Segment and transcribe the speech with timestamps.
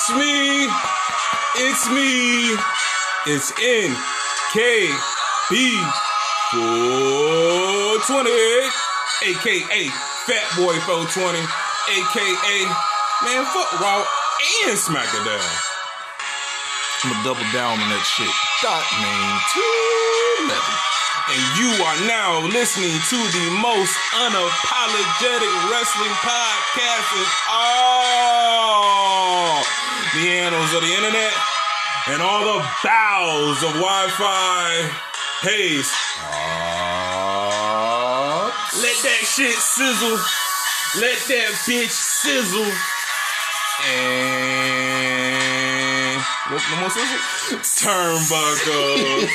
[0.00, 0.64] It's me.
[1.60, 2.56] It's me.
[3.28, 4.96] It's NKB
[6.56, 8.32] 420,
[9.28, 9.92] aka
[10.24, 12.56] Fat Boy 420, aka
[13.28, 14.00] Man Fuck Raw
[14.64, 15.36] and SmackDown.
[17.04, 18.32] I'm gonna double down on that shit.
[18.64, 19.36] Dot name
[20.48, 20.64] 211.
[21.28, 28.09] And you are now listening to the most unapologetic wrestling podcast in all
[30.14, 31.32] the annals of the internet
[32.08, 34.90] and all the bowels of Wi-Fi
[35.42, 35.90] haze.
[37.12, 38.50] Uh,
[38.82, 40.18] Let that shit sizzle.
[41.00, 42.72] Let that bitch sizzle.
[45.40, 46.20] And
[46.50, 47.20] what no more sizzle?
[47.80, 49.28] Turnbuckle.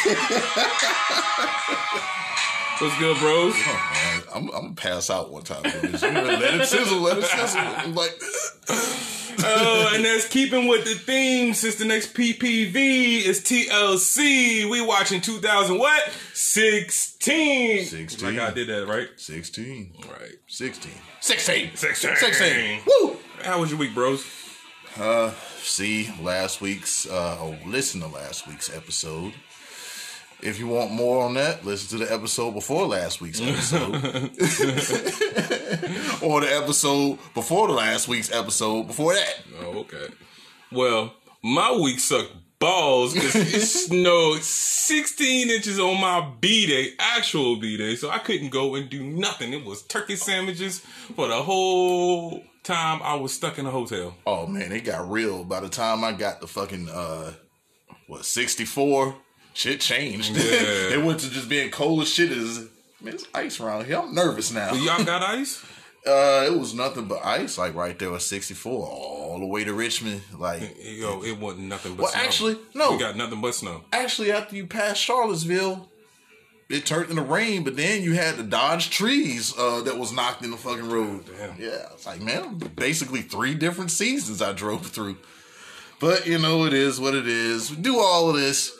[2.82, 3.54] What's good, bros?
[3.56, 5.64] oh, man, I'm, I'm gonna pass out one time.
[5.64, 6.06] for.
[6.06, 7.62] I'm gonna let it sizzle, let it sizzle.
[7.62, 8.20] I'm like,
[9.44, 14.70] Oh, and that's keeping with the theme since the next PPV is TLC.
[14.70, 16.10] We watching 2000 what?
[16.34, 17.86] 16.
[17.86, 18.36] 16.
[18.38, 19.10] Like I did that, right?
[19.18, 20.36] 16, Right.
[20.48, 20.92] 16,
[21.22, 22.16] 16, 16.
[22.16, 22.82] 16.
[22.88, 23.18] Woo!
[23.44, 24.26] How was your week, bros?
[24.98, 29.34] Uh, see last week's, uh, oh, listen to last week's episode.
[30.46, 33.96] If you want more on that, listen to the episode before last week's episode.
[36.22, 39.40] or the episode before the last week's episode before that.
[39.62, 40.08] Oh, okay.
[40.72, 47.56] Well, my week sucked balls because it snowed 16 inches on my B day, actual
[47.56, 49.52] B day, so I couldn't go and do nothing.
[49.52, 50.78] It was turkey sandwiches
[51.16, 54.16] for the whole time I was stuck in a hotel.
[54.28, 55.44] Oh man, it got real.
[55.44, 57.34] By the time I got the fucking uh
[58.08, 59.16] what, sixty four,
[59.56, 60.36] shit changed.
[60.36, 60.44] Yeah.
[60.94, 62.60] it went to just being cold as shit Is
[63.02, 63.98] man, it's ice around here.
[63.98, 64.74] I'm nervous now.
[64.74, 65.66] Y'all got ice?
[66.08, 69.64] Uh it was nothing but ice, like right there at sixty four, all the way
[69.64, 70.22] to Richmond.
[70.38, 72.22] Like Yo, it wasn't nothing but Well snow.
[72.22, 72.92] actually, no.
[72.92, 73.84] We got nothing but snow.
[73.92, 75.90] actually after you passed Charlottesville,
[76.70, 80.44] it turned into rain, but then you had to Dodge trees uh, that was knocked
[80.44, 81.26] in the fucking road.
[81.26, 81.60] Damn.
[81.60, 85.18] Yeah, it's like man, basically three different seasons I drove through.
[86.00, 87.72] But you know, it is what it is.
[87.72, 88.75] We do all of this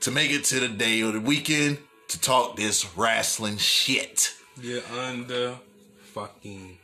[0.00, 1.78] to make it to the day or the weekend
[2.08, 4.34] to talk this wrestling shit.
[4.60, 5.56] Yeah, under
[6.02, 6.78] fucking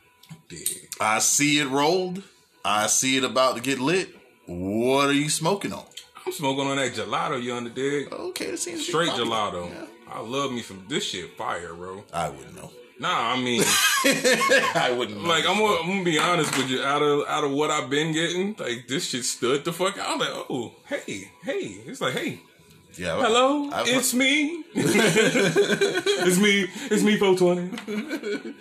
[0.47, 0.89] big.
[0.99, 2.23] I see it rolled.
[2.63, 4.09] I see it about to get lit.
[4.45, 5.85] What are you smoking on?
[6.25, 8.11] I'm smoking on that gelato you under dig.
[8.11, 9.69] Okay, it seems Straight gelato.
[9.69, 12.03] Yeah, I love me some this shit fire, bro.
[12.13, 12.71] I wouldn't know.
[12.97, 13.61] Nah, I mean
[14.05, 15.27] I wouldn't know.
[15.27, 16.81] Like I'm gonna, I'm gonna be honest with you.
[16.81, 20.11] Out of out of what I've been getting, like this shit stood the fuck out.
[20.11, 21.81] I'm like, oh, hey, hey.
[21.85, 22.39] It's like, hey,
[22.97, 24.63] yeah, hello, I've- it's me.
[24.73, 26.67] it's me.
[26.91, 27.17] It's me.
[27.17, 28.53] 420.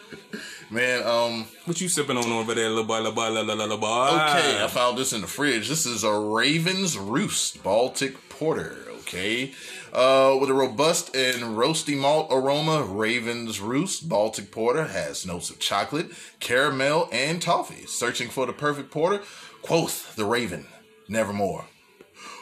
[0.71, 4.09] Man, um, What you sipping on over there, little boy, little boy, little, little boy?
[4.09, 5.69] okay, I found this in the fridge.
[5.69, 9.53] This is a Raven's Roost Baltic Porter, okay?
[9.93, 15.61] Uh, with a robust and roasty malt aroma, Raven's Roost Baltic Porter has notes of
[15.61, 17.87] chocolate, caramel, and toffee.
[17.87, 19.23] Searching for the perfect porter?
[19.63, 20.67] Quoth the Raven,
[21.09, 21.67] nevermore.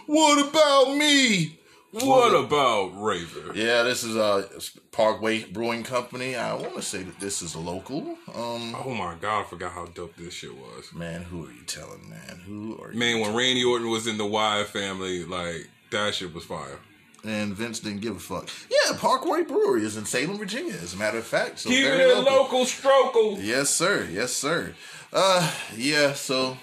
[0.07, 1.59] What about me?
[1.93, 3.53] What about Raver?
[3.55, 4.49] Yeah, this is uh
[4.93, 6.37] Parkway Brewing Company.
[6.37, 8.17] I want to say that this is local.
[8.35, 10.93] Um, Oh my god, I forgot how dope this shit was.
[10.95, 12.41] man, who are you telling, man?
[12.47, 12.99] Who are you?
[12.99, 16.79] Man, when Randy Orton was in the Wyatt family, like that shit was fire.
[17.25, 18.49] and Vince didn't give a fuck.
[18.71, 20.73] Yeah, Parkway Brewery is in Salem, Virginia.
[20.83, 22.33] As a matter of fact, so Keep very it local.
[22.33, 23.39] local, strokel.
[23.45, 24.09] Yes, sir.
[24.11, 24.75] Yes, sir.
[25.13, 26.15] Uh, yeah.
[26.15, 26.57] So,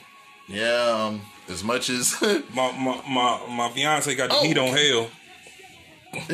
[0.48, 1.06] yeah.
[1.08, 2.20] Um, as much as
[2.54, 4.44] My my my my fiance got the Oh.
[4.44, 5.10] heat on hell.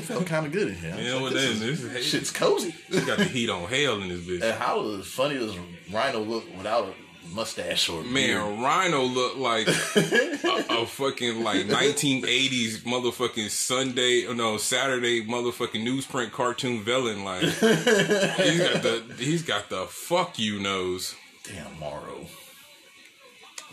[0.02, 0.96] Felt kind of good in here.
[0.98, 2.74] Yeah, like, well, this, is- this is- this shit's cozy.
[2.90, 4.42] He got the heat on hell in this bitch.
[4.42, 5.56] and how funny does
[5.92, 6.94] Rhino look without a
[7.34, 8.14] mustache or a beard?
[8.14, 16.32] Man, Rhino looked like a, a fucking like 1980s motherfucking Sunday, no Saturday motherfucking newsprint
[16.32, 17.24] cartoon villain.
[17.26, 21.16] Like he's got the he's got the fuck you nose.
[21.44, 22.26] Damn, Mauro.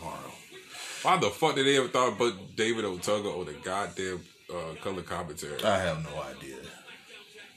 [0.01, 0.31] Mauro.
[1.03, 4.21] Why the fuck did they ever thought about David Otunga or the goddamn
[4.53, 5.63] uh, color commentary?
[5.63, 6.57] I have no idea.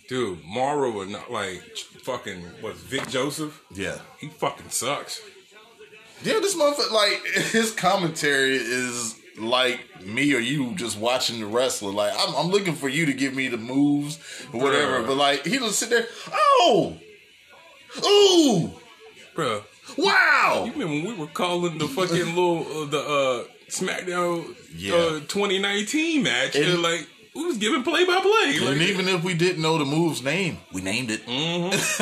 [0.09, 1.63] Dude, Mauro would not like
[2.03, 3.61] fucking was Vic Joseph.
[3.75, 3.99] Yeah.
[4.19, 5.21] He fucking sucks.
[6.23, 7.23] Yeah, this motherfucker, like,
[7.53, 11.93] his commentary is like me or you just watching the wrestler.
[11.93, 14.19] Like, I'm, I'm looking for you to give me the moves
[14.53, 15.07] or whatever, Bruh.
[15.09, 16.97] but like, he just sit there, oh,
[17.99, 18.73] ooh,
[19.35, 19.63] Bruh,
[19.99, 20.65] wow.
[20.67, 23.45] you remember when we were calling the fucking little uh, the uh
[23.81, 24.94] SmackDown Yeah.
[24.94, 28.56] uh, 2019 match, and, And- like we was giving play by play.
[28.56, 31.20] And Like, even if we didn't know the move's name, we named it.
[31.26, 31.99] that's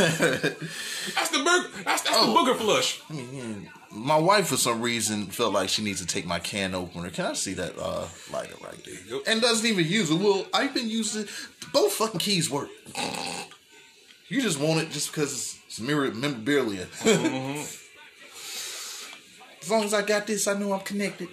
[1.30, 1.68] the burger.
[1.84, 2.32] That's, that's Oh.
[2.32, 3.00] the booger flush.
[3.10, 6.72] I mean, my wife for some reason felt like she needs to take my can
[6.74, 7.10] opener.
[7.10, 8.94] Can I see that uh, lighter right there?
[9.10, 9.22] go.
[9.26, 10.20] And doesn't even use it.
[10.20, 11.26] Well, I've been using
[11.72, 12.68] both fucking keys work.
[14.28, 16.86] You just want it just because it's mirror memorabilia.
[17.04, 17.80] as
[19.68, 21.28] long as I got this, I know I'm connected.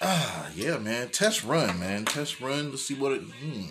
[0.00, 1.08] Ah, yeah, man.
[1.08, 2.04] Test run, man.
[2.04, 2.70] Test run.
[2.70, 3.20] Let's see what it.
[3.22, 3.62] Hmm.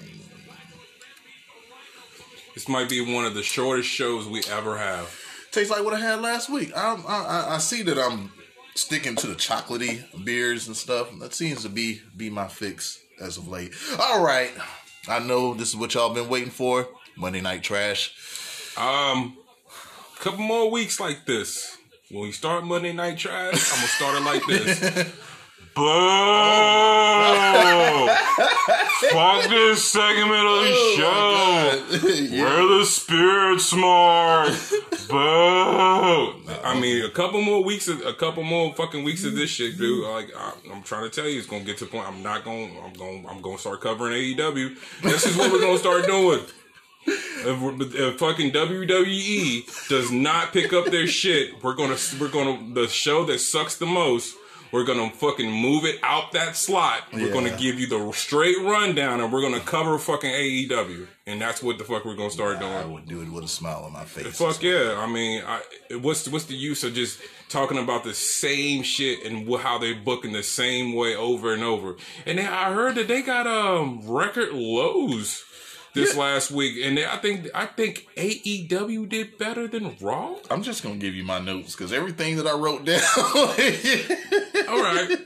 [2.54, 5.16] This might be one of the shortest shows we ever have.
[5.52, 6.76] Tastes like what I had last week.
[6.76, 8.32] I, I I- I see that I'm
[8.76, 11.08] sticking to the chocolatey beers and stuff.
[11.20, 13.74] That seems to be be my fix as of late.
[14.00, 14.52] All right,
[15.08, 16.88] I know this is what y'all been waiting for.
[17.16, 18.14] Monday Night Trash.
[18.78, 19.38] Um,
[20.20, 21.78] couple more weeks like this.
[22.10, 25.14] When we start Monday Night Trash, I'm gonna start it like this.
[25.78, 25.84] Boo!
[29.12, 31.84] Fuck this segment of the oh show.
[32.20, 32.44] yeah.
[32.44, 34.50] We're the spirit smart.
[35.08, 36.34] Boo!
[36.64, 39.78] I mean, a couple more weeks, of, a couple more fucking weeks of this shit,
[39.78, 40.04] dude.
[40.04, 42.08] Like, I, I'm trying to tell you, it's gonna get to the point.
[42.08, 44.76] I'm not gonna, I'm gonna, I'm gonna start covering AEW.
[45.04, 46.40] This is what we're gonna start doing.
[47.06, 52.88] If, if fucking WWE does not pick up their shit, we're gonna, we're gonna, the
[52.88, 54.36] show that sucks the most.
[54.72, 57.04] We're gonna fucking move it out that slot.
[57.14, 57.34] We're Yeah.
[57.34, 61.78] gonna give you the straight rundown, and we're gonna cover fucking AEW, and that's what
[61.78, 62.72] the fuck we're gonna start doing.
[62.72, 64.38] I would do it with a smile on my face.
[64.38, 64.96] Fuck yeah!
[64.98, 65.62] I mean, I,
[65.96, 67.20] what's what's the use of just
[67.50, 71.96] talking about the same shit and how they booking the same way over and over?
[72.26, 75.44] And then I heard that they got um record lows
[75.98, 80.36] this last week, and they, I think I think AEW did better than Raw.
[80.50, 83.02] I'm just gonna give you my notes because everything that I wrote down.
[84.70, 85.18] All right,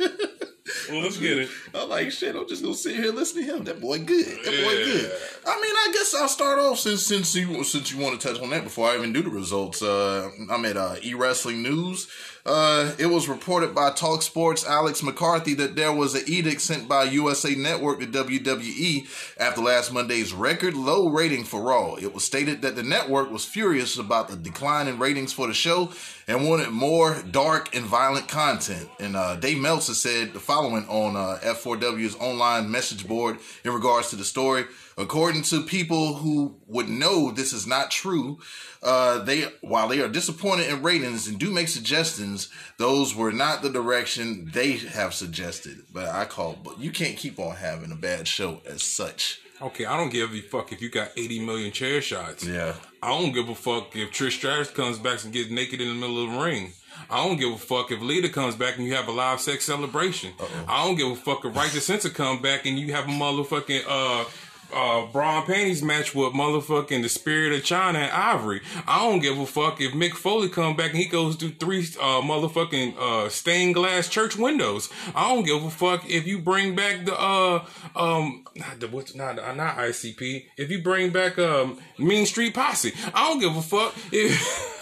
[0.89, 1.50] well let's get it.
[1.73, 3.63] I'm like, shit, I'm just gonna sit here and listen to him.
[3.65, 4.25] That boy good.
[4.25, 4.85] That boy Yeah.
[4.85, 5.12] good.
[5.45, 8.41] I mean, I guess I'll start off since since you since you want to touch
[8.41, 9.81] on that before I even do the results.
[9.81, 12.07] Uh, I'm at uh, E Wrestling News.
[12.45, 16.88] Uh, it was reported by Talk Sports Alex McCarthy that there was an edict sent
[16.88, 21.95] by USA Network to WWE after last Monday's record low rating for Raw.
[21.95, 25.53] It was stated that the network was furious about the decline in ratings for the
[25.53, 25.91] show
[26.27, 28.89] and wanted more dark and violent content.
[28.99, 34.09] And uh, Dave Meltzer said the following on uh, F4W's online message board in regards
[34.09, 34.65] to the story.
[35.01, 38.39] According to people who would know this is not true,
[38.83, 43.63] uh, they while they are disappointed in ratings and do make suggestions, those were not
[43.63, 45.80] the direction they have suggested.
[45.92, 49.39] But I call, but you can't keep on having a bad show as such.
[49.59, 52.45] Okay, I don't give a fuck if you got 80 million chair shots.
[52.45, 52.74] Yeah.
[53.01, 55.95] I don't give a fuck if Trish Stratus comes back and gets naked in the
[55.95, 56.74] middle of the ring.
[57.09, 59.65] I don't give a fuck if Lita comes back and you have a live sex
[59.65, 60.33] celebration.
[60.68, 63.12] I don't give a fuck if Right to Censor come back and you have a
[63.12, 64.25] motherfucking uh
[64.73, 68.62] uh bra and panties match with motherfucking the spirit of Chyna and Ivory.
[68.88, 71.81] I don't give a fuck if Mick Foley come back and he goes through three
[72.00, 74.89] uh motherfucking uh stained glass church windows.
[75.15, 77.65] I don't give a fuck if you bring back the uh
[77.95, 80.45] um not the what's not not ICP.
[80.57, 82.93] If you bring back um Mean Street Posse.
[83.13, 84.77] I don't give a fuck if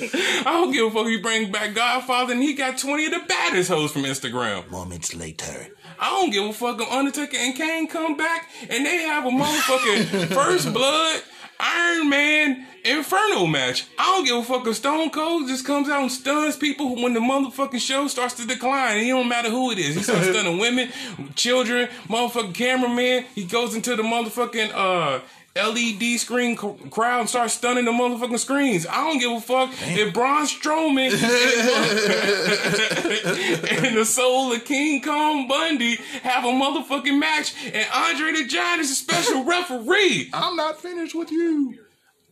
[0.00, 3.12] I don't give a fuck if you bring back Godfather and he got 20 of
[3.12, 4.68] the baddest hoes from Instagram.
[4.70, 5.68] Moments later.
[6.00, 9.30] I don't give a fuck if Undertaker and Kane come back and they have a
[9.30, 11.22] motherfucking First Blood
[11.60, 13.86] Iron Man Inferno match.
[13.98, 17.14] I don't give a fuck if Stone Cold just comes out and stuns people when
[17.14, 18.98] the motherfucking show starts to decline.
[18.98, 19.94] And it don't matter who it is.
[19.94, 20.90] He starts stunning women,
[21.36, 23.24] children, motherfucking cameraman.
[23.34, 25.20] He goes into the motherfucking uh
[25.56, 28.86] LED screen c- crowd and starts stunning the motherfucking screens.
[28.88, 31.12] I don't give a fuck if Braun Strowman
[33.86, 38.80] and the soul of King Kong Bundy have a motherfucking match and Andre the Giant
[38.80, 40.30] is a special referee.
[40.32, 41.78] I'm not finished with you.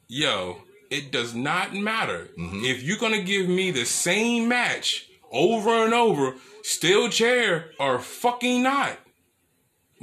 [0.08, 2.28] Yo, it does not matter.
[2.38, 2.64] Mm-hmm.
[2.64, 8.62] If you're gonna give me the same match over and over, steel chair or fucking
[8.64, 8.98] not.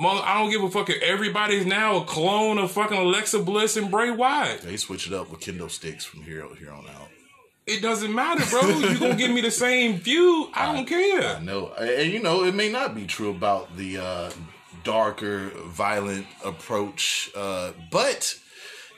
[0.08, 4.12] I don't give a fuck everybody's now a clone of fucking Alexa Bliss and Bray
[4.12, 4.62] Wyatt.
[4.62, 7.10] They switch it up with kendo sticks from here here on out.
[7.68, 8.68] It doesn't matter, bro.
[8.68, 10.50] you gonna give me the same view.
[10.53, 11.36] I don't care.
[11.36, 14.32] I know, and you know, it may not be true about the uh,
[14.84, 18.36] darker, violent approach, uh, but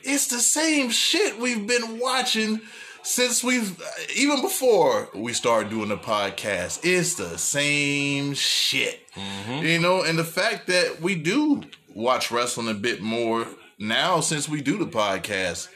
[0.04, 2.60] it's the same shit we've been watching
[3.02, 3.80] since we've
[4.16, 6.80] even before we started doing the podcast.
[6.82, 9.64] It's the same shit, mm-hmm.
[9.64, 11.62] you know, and the fact that we do
[11.94, 13.46] watch wrestling a bit more
[13.78, 15.68] now since we do the podcast.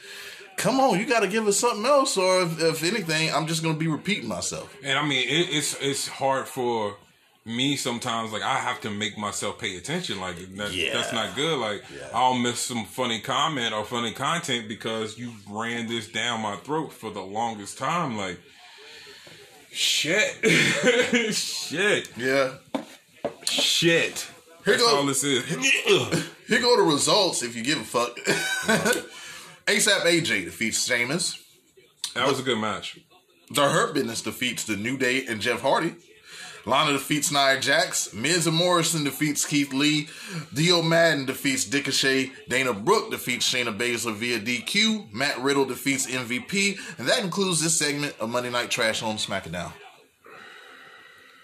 [0.55, 3.61] Come on, you got to give us something else, or if, if anything, I'm just
[3.61, 4.75] gonna be repeating myself.
[4.83, 6.97] And I mean, it, it's it's hard for
[7.47, 10.19] me sometimes like I have to make myself pay attention.
[10.19, 10.93] Like that, Yeah.
[10.93, 11.57] that's not good.
[11.59, 12.09] Like Yeah.
[12.13, 16.91] I'll miss some funny comment or funny content because you ran this down my throat
[16.93, 18.17] for the longest time.
[18.17, 18.39] Like
[19.71, 20.33] shit,
[21.33, 22.53] shit, Yeah.
[23.43, 24.27] shit.
[24.65, 25.45] Here That's go- all this is.
[25.45, 28.17] Here go the results if you give a fuck.
[29.65, 31.41] ASAP AJ defeats Sheamus.
[32.15, 32.99] that was a good match.
[33.49, 35.95] The Hurt Business defeats The New Day and Jeff Hardy.
[36.67, 38.13] Lana defeats Nia Jax.
[38.13, 40.09] Miz and Morrison defeats Keith Lee.
[40.53, 42.31] Dio Maddin defeats Ricochet.
[42.49, 45.13] Dana Brooke defeats Shayna Baszler via DQ.
[45.13, 46.77] Matt Riddle defeats MVP.
[46.99, 49.71] And that concludes this segment of Monday Night Trash on SmackDown.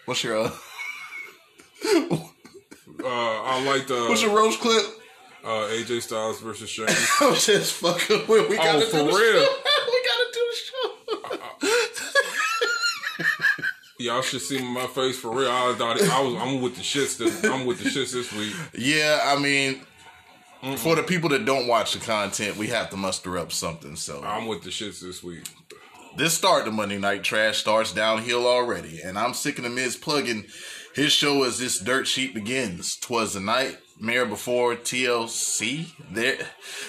[0.06, 0.52] What's your uh,
[1.86, 2.22] Uh,
[3.06, 4.06] I like the.
[4.10, 4.84] what's your roast clip?
[5.44, 7.10] uh, AJ Styles versus Sheamus.
[7.22, 8.50] I'm just fucking with.
[8.50, 9.08] We gotta Oh, for real?
[9.94, 10.90] we gotta do the show.
[14.00, 15.50] Y'all should see my face for real.
[15.50, 16.36] I thought I was.
[16.36, 17.18] I'm with the shits.
[17.18, 18.54] This, I'm with the shits this week.
[18.74, 19.82] Yeah, I mean,
[20.78, 23.96] for the people that don't watch the content, we have to muster up something.
[23.96, 25.44] So I'm with the shits this week.
[26.18, 29.96] this start the Monday Night Trash starts downhill already, and I'm sick of the Miz
[29.96, 30.46] plugging
[30.96, 32.96] his show as this dirt sheet begins.
[32.96, 33.42] Twas the
[34.00, 35.88] nightmare before TLC.
[36.12, 36.38] There,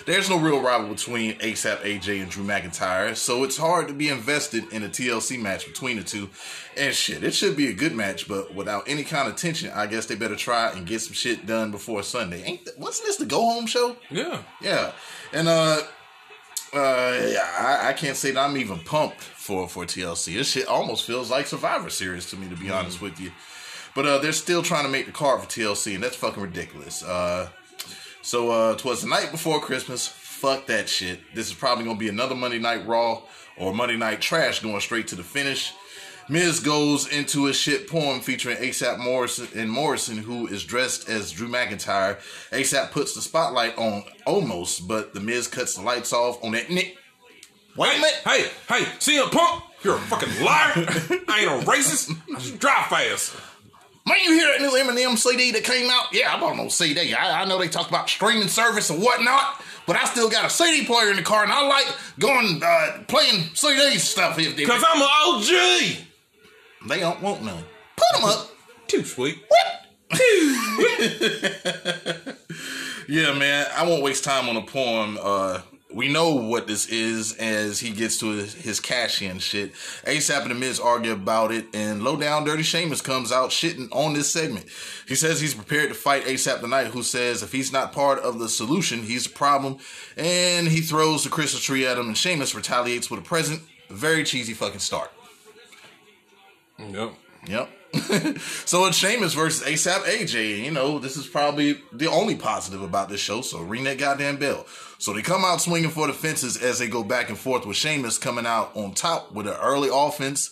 [0.06, 4.08] there's no real rival between ASAP AJ and Drew McIntyre, so it's hard to be
[4.08, 6.30] invested in a TLC match between the two.
[6.76, 9.86] And shit, it should be a good match, but without any kind of tension, I
[9.86, 12.42] guess they better try and get some shit done before Sunday.
[12.42, 13.96] Ain't th- wasn't this the go home show?
[14.10, 14.42] Yeah.
[14.60, 14.92] Yeah,
[15.32, 15.82] and uh,
[16.72, 20.34] uh, yeah, I, I can't say that I'm even pumped for for TLC.
[20.34, 23.30] This shit almost feels like Survivor Series to me, to be honest with you.
[23.94, 27.02] But uh, they're still trying to make the card for TLC, and that's fucking ridiculous.
[27.04, 27.48] Uh,
[28.22, 30.06] so uh, twas the night before Christmas.
[30.08, 31.20] Fuck that shit.
[31.34, 33.22] This is probably gonna be another Monday Night Raw
[33.56, 35.72] or Monday Night Trash going straight to the finish.
[36.28, 41.30] Miz goes into a shit poem featuring ASAP Morrison and Morrison, who is dressed as
[41.30, 42.16] Drew McIntyre.
[42.50, 46.70] ASAP puts the spotlight on Omos, but the Miz cuts the lights off on that
[46.70, 46.96] Nick.
[47.76, 48.14] Wait a Hey, minute.
[48.24, 50.72] hey, hey, CM Punk, you're a fucking liar.
[51.28, 52.16] I ain't a racist.
[52.34, 53.34] I just drive fast.
[54.06, 56.08] Man, you hear that new Eminem CD that came out?
[56.12, 57.14] Yeah, I bought no CD.
[57.14, 60.50] I, I know they talk about streaming service and whatnot, but I still got a
[60.50, 61.86] CD player in the car, and I like
[62.18, 64.38] going uh, playing CD stuff.
[64.38, 65.46] If they, Cause I'm an OG.
[66.88, 67.64] they don't want none,
[67.96, 68.50] put them up.
[68.88, 69.42] Too sweet.
[69.48, 69.80] What?
[73.08, 75.16] yeah, man, I won't waste time on a poem.
[75.20, 75.62] Uh,
[75.94, 79.72] we know what this is as he gets to his, his cash in shit.
[80.04, 83.88] ASAP and the Miz argue about it, and Low Down Dirty Sheamus comes out shitting
[83.92, 84.66] on this segment.
[85.06, 88.38] He says he's prepared to fight ASAP tonight, who says if he's not part of
[88.38, 89.78] the solution, he's a problem.
[90.16, 93.62] And he throws the Christmas tree at him, and Sheamus retaliates with a present.
[93.88, 95.12] Very cheesy fucking start.
[96.78, 97.14] Yep.
[97.46, 97.70] Yep.
[98.66, 100.64] so it's Sheamus versus ASAP AJ.
[100.64, 103.40] You know, this is probably the only positive about this show.
[103.40, 104.66] So ring that goddamn bell.
[104.98, 107.76] So they come out swinging for the fences as they go back and forth with
[107.76, 110.50] Sheamus coming out on top with an early offense.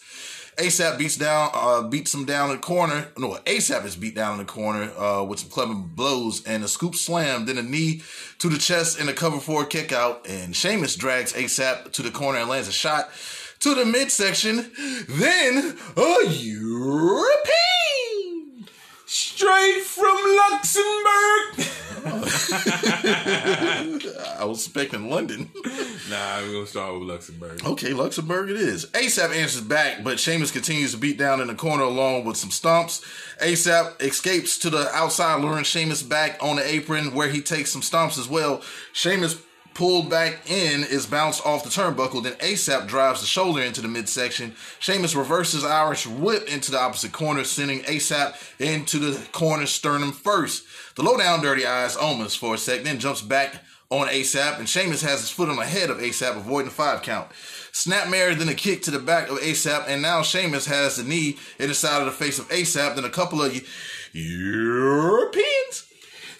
[0.58, 3.08] ASAP beats down, uh, beats him down in the corner.
[3.16, 6.68] No, ASAP is beat down in the corner uh, with some clever blows and a
[6.68, 8.02] scoop slam, then a knee
[8.38, 10.26] to the chest and a cover for a kick out.
[10.28, 13.10] And Sheamus drags ASAP to the corner and lands a shot
[13.62, 14.70] to the midsection.
[15.08, 17.32] Then a European.
[19.06, 20.16] Straight from
[20.50, 21.68] Luxembourg.
[24.38, 25.50] I was expecting London.
[26.10, 27.64] nah, we're gonna start with Luxembourg.
[27.64, 28.86] Okay, Luxembourg it is.
[28.86, 32.50] ASAP answers back, but Sheamus continues to beat down in the corner along with some
[32.50, 33.04] stomps.
[33.40, 37.82] ASAP escapes to the outside, luring Sheamus back on the apron where he takes some
[37.82, 38.62] stomps as well.
[38.92, 39.40] Sheamus
[39.74, 42.22] pulled back in is bounced off the turnbuckle.
[42.22, 44.54] Then ASAP drives the shoulder into the midsection.
[44.78, 50.64] Sheamus reverses Irish whip into the opposite corner, sending ASAP into the corner sternum first.
[50.96, 53.56] The lowdown dirty eyes Omos for a sec, then jumps back
[53.90, 57.02] on ASAP, and Sheamus has his foot on the head of ASAP, avoiding the five
[57.02, 57.30] count.
[57.72, 61.36] Snapmare, then a kick to the back of ASAP, and now Sheamus has the knee
[61.58, 63.54] in the side of the face of ASAP, then a couple of
[64.12, 65.91] Europeans.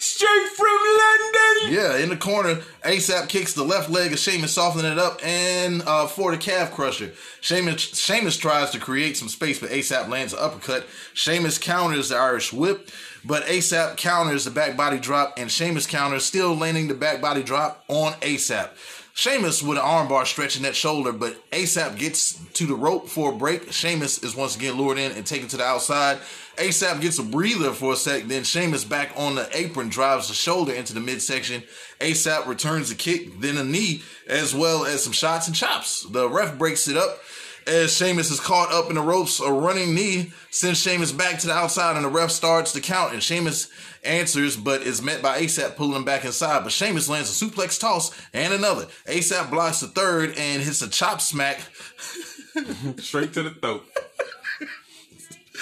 [0.03, 1.73] Straight from London.
[1.73, 5.81] Yeah, in the corner, ASAP kicks the left leg of Sheamus, softening it up, and
[5.83, 7.13] uh, for the calf crusher.
[7.39, 10.85] Sheamus, Sheamus tries to create some space, but ASAP lands an uppercut.
[11.13, 12.89] Sheamus counters the Irish whip,
[13.23, 17.41] but ASAP counters the back body drop, and Sheamus counters, still landing the back body
[17.41, 18.71] drop on ASAP.
[19.15, 23.35] Sheamus with an armbar stretching that shoulder, but ASAP gets to the rope for a
[23.35, 23.71] break.
[23.71, 26.17] Sheamus is once again lured in and taken to the outside.
[26.57, 30.33] ASAP gets a breather for a sec, then Sheamus back on the apron drives the
[30.33, 31.61] shoulder into the midsection.
[31.99, 36.01] ASAP returns the kick, then a knee, as well as some shots and chops.
[36.09, 37.19] The ref breaks it up,
[37.67, 39.39] as Sheamus is caught up in the ropes.
[39.39, 43.13] A running knee sends Sheamus back to the outside, and the ref starts to count.
[43.13, 43.69] And Sheamus
[44.03, 46.63] answers, but is met by ASAP pulling back inside.
[46.63, 48.87] But Sheamus lands a suplex toss and another.
[49.07, 51.59] ASAP blocks the third and hits a chop smack.
[52.97, 53.85] Straight to the throat.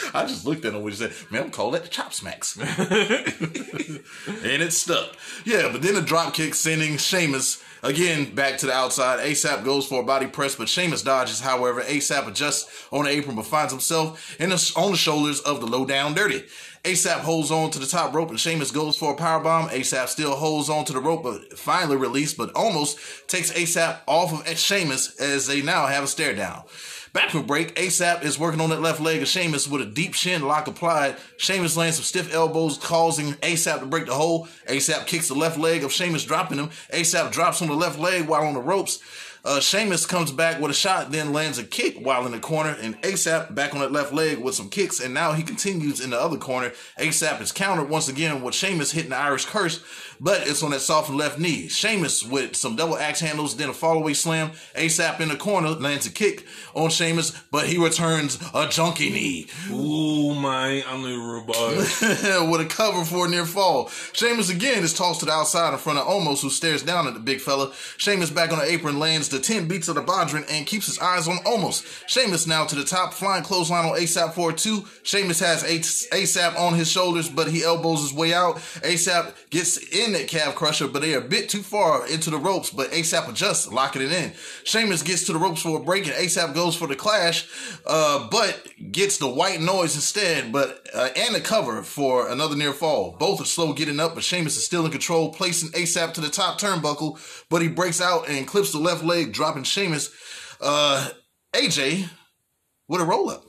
[0.13, 2.58] I just looked at him and said, man, I'm calling that the chop smacks.
[2.58, 5.15] and it stuck.
[5.46, 9.20] Yeah, but then a drop kick sending Sheamus again back to the outside.
[9.20, 11.39] ASAP goes for a body press, but Sheamus dodges.
[11.39, 15.60] However, ASAP adjusts on the apron but finds himself in the, on the shoulders of
[15.60, 16.43] the low down dirty.
[16.84, 19.70] ASAP holds on to the top rope and Sheamus goes for a power bomb.
[19.70, 24.48] ASAP still holds on to the rope, but finally released, but almost takes ASAP off
[24.48, 26.63] of Sheamus as they now have a stare down.
[27.13, 30.48] Back break, ASAP is working on that left leg of Sheamus with a deep shin
[30.48, 31.18] lock applied.
[31.38, 34.48] Sheamus lands some stiff elbows, causing ASAP to break the hole.
[34.68, 36.70] ASAP kicks the left leg of Sheamus, dropping him.
[36.94, 39.01] ASAP drops on the left leg while on the ropes.
[39.44, 42.77] Uh, Sheamus comes back with a shot, then lands a kick while in the corner,
[42.80, 46.12] and ASAP back on that left leg with some kicks, and now he continues in
[46.12, 46.72] the other corner.
[47.00, 49.84] ASAP is countered once again with Sheamus hitting the Irish curse,
[50.22, 51.68] but it's on that soft left knee.
[51.68, 54.51] Sheamus with some double axe handles, then a fallaway slam.
[54.75, 59.48] ASAP in the corner lands a kick on Sheamus, but he returns a junkie knee.
[59.72, 61.54] Ooh, my unbelievable.
[62.51, 63.90] with a cover for a near fall.
[64.13, 67.16] Sheamus again is tossed to the outside in front of Omos, who stares down at
[67.16, 67.74] the big fella.
[67.98, 71.00] Sheamus back on the apron lands the 10 beats of the Bodhrán and keeps his
[71.00, 71.84] eyes on Omos.
[72.08, 74.86] Sheamus now to the top, flying clothesline on ASAP for a two.
[75.01, 78.58] Sheamus has ASAP on his shoulders, but he elbows his way out.
[78.84, 82.38] ASAP gets in that calf crusher, but they are a bit too far into the
[82.38, 84.34] ropes, but ASAP adjusts, locking it in.
[84.63, 87.48] Sheamus gets to the ropes for a break, and ASAP goes for the clash,
[87.86, 92.74] uh, but gets the white noise instead, but uh, and the cover for another near
[92.74, 93.15] fall.
[93.20, 96.30] Both are slow getting up, but Sheamus is still in control, placing ASAP to the
[96.30, 100.12] top turnbuckle, but he breaks out and clips the left leg, dropping Sheamus.
[100.59, 101.09] Uh,
[101.53, 102.09] AJ
[102.88, 103.44] with a roll up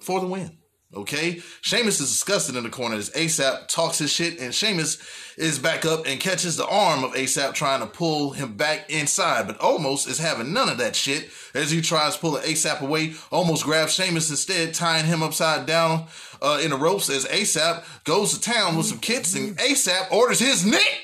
[0.00, 0.57] for the win.
[0.94, 4.98] Okay, Sheamus is disgusted in the corner as ASAP talks his shit, and Sheamus
[5.36, 9.46] is back up and catches the arm of ASAP trying to pull him back inside,
[9.46, 13.08] but Omos is having none of that shit as he tries to pull ASAP away.
[13.30, 16.06] Omos grabs Sheamus instead, tying him upside down
[16.40, 20.38] uh, in the ropes as ASAP goes to town with some kits, and ASAP orders
[20.38, 21.02] his neck.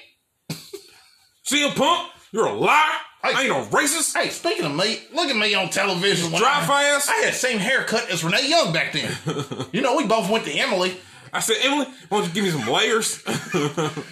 [1.47, 2.11] CM Punk?
[2.33, 3.01] You're a liar.
[3.25, 4.15] I ain't no racist.
[4.15, 6.31] Hey, speaking of me, look at me on television.
[6.31, 7.09] Dry fast.
[7.09, 9.11] I had the same haircut as Renee Young back then.
[9.73, 10.97] you know, we both went to Emily.
[11.33, 13.23] I said, Emily, why don't you give me some layers?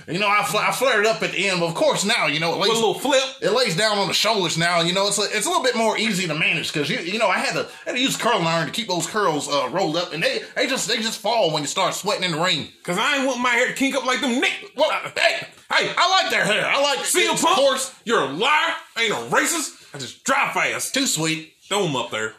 [0.08, 2.40] You know, I, fl- I flared up at the end, but of course now, you
[2.40, 3.22] know, it With a lays, little flip.
[3.40, 4.80] it lays down on the shoulders now.
[4.80, 7.18] You know, it's a, it's a little bit more easy to manage because you you
[7.18, 9.96] know I had to had to use curling iron to keep those curls uh, rolled
[9.96, 12.68] up, and they they just they just fall when you start sweating in the rain.
[12.82, 14.72] Cause I ain't want my hair to kink up like them Nick.
[14.76, 16.66] Well, hey, hey, I like their hair.
[16.66, 17.56] I like See a of punk?
[17.56, 17.94] course.
[18.04, 18.74] You're a liar.
[18.96, 19.94] I ain't a racist.
[19.94, 20.92] I just drive fast.
[20.94, 21.54] Too sweet.
[21.68, 22.34] Throw them up there.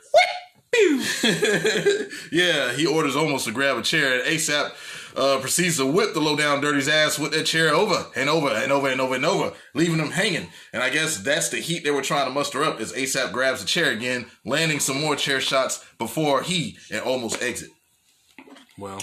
[2.31, 4.71] Yeah, he orders Omos to grab a chair, and ASAP
[5.15, 8.49] uh, proceeds to whip the low down dirty's ass with that chair over and over
[8.49, 10.47] and over and over and over, leaving him hanging.
[10.71, 13.61] And I guess that's the heat they were trying to muster up as ASAP grabs
[13.61, 17.69] the chair again, landing some more chair shots before he and Omos exit.
[18.77, 18.99] Well,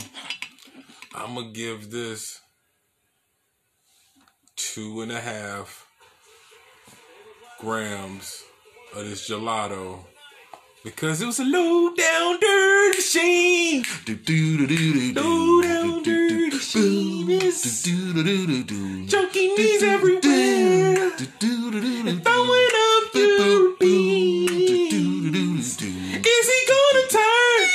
[1.15, 2.41] I'm gonna give this
[4.57, 5.87] two and a half
[7.61, 8.43] grams
[8.97, 10.05] of this gelato
[10.83, 13.85] because it was a low down dirty shame.
[14.07, 17.83] Do do do do do Low down dirty shameless.
[17.83, 21.11] Junkie knees everywhere.
[22.23, 24.95] Throwing up your beats.
[25.83, 27.69] Is he gonna turn?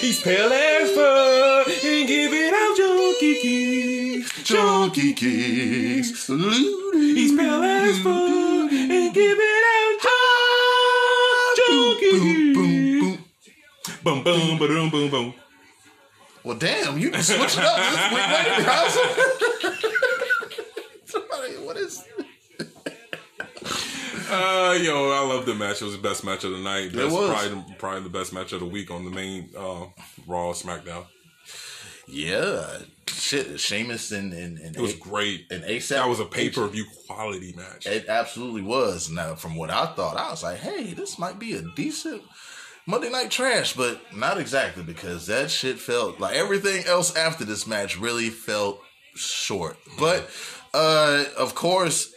[0.00, 4.42] He's pale as fuck and giving out junkie kicks.
[4.44, 6.26] Junkie kicks.
[6.26, 10.49] He's pale as fuck and giving out junkie
[12.10, 13.24] Boom, boom, boom.
[14.02, 15.34] Boom, boom, boom, boom, boom.
[16.42, 18.20] Well, damn, you can switch up this week.
[18.20, 18.98] Wait, how's
[21.04, 22.04] Somebody, what is?
[24.32, 25.82] Uh, yo, I love the match.
[25.82, 26.92] It was the best match of the night.
[26.92, 27.30] That's was.
[27.30, 29.86] probably probably the best match of the week on the main uh,
[30.26, 31.06] Raw SmackDown.
[32.10, 35.46] Yeah, shit, Sheamus and and, and It was great.
[35.50, 35.88] and ASAP.
[35.88, 37.86] That was a pay per view quality match.
[37.86, 39.10] It absolutely was.
[39.10, 42.22] Now, from what I thought, I was like, hey, this might be a decent
[42.86, 47.66] Monday Night Trash, but not exactly because that shit felt like everything else after this
[47.66, 48.80] match really felt
[49.14, 49.76] short.
[49.98, 50.28] But
[50.74, 52.12] uh of course,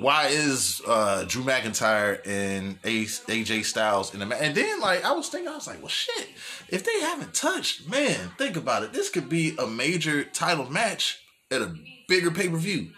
[0.00, 4.38] why is uh Drew McIntyre and AJ Styles in the match?
[4.42, 6.28] And then like I was thinking, I was like, well shit,
[6.68, 8.92] if they haven't touched, man, think about it.
[8.92, 11.74] This could be a major title match at a
[12.08, 12.88] bigger pay per view.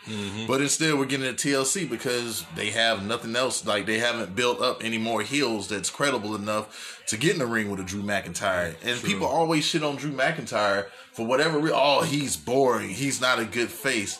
[0.46, 3.66] But instead, we're getting a TLC because they have nothing else.
[3.66, 7.46] Like they haven't built up any more heels that's credible enough to get in the
[7.46, 8.74] ring with a Drew McIntyre.
[8.84, 11.58] And people always shit on Drew McIntyre for whatever.
[11.58, 12.90] Re- oh, he's boring.
[12.90, 14.18] He's not a good face.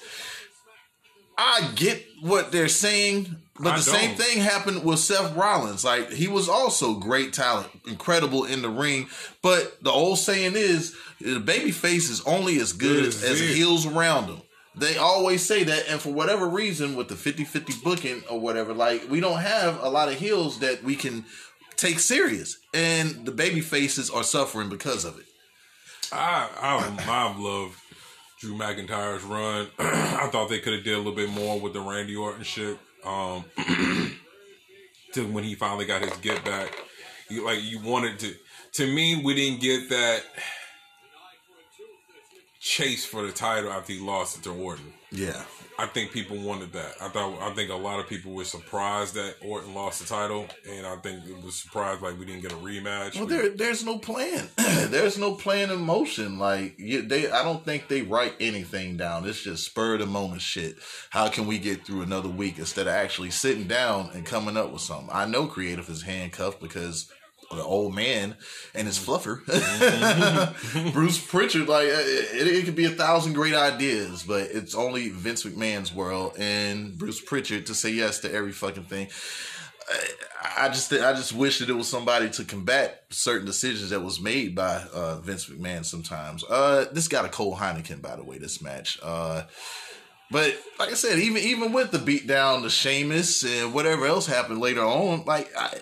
[1.38, 4.27] I get what they're saying, but I the same don't.
[4.27, 5.85] thing happened with Seth Rollins.
[5.85, 9.09] Like he was also great talent, incredible in the ring.
[9.40, 13.87] But the old saying is, the baby face is only as good as as heels
[13.87, 14.42] around them.
[14.74, 19.09] They always say that, and for whatever reason, with the 50-50 booking or whatever, like
[19.11, 21.24] we don't have a lot of heels that we can
[21.77, 25.27] take serious, and the baby faces are suffering because of it.
[26.12, 27.81] I I I love
[28.40, 29.68] Drew McIntyre's run.
[29.79, 32.79] I thought they could have did a little bit more with the Randy Orton shit.
[33.05, 33.44] Um,
[35.14, 36.77] to when he finally got his get back,
[37.29, 38.35] you, like you wanted to.
[38.72, 40.22] To me, we didn't get that
[42.61, 44.92] chase for the title after he lost it to Orton.
[45.11, 45.42] Yeah,
[45.81, 46.95] I think people wanted that.
[47.01, 50.49] I thought I think a lot of people were surprised that Orton lost the title,
[50.69, 53.14] and I think it was surprised like we didn't get a rematch.
[53.14, 54.49] Well, there, there's no plan.
[54.57, 56.37] there's no plan in motion.
[56.37, 59.29] Like you, they, I don't think they write anything down.
[59.29, 60.79] It's just spur of the moment shit.
[61.11, 64.73] How can we get through another week instead of actually sitting down and coming up
[64.73, 65.11] with something?
[65.12, 67.09] I know creative is handcuffed because
[67.50, 68.37] the old man
[68.74, 69.44] and his fluffer,
[70.92, 71.68] Bruce Pritchard.
[71.68, 76.34] Like it, it could be a thousand great ideas, but it's only Vince McMahon's world
[76.38, 79.08] and Bruce Pritchard to say yes to every fucking thing.
[80.56, 84.20] I just I just wish that it was somebody to combat certain decisions that was
[84.20, 86.44] made by uh, Vince McMahon sometimes.
[86.44, 88.98] Uh, this got a cold Heineken, by the way, this match.
[89.02, 89.44] Uh,
[90.30, 94.61] but like I said, even even with the beatdown, the Sheamus, and whatever else happened
[94.61, 95.80] later on, like I,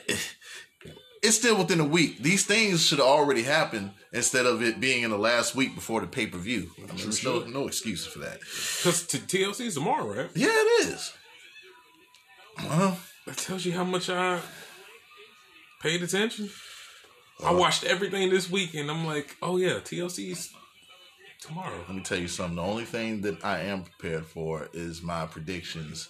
[1.26, 2.18] it's still within a week.
[2.18, 6.00] These things should have already happened instead of it being in the last week before
[6.00, 6.70] the pay per view.
[6.78, 8.40] I mean, there's no no excuse for that.
[8.40, 10.30] Because t- TLC's tomorrow, right?
[10.34, 11.12] Yeah, it is.
[12.62, 14.40] Well, That tells you how much I
[15.82, 16.48] paid attention.
[17.40, 17.58] I uh-huh.
[17.58, 20.52] watched everything this week, and I'm like, oh yeah, TLC's
[21.40, 21.84] tomorrow.
[21.86, 22.56] Let me tell you something.
[22.56, 26.08] The only thing that I am prepared for is my predictions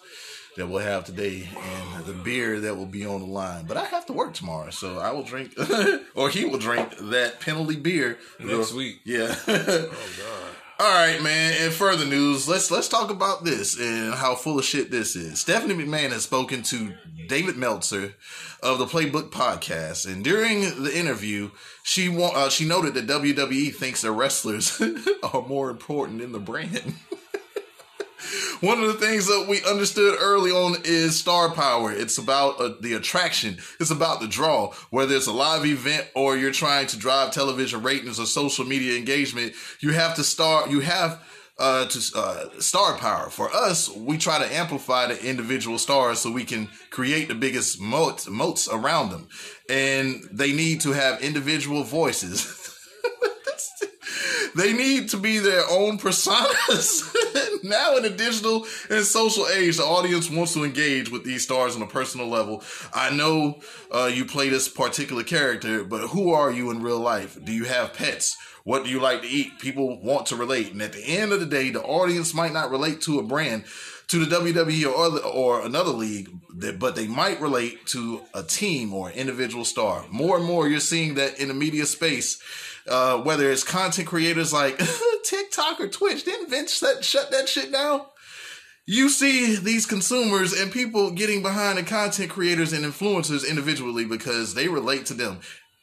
[0.56, 1.48] that we'll have today
[1.94, 3.66] and the beer that will be on the line.
[3.66, 5.52] But I have to work tomorrow, so I will drink,
[6.14, 9.00] or he will drink that penalty beer Next week.
[9.04, 9.34] Yeah.
[9.48, 9.88] Oh
[10.18, 10.56] god.
[10.78, 11.54] All right, man.
[11.58, 15.40] And further news, let's let's talk about this and how full of shit this is.
[15.40, 16.92] Stephanie McMahon has spoken to
[17.28, 18.14] David Meltzer
[18.62, 21.50] of the Playbook Podcast, and during the interview,
[21.82, 24.78] she wa- uh, she noted that WWE thinks their wrestlers
[25.22, 26.94] are more important than the brand.
[28.60, 31.92] One of the things that we understood early on is star power.
[31.92, 33.58] It's about uh, the attraction.
[33.78, 34.72] It's about the draw.
[34.90, 38.96] Whether it's a live event or you're trying to drive television ratings or social media
[38.96, 40.68] engagement, you have to star.
[40.68, 41.22] You have
[41.58, 43.30] uh, to uh, star power.
[43.30, 47.80] For us, we try to amplify the individual stars so we can create the biggest
[47.80, 49.28] moats, moats around them,
[49.68, 52.62] and they need to have individual voices.
[54.54, 57.14] They need to be their own personas.
[57.62, 61.76] now in the digital and social age, the audience wants to engage with these stars
[61.76, 62.62] on a personal level.
[62.94, 63.60] I know
[63.90, 67.38] uh, you play this particular character, but who are you in real life?
[67.44, 68.36] Do you have pets?
[68.64, 69.60] What do you like to eat?
[69.60, 70.72] People want to relate.
[70.72, 73.64] And at the end of the day, the audience might not relate to a brand,
[74.08, 76.30] to the WWE or other, or another league,
[76.78, 80.06] but they might relate to a team or an individual star.
[80.10, 82.42] More and more, you're seeing that in the media space
[82.88, 84.80] uh, whether it's content creators like
[85.24, 86.72] TikTok or Twitch, didn't Vince
[87.02, 88.02] shut that shit down?
[88.88, 94.54] You see these consumers and people getting behind the content creators and influencers individually because
[94.54, 95.40] they relate to them.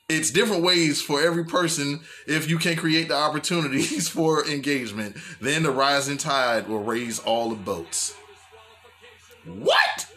[0.08, 2.02] It's different ways for every person.
[2.28, 7.50] If you can create the opportunities for engagement, then the rising tide will raise all
[7.50, 8.16] the boats.
[9.46, 10.08] What?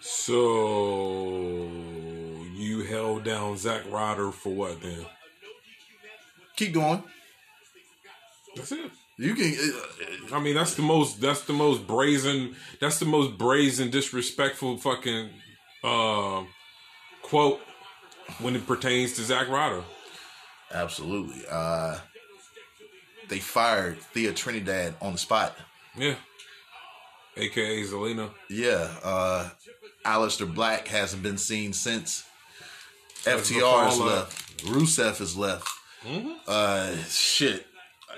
[0.00, 1.68] So
[2.54, 5.06] you held down Zack Ryder for what then?
[6.58, 7.04] Keep going.
[8.56, 8.90] That's it.
[9.16, 9.56] You can.
[10.32, 11.20] Uh, I mean, that's the most.
[11.20, 12.56] That's the most brazen.
[12.80, 15.30] That's the most brazen, disrespectful fucking
[15.84, 16.42] uh,
[17.22, 17.60] quote
[18.40, 19.84] when it pertains to Zack Ryder.
[20.74, 21.44] absolutely.
[21.48, 21.98] Uh,
[23.28, 25.56] they fired Thea Trinidad on the spot.
[25.96, 26.16] Yeah,
[27.36, 28.30] aka Zelina.
[28.50, 29.50] Yeah, uh
[30.04, 32.24] Aleister Black hasn't been seen since.
[33.22, 34.64] FTR is left.
[34.64, 35.68] Rusev is left.
[36.46, 37.66] Uh, shit.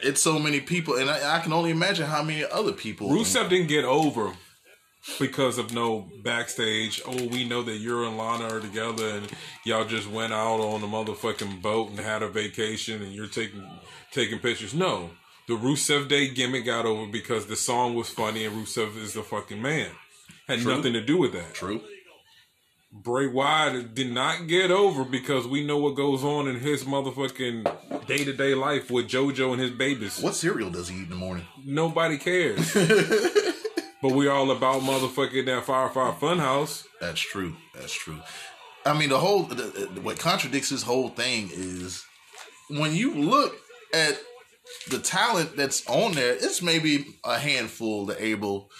[0.03, 3.11] It's so many people, and I, I can only imagine how many other people.
[3.11, 4.33] Rusev didn't get over
[5.18, 7.03] because of no backstage.
[7.07, 9.29] Oh, we know that you and Lana are together, and
[9.64, 13.66] y'all just went out on a motherfucking boat and had a vacation, and you're taking
[14.12, 14.74] taking pictures.
[14.74, 15.11] No,
[15.46, 19.22] The Rusev Day gimmick got over because the song was funny and Rusev is the
[19.22, 19.90] fucking man.
[20.48, 20.76] Had True.
[20.76, 21.55] nothing to do with that.
[21.55, 21.81] True.
[22.92, 28.07] Bray Wyatt did not get over because we know what goes on in his motherfucking
[28.07, 30.20] day to day life with JoJo and his babies.
[30.20, 31.46] What cereal does he eat in the morning?
[31.64, 32.74] Nobody cares.
[34.03, 36.85] but we all about motherfucking that Firefly Funhouse.
[37.00, 37.57] That's true.
[37.74, 38.18] That's true.
[38.85, 42.05] I mean, the whole the, what contradicts this whole thing is
[42.68, 43.55] when you look
[43.94, 44.20] at
[44.88, 48.70] the talent that's on there, it's maybe a handful that able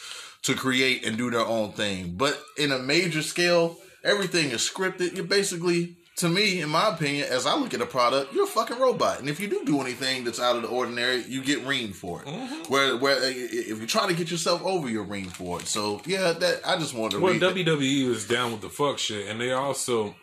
[0.43, 2.15] to create and do their own thing.
[2.17, 5.15] But in a major scale, everything is scripted.
[5.15, 8.49] You're basically, to me, in my opinion, as I look at a product, you're a
[8.49, 9.21] fucking robot.
[9.21, 12.23] And if you do do anything that's out of the ordinary, you get reamed for
[12.23, 12.69] it.
[12.69, 15.67] Where, where uh, if you try to get yourself over, you're reamed for it.
[15.67, 17.35] So yeah, that I just wanted to Well.
[17.35, 20.15] WWE is down with the fuck shit, and they also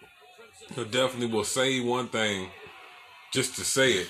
[0.92, 2.50] definitely will say one thing
[3.34, 4.08] just to say it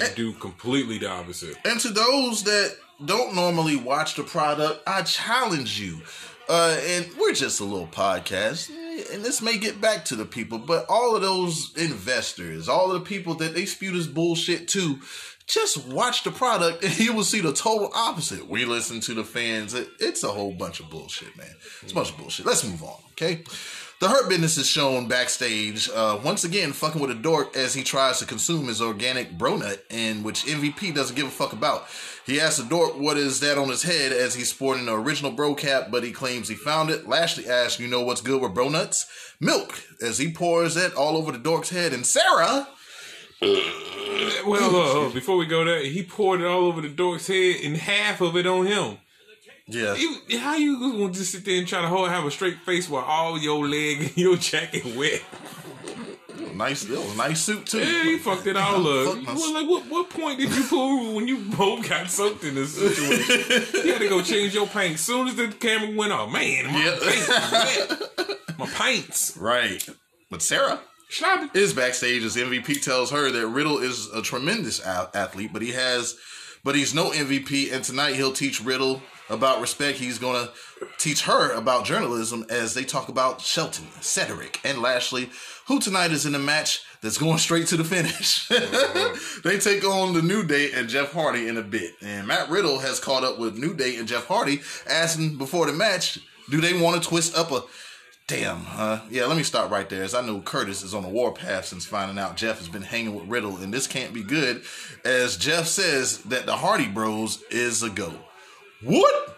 [0.00, 1.56] and do completely the opposite.
[1.64, 6.00] And to those that don't normally watch the product, I challenge you.
[6.48, 8.70] Uh, and we're just a little podcast,
[9.12, 13.00] and this may get back to the people, but all of those investors, all of
[13.00, 15.00] the people that they spew this bullshit to,
[15.46, 18.48] just watch the product and you will see the total opposite.
[18.48, 19.74] We listen to the fans.
[19.74, 21.54] It, it's a whole bunch of bullshit, man.
[21.82, 22.46] It's a bunch of bullshit.
[22.46, 23.42] Let's move on, okay?
[24.00, 27.82] The Hurt Business is shown backstage, uh, once again fucking with a dork as he
[27.82, 31.88] tries to consume his organic bro nut, and which MVP doesn't give a fuck about.
[32.24, 35.32] He asks the dork what is that on his head as he's sporting an original
[35.32, 37.08] bro cap, but he claims he found it.
[37.08, 39.04] Lashley asks, "You know what's good with bro nuts?
[39.40, 42.68] Milk." As he pours it all over the dork's head, and Sarah,
[44.46, 47.76] Well, uh, before we go there, he poured it all over the dork's head and
[47.76, 48.98] half of it on him.
[49.68, 52.58] Yeah, You, how you gonna just sit there and try to hold have a straight
[52.62, 55.22] face while all your leg and your jacket wet?
[56.54, 57.78] nice, it was a nice suit too.
[57.78, 59.24] Yeah, he fucked it all up.
[59.26, 62.74] Well, like, what, what point did you pull when you both got soaked in this
[62.74, 63.84] situation?
[63.84, 66.32] you had to go change your paint as soon as the camera went off.
[66.32, 66.98] Man, my Yeah.
[67.00, 68.58] paint wet.
[68.58, 69.36] My paints.
[69.36, 69.88] Right,
[70.30, 70.80] but Sarah.
[71.54, 76.16] Is backstage as MVP tells her that Riddle is a tremendous athlete, but he has,
[76.64, 77.72] but he's no MVP.
[77.72, 79.98] And tonight he'll teach Riddle about respect.
[79.98, 80.50] He's gonna
[80.98, 85.30] teach her about journalism as they talk about Shelton, Cedric, and Lashley,
[85.66, 88.48] who tonight is in a match that's going straight to the finish.
[89.44, 92.78] they take on the New Day and Jeff Hardy in a bit, and Matt Riddle
[92.78, 96.18] has caught up with New Day and Jeff Hardy, asking before the match,
[96.50, 97.62] do they want to twist up a
[98.28, 99.00] Damn, huh?
[99.08, 100.02] Yeah, let me stop right there.
[100.02, 103.14] As I know Curtis is on the warpath since finding out Jeff has been hanging
[103.14, 104.64] with Riddle, and this can't be good.
[105.02, 108.12] As Jeff says that the Hardy Bros is a go.
[108.82, 109.36] What?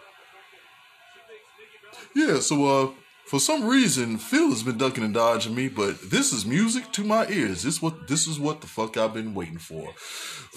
[2.15, 2.91] Yeah, so uh,
[3.25, 7.03] for some reason Phil has been ducking and dodging me, but this is music to
[7.03, 7.63] my ears.
[7.63, 9.93] This what this is what the fuck I've been waiting for.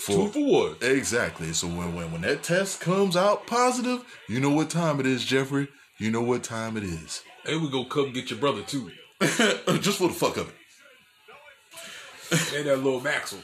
[0.05, 0.83] Two For for what?
[0.83, 1.53] exactly.
[1.53, 5.25] So when when when that test comes out positive, you know what time it is,
[5.25, 5.69] Jeffrey.
[5.99, 7.23] You know what time it is.
[7.45, 8.91] Hey, we go come get your brother too.
[9.21, 10.55] Just for the fuck of it.
[12.51, 13.43] Hey, that little Maxwell.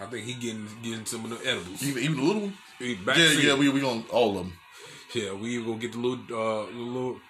[0.00, 1.82] I think he getting getting some of the edibles.
[1.82, 2.54] Even, even the little one?
[2.80, 4.52] Yeah, yeah, we we gonna all of them.
[5.14, 7.20] Yeah, we gonna get the little, uh, the little,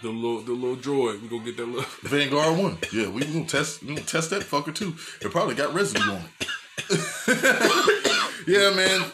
[0.00, 1.20] the little, the little droid.
[1.20, 1.82] We gonna get that little.
[2.02, 2.78] Vanguard one.
[2.92, 4.94] Yeah, we gonna test we gonna test that fucker too.
[5.20, 6.46] It probably got residue on it.
[8.46, 9.10] yeah, man.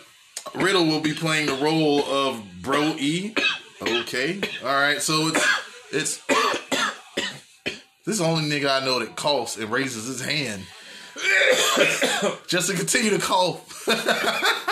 [0.55, 3.35] Riddle will be playing the role of Bro E.
[3.81, 4.41] Okay.
[4.63, 5.47] Alright, so it's
[5.91, 6.27] it's
[8.05, 10.65] this is the only nigga I know that coughs and raises his hand.
[12.47, 13.89] Just to continue to cough.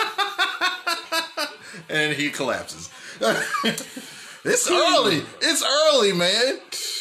[1.93, 2.89] and he collapses.
[3.21, 5.23] it's early.
[5.41, 6.59] It's early, man.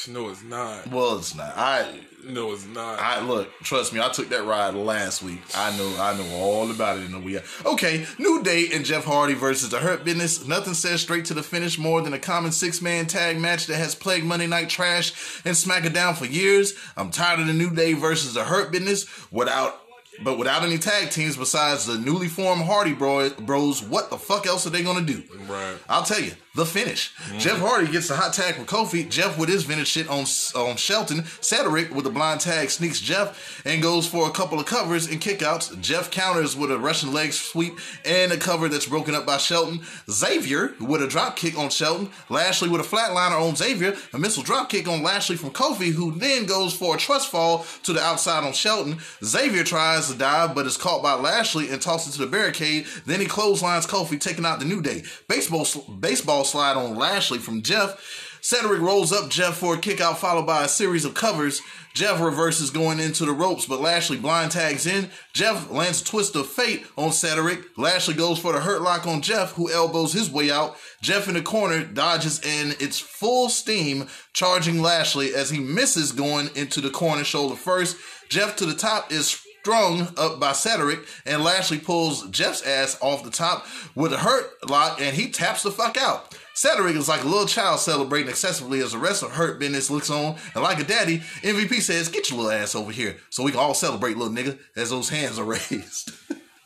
[0.08, 0.88] No, it's not.
[0.88, 1.52] Well, it's not.
[1.56, 2.98] I No, it's not.
[2.98, 5.40] I look, trust me, I took that ride last week.
[5.54, 7.42] I know I know all about it in the week.
[7.64, 10.46] Okay, New Day and Jeff Hardy versus the Hurt Business.
[10.46, 13.94] Nothing says straight to the finish more than a common six-man tag match that has
[13.94, 16.74] plagued Monday Night Trash and SmackDown for years.
[16.96, 19.81] I'm tired of the New Day versus the Hurt Business without
[20.22, 24.46] but without any tag teams besides the newly formed Hardy bro- Bros, what the fuck
[24.46, 25.22] else are they gonna do?
[25.48, 25.76] Right.
[25.88, 27.14] I'll tell you, the finish.
[27.14, 27.38] Mm-hmm.
[27.38, 29.08] Jeff Hardy gets the hot tag from Kofi.
[29.08, 31.24] Jeff with his vintage shit on on Shelton.
[31.40, 35.20] Cedric with the blind tag sneaks Jeff and goes for a couple of covers and
[35.20, 35.80] kickouts.
[35.80, 39.80] Jeff counters with a Russian leg sweep and a cover that's broken up by Shelton.
[40.10, 42.10] Xavier with a drop kick on Shelton.
[42.28, 43.96] Lashley with a flatliner on Xavier.
[44.12, 47.64] A missile drop kick on Lashley from Kofi, who then goes for a trust fall
[47.84, 48.98] to the outside on Shelton.
[49.24, 52.86] Xavier tries tries to dive, but is caught by Lashley and tossed into the barricade.
[53.06, 55.02] Then he clotheslines Kofi, taking out the New Day.
[55.28, 55.66] Baseball,
[56.00, 58.28] baseball slide on Lashley from Jeff.
[58.40, 61.62] Cedric rolls up Jeff for a kick out, followed by a series of covers.
[61.94, 65.10] Jeff reverses going into the ropes, but Lashley blind tags in.
[65.32, 67.78] Jeff lands a twist of fate on Cedric.
[67.78, 70.76] Lashley goes for the hurt lock on Jeff, who elbows his way out.
[71.02, 76.48] Jeff in the corner dodges in its full steam, charging Lashley as he misses going
[76.56, 77.96] into the corner shoulder first.
[78.28, 83.22] Jeff to the top is strung up by Cedric, and Lashley pulls Jeff's ass off
[83.22, 86.36] the top with a hurt lock, and he taps the fuck out.
[86.54, 90.10] Cedric is like a little child celebrating excessively as the rest of Hurt Business looks
[90.10, 93.52] on, and like a daddy, MVP says, "Get your little ass over here, so we
[93.52, 96.10] can all celebrate, little nigga." As those hands are raised.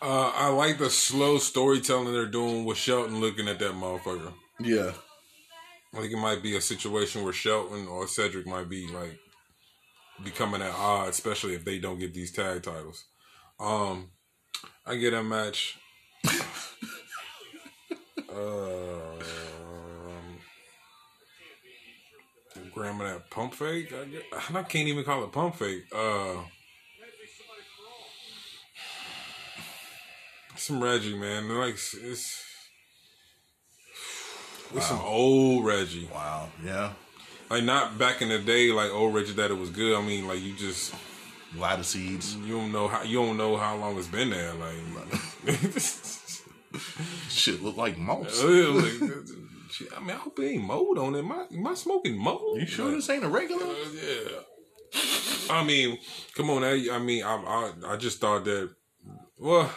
[0.00, 4.32] Uh, I like the slow storytelling they're doing with Shelton looking at that motherfucker.
[4.58, 4.92] yeah,
[5.94, 9.18] I think it might be a situation where Shelton or Cedric might be like
[10.22, 13.04] becoming at odds, especially if they don't get these tag titles.
[13.58, 14.10] Um,
[14.84, 15.78] I get a match.
[18.30, 19.18] um,
[22.72, 23.92] grammar that pump fake.
[23.92, 24.22] I, get,
[24.54, 25.84] I can't even call it pump fake.
[25.94, 26.42] Uh,
[30.56, 31.48] some Reggie, man.
[31.48, 31.94] They like it's
[34.74, 36.08] it's some old Reggie.
[36.12, 36.92] wow, yeah.
[37.48, 39.96] Like not back in the day, like old Reggie that it was good.
[39.96, 40.92] I mean, like you just
[41.56, 42.34] A lot of seeds.
[42.36, 44.52] you don't know how you don't know how long it's been there.
[44.54, 44.74] Like,
[47.30, 48.40] Shit look like moss.
[48.44, 51.18] I mean, I hope it ain't mold on it.
[51.20, 52.58] Am I, am I smoking mold?
[52.60, 53.64] You sure Like, this ain't a regular?
[53.64, 55.00] uh, yeah.
[55.50, 55.98] I mean,
[56.34, 56.64] come on.
[56.64, 58.70] I, I mean, I, I I just thought that.
[59.38, 59.70] Well,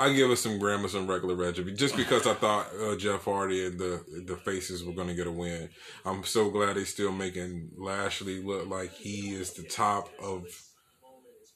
[0.00, 3.66] I give us some grammar, some regular Reggie, just because I thought uh, Jeff Hardy
[3.66, 5.68] and the the faces were going to get a win.
[6.06, 10.46] I'm so glad they're still making Lashley look like he is the top of.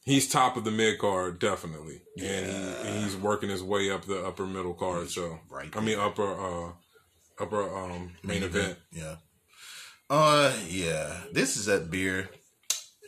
[0.04, 4.04] He's top of the mid card, definitely, and, he, and he's working his way up
[4.04, 5.08] the upper middle card.
[5.08, 6.30] So, right I mean, upper
[6.68, 6.72] uh,
[7.40, 8.76] upper um main event.
[8.92, 9.16] Yeah.
[10.10, 11.20] Uh, yeah.
[11.32, 12.28] This is that beer.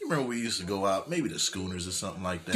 [0.06, 2.52] You remember we used to go out, maybe the schooners or something like that.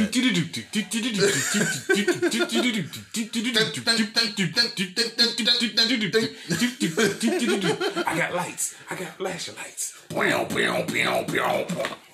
[8.07, 8.73] I got lights.
[8.89, 10.01] I got flashlights.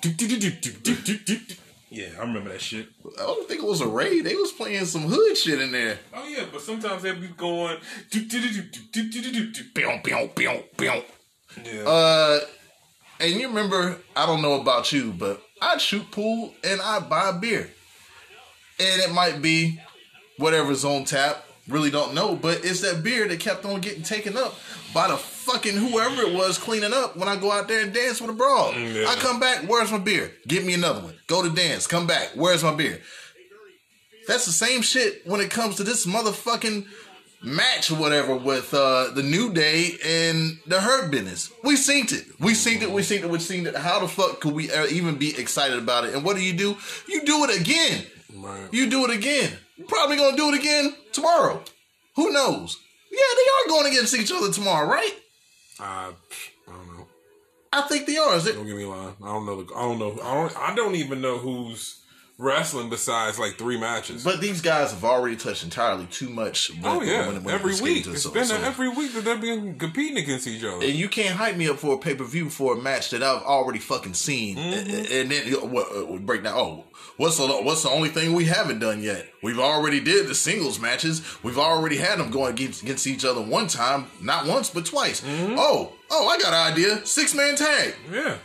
[0.00, 1.56] Pew, pew, pew, pew.
[1.90, 2.88] Yeah, I remember that shit.
[3.16, 4.24] I don't think it was a raid.
[4.24, 6.00] They was playing some hood shit in there.
[6.14, 7.78] Oh yeah, but sometimes they'd be going.
[11.64, 11.82] Yeah.
[11.88, 12.40] Uh,
[13.20, 17.32] and you remember, I don't know about you, but I'd shoot pool and I'd buy
[17.32, 17.70] beer.
[18.80, 19.80] And it might be
[20.38, 21.44] whatever's on tap.
[21.66, 24.54] Really don't know, but it's that beer that kept on getting taken up
[24.94, 28.22] by the fucking whoever it was cleaning up when I go out there and dance
[28.22, 28.72] with a broad.
[28.74, 29.08] Mm, yeah.
[29.08, 30.32] I come back, where's my beer?
[30.46, 31.14] Give me another one.
[31.26, 33.02] Go to dance, come back, where's my beer?
[34.26, 36.86] That's the same shit when it comes to this motherfucking
[37.42, 41.52] match or whatever with uh the New Day and the Hurt Business.
[41.62, 42.24] We seen it.
[42.40, 42.90] We seen it.
[42.90, 43.30] We seen it.
[43.30, 43.76] We seen it.
[43.76, 46.14] How the fuck could we uh, even be excited about it?
[46.14, 46.76] And what do you do?
[47.08, 48.04] You do it again.
[48.34, 48.68] Right.
[48.72, 49.52] You do it again.
[49.76, 51.62] You're probably gonna do it again tomorrow.
[52.16, 52.76] Who knows?
[53.10, 55.12] Yeah, they are going against each other tomorrow, right?
[55.80, 56.12] I,
[56.66, 57.06] I don't know.
[57.72, 58.34] I think they are.
[58.34, 58.54] Is it?
[58.54, 59.14] Don't get me lying.
[59.22, 59.62] I don't know.
[59.62, 60.18] The, I don't know.
[60.22, 60.56] I don't.
[60.56, 61.97] I don't even know who's
[62.38, 64.22] wrestling besides like three matches.
[64.22, 66.70] But these guys have already touched entirely too much.
[66.84, 69.76] Oh yeah, when- when every week it's so- been so- every week that they've been
[69.76, 70.84] competing against each other.
[70.84, 73.22] And you can't hype me up for a pay per view for a match that
[73.24, 74.90] I've already fucking seen, Mm-hmm.
[74.90, 76.54] and, and then uh, what, uh, break down.
[76.56, 76.84] Oh,
[77.16, 79.26] what's the what's the only thing we haven't done yet?
[79.42, 81.22] We've already did the singles matches.
[81.42, 85.20] We've already had them going against, against each other one time, not once but twice.
[85.22, 85.56] Mm-hmm.
[85.58, 87.04] Oh, oh, I got an idea.
[87.04, 87.94] Six man tag.
[88.12, 88.36] yeah.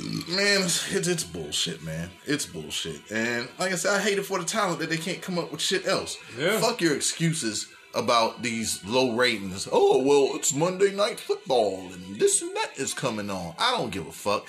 [0.00, 2.10] Man, it's, it's bullshit, man.
[2.24, 3.10] It's bullshit.
[3.10, 5.52] And like I said, I hate it for the talent that they can't come up
[5.52, 6.18] with shit else.
[6.38, 6.58] Yeah.
[6.60, 9.66] Fuck your excuses about these low ratings.
[9.70, 13.54] Oh, well, it's Monday Night Football and this and that is coming on.
[13.58, 14.46] I don't give a fuck.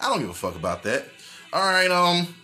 [0.00, 1.06] I don't give a fuck about that.
[1.52, 2.34] All right, um,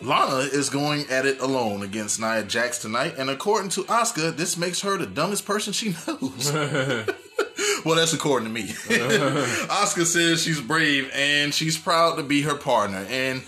[0.00, 4.56] Lana is going at it alone against Nia Jax tonight, and according to Asuka, this
[4.56, 6.52] makes her the dumbest person she knows.
[7.84, 8.68] well, that's according to me.
[8.68, 13.42] Asuka says she's brave and she's proud to be her partner, and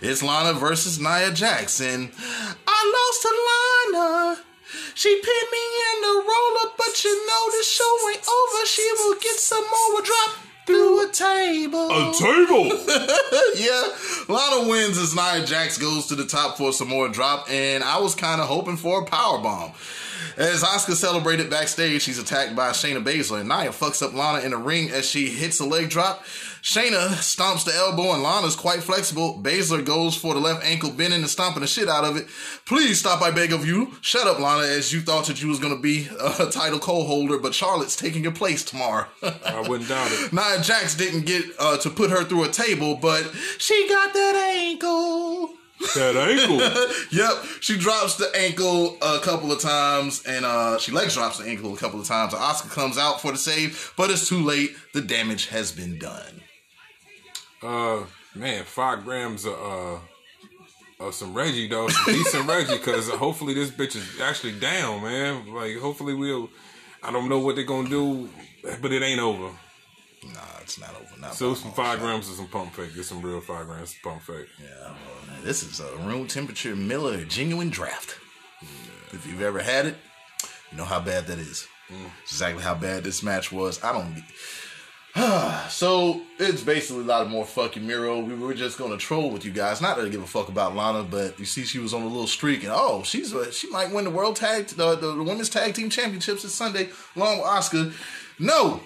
[0.00, 2.10] it's Lana versus Nia Jax, and
[2.66, 4.42] I lost to Lana.
[4.94, 5.58] She pinned me
[5.94, 8.66] in the roller, but you know the show ain't over.
[8.66, 11.90] She will get some more drop through a table.
[11.90, 12.64] A table.
[13.56, 13.88] yeah,
[14.28, 17.98] Lana wins as Nia Jax goes to the top for some more drop, and I
[17.98, 19.72] was kind of hoping for a power bomb.
[20.36, 24.50] As Asuka celebrated backstage, she's attacked by Shayna Baszler, and Nia fucks up Lana in
[24.52, 26.24] the ring as she hits a leg drop.
[26.62, 29.40] Shayna stomps the elbow, and Lana's quite flexible.
[29.42, 32.28] Baszler goes for the left ankle, bending and stomping the shit out of it.
[32.66, 33.96] Please stop, I beg of you.
[34.00, 37.52] Shut up, Lana, as you thought that you was gonna be a title co-holder, but
[37.54, 39.06] Charlotte's taking your place tomorrow.
[39.22, 40.32] I wouldn't doubt it.
[40.32, 44.36] Nia Jax didn't get uh, to put her through a table, but she got that
[44.36, 45.54] ankle.
[45.94, 46.60] That ankle.
[47.12, 51.44] Yep, she drops the ankle a couple of times, and uh, she legs drops the
[51.44, 52.32] ankle a couple of times.
[52.32, 54.70] Asuka comes out for the save, but it's too late.
[54.94, 56.40] The damage has been done.
[57.62, 58.04] Uh,
[58.34, 63.70] man, five grams of uh, of some Reggie though, some decent Reggie, because hopefully this
[63.70, 65.52] bitch is actually down, man.
[65.52, 66.48] Like, hopefully we'll.
[67.02, 68.30] I don't know what they're gonna do,
[68.80, 69.50] but it ain't over.
[70.24, 71.20] Nah, it's not over.
[71.20, 72.04] Not So some five shot.
[72.04, 72.94] grams of some pump fake.
[72.94, 74.46] Get some real five grams of pump fake.
[74.60, 78.18] Yeah, well, this is a room temperature Miller genuine draft.
[79.12, 79.96] If you've ever had it,
[80.70, 81.66] you know how bad that is.
[81.90, 82.06] Mm.
[82.22, 83.82] It's exactly how bad this match was.
[83.82, 84.22] I don't.
[85.68, 88.20] so it's basically a lot of more fucking Miro.
[88.20, 89.82] We were just gonna troll with you guys.
[89.82, 92.26] Not to give a fuck about Lana, but you see, she was on a little
[92.26, 95.50] streak, and oh, she's a, she might win the world tag, the, the, the women's
[95.50, 97.92] tag team championships this Sunday, along with Asuka.
[98.38, 98.80] No,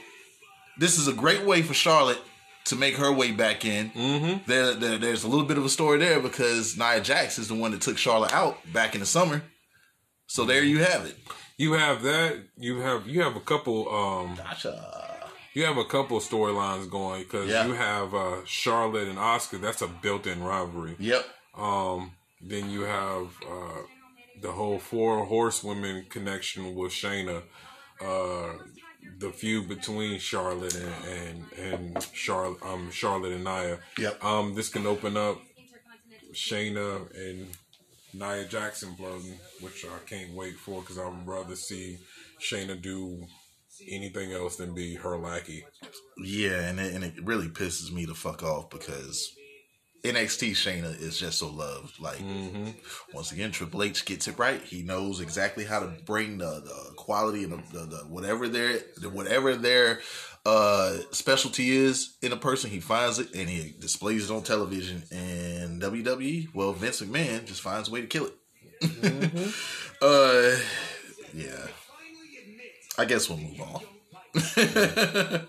[0.79, 2.19] this is a great way for Charlotte
[2.67, 3.91] to make her way back in.
[3.91, 4.39] Mm-hmm.
[4.51, 7.55] There, there, there's a little bit of a story there because Nia Jax is the
[7.55, 9.43] one that took Charlotte out back in the summer.
[10.27, 11.17] So there you have it.
[11.57, 12.43] You have that.
[12.59, 13.89] You have you have a couple.
[13.89, 15.31] Um, Gotcha.
[15.55, 17.67] you have a couple storylines going because Yeah.
[17.67, 19.61] you have uh, Charlotte and Asuka.
[19.61, 20.97] That's a built-in rivalry.
[20.99, 21.25] Yep.
[21.57, 22.13] Um,
[22.43, 23.83] then you have uh,
[24.43, 27.43] the whole four horsewomen connection with Shayna.
[28.05, 28.53] Uh,
[29.19, 33.79] the feud between Charlotte and and, and Charlotte, um, Charlotte and Nia.
[33.99, 34.25] Yep.
[34.25, 35.39] Um, this can open up
[36.33, 37.49] Shayna and
[38.13, 41.99] Nia Jackson flirting, which I can't wait for because I would rather see
[42.41, 43.27] Shayna do
[43.89, 45.65] anything else than be her lackey.
[46.19, 49.35] Yeah, and it, and it really pisses me the fuck off because
[50.03, 52.01] NXT Shayna is just so loved.
[52.01, 52.23] Like
[53.13, 54.63] once again, Triple H gets it right.
[54.63, 58.79] He knows exactly how to bring the, the quality and the, the, the whatever their
[58.97, 60.01] the, whatever their
[60.45, 62.71] uh specialty is in a person.
[62.71, 65.03] He finds it and he displays it on television.
[65.11, 68.35] And WWE, well, Vince McMahon just finds a way to kill it.
[70.03, 70.57] uh,
[71.35, 71.67] yeah.
[72.99, 73.83] I guess we'll move on.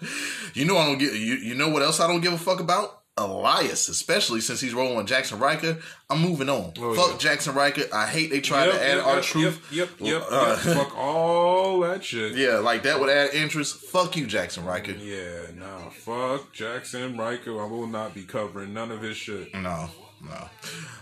[0.54, 1.36] you know I don't get you.
[1.36, 3.02] You know what else I don't give a fuck about?
[3.18, 5.80] Elias, especially since he's rolling with Jaxson Ryker.
[6.10, 6.74] I'm moving on.
[6.80, 7.32] Oh, fuck yeah.
[7.32, 7.84] Jaxson Ryker.
[7.94, 9.68] I hate they tried Yep, to add yep, R Truth.
[9.72, 10.24] Yep, yep, yep.
[10.30, 10.76] Uh, yep.
[10.78, 12.34] Fuck all that shit.
[12.36, 13.78] Yeah, like that would add interest.
[13.78, 14.92] Fuck you, Jaxson Ryker.
[14.94, 17.60] Yeah, nah, fuck Jaxson Ryker.
[17.62, 19.54] I will not be covering none of his shit.
[19.54, 19.90] No,
[20.24, 20.50] no.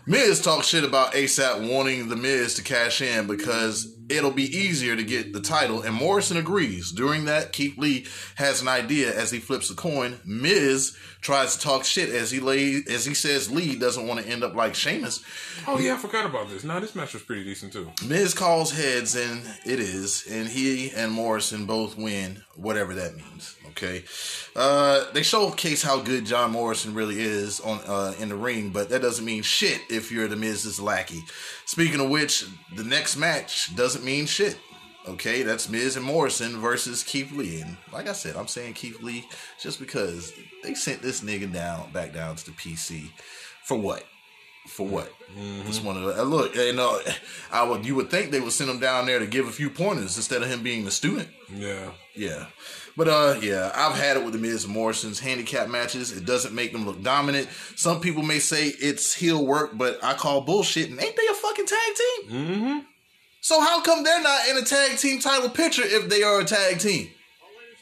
[0.08, 4.96] Miz talks shit about ASAP wanting the Miz to cash in because it'll be easier
[4.96, 6.92] to get the title, and Morrison agrees.
[6.92, 10.20] During that, Keith Lee has an idea as he flips the coin.
[10.26, 14.30] Miz tries to talk shit as he lay as he says Lee doesn't want to
[14.30, 15.24] end up like Sheamus.
[15.68, 16.64] Oh yeah, I forgot about this.
[16.64, 17.92] Now this match was pretty decent too.
[18.06, 23.56] Miz calls heads, and it is, and he and Morrison both win, whatever that means.
[23.72, 24.04] Okay,
[24.56, 28.90] uh, they showcase how good John Morrison really is on uh, in the ring, but
[28.90, 31.22] that doesn't mean shit if you're the Miz's lackey.
[31.66, 32.46] Speaking of which,
[32.76, 34.58] the next match doesn't mean shit.
[35.08, 39.04] Okay, that's Miz and Morrison versus Keith Lee, and like I said, I'm saying Keith
[39.04, 39.28] Lee
[39.62, 43.10] just because they sent this nigga down back down to the PC
[43.64, 44.04] for what?
[44.68, 45.14] For what?
[45.38, 45.68] Mm-hmm.
[45.68, 46.56] Just one of the look.
[46.56, 47.00] You know,
[47.52, 49.70] I would you would think they would send him down there to give a few
[49.70, 51.30] pointers instead of him being the student.
[51.54, 51.92] Yeah.
[52.16, 52.46] Yeah,
[52.98, 56.16] but uh, yeah, I've had it with the Miz Morrison's handicap matches.
[56.16, 57.50] It doesn't make them look dominant.
[57.76, 60.90] Some people may say it's heel work, but I call bullshit.
[60.90, 62.30] And ain't they a fucking tag team?
[62.30, 62.80] Mm-hmm.
[63.42, 66.46] So how come they're not in a tag team title picture if they are a
[66.46, 67.10] tag team?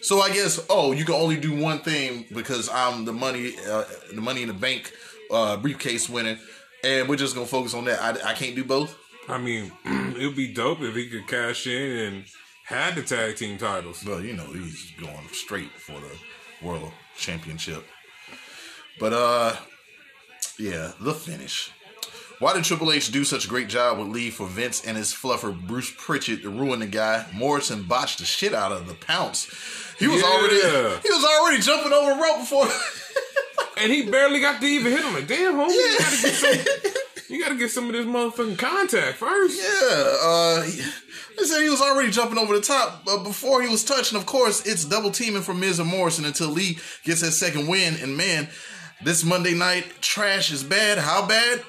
[0.01, 3.86] So I guess oh you can only do one thing because I'm the money uh,
[4.14, 4.91] the money in the bank
[5.32, 6.38] uh, briefcase winner,
[6.84, 8.01] and we're just gonna focus on that.
[8.01, 8.97] I, I can't do both.
[9.30, 12.26] I mean, it would be dope if he could cash in and
[12.74, 14.03] had the tag team titles.
[14.05, 17.86] Well, you know he's going straight for the world championship.
[18.99, 19.55] But uh,
[20.59, 21.71] yeah, the finish.
[22.39, 25.13] Why did Triple H do such a great job with Lee for Vince and his
[25.13, 27.26] fluffer Bruce Prichard to ruin the guy?
[27.34, 29.45] Morrison botched the shit out of the pounce.
[29.97, 30.28] He was Yeah.
[30.28, 30.55] already
[31.07, 32.67] he was already jumping over rope before.
[33.78, 35.13] And he barely got to even hit him.
[35.13, 36.93] Like, damn, homie, you gotta get some.
[37.34, 39.59] You gotta get some of this motherfucking contact first.
[39.59, 40.84] Yeah, uh, he,
[41.36, 44.19] they said he was already jumping over the top uh, before he was touching.
[44.19, 47.95] Of course, it's double teaming for Miz and Morrison until Lee gets his second win.
[47.95, 48.49] And man,
[49.03, 50.99] this Monday night trash is bad.
[50.99, 51.63] How bad?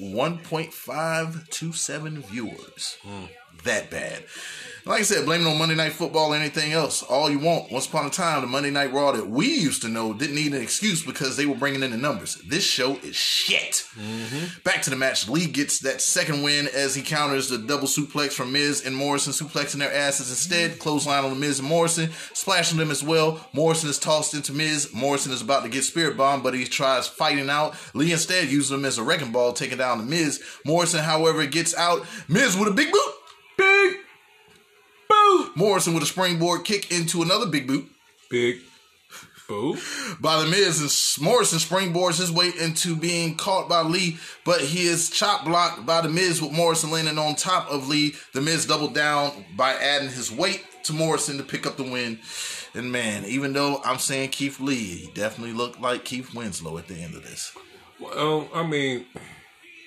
[0.00, 2.96] 1.527 viewers.
[3.68, 4.24] That bad.
[4.88, 7.02] Like I said, blame it on Monday Night Football or anything else.
[7.02, 7.70] All you want.
[7.70, 10.54] Once upon a time, the Monday Night Raw that we used to know didn't need
[10.54, 12.36] an excuse because they were bringing in the numbers.
[12.36, 13.84] This show is shit.
[14.00, 14.60] Mm-hmm.
[14.64, 15.28] Back to the match.
[15.28, 19.34] Lee gets that second win as he counters the double suplex from Miz and Morrison,
[19.34, 20.78] suplexing their asses instead.
[20.78, 23.46] Clothesline on the Miz and Morrison, splashing them as well.
[23.52, 24.94] Morrison is tossed into Miz.
[24.94, 27.76] Morrison is about to get spirit bomb, but he tries fighting out.
[27.92, 30.42] Lee instead uses him as a wrecking ball, taking down the Miz.
[30.64, 32.06] Morrison, however, gets out.
[32.26, 33.17] Miz with a big boot.
[33.58, 33.96] Big
[35.08, 35.56] boot.
[35.56, 37.86] Morrison with a springboard kick into another big boot
[38.30, 38.60] Big
[39.48, 39.78] boot.
[40.20, 44.86] by the Miz, and Morrison springboards his way into being caught by Lee, but he
[44.86, 48.14] is chop blocked by the Miz with Morrison landing on top of Lee.
[48.34, 52.18] The Miz doubled down by adding his weight to Morrison to pick up the win.
[52.74, 56.86] And man, even though I'm saying Keith Lee, he definitely looked like Keith Winslow at
[56.86, 57.56] the end of this.
[57.98, 59.06] Well, I mean,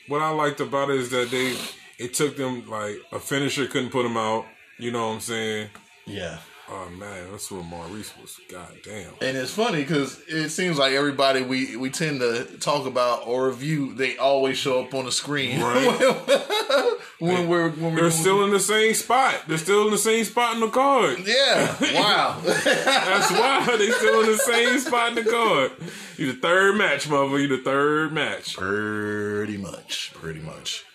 [0.07, 1.55] what I liked about it is that they
[2.01, 4.45] it took them like a finisher couldn't put him out.
[4.77, 5.69] You know what I'm saying?
[6.05, 6.39] Yeah.
[6.73, 8.39] Oh man, that's what Maurice was.
[8.49, 9.11] God damn.
[9.21, 13.47] And it's funny because it seems like everybody we, we tend to talk about or
[13.47, 15.99] review, they always show up on the screen Right.
[17.19, 19.35] when we're when we're They're still in the same spot.
[19.49, 21.19] They're still in the same spot in the card.
[21.25, 21.75] yeah.
[21.93, 22.39] Wow.
[22.45, 25.71] That's why they still in the same spot in the card.
[26.17, 27.37] You the third match, mother.
[27.37, 28.55] You the third match.
[28.55, 30.85] Pretty much, pretty much.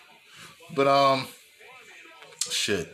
[0.75, 1.27] But um,
[2.49, 2.93] shit.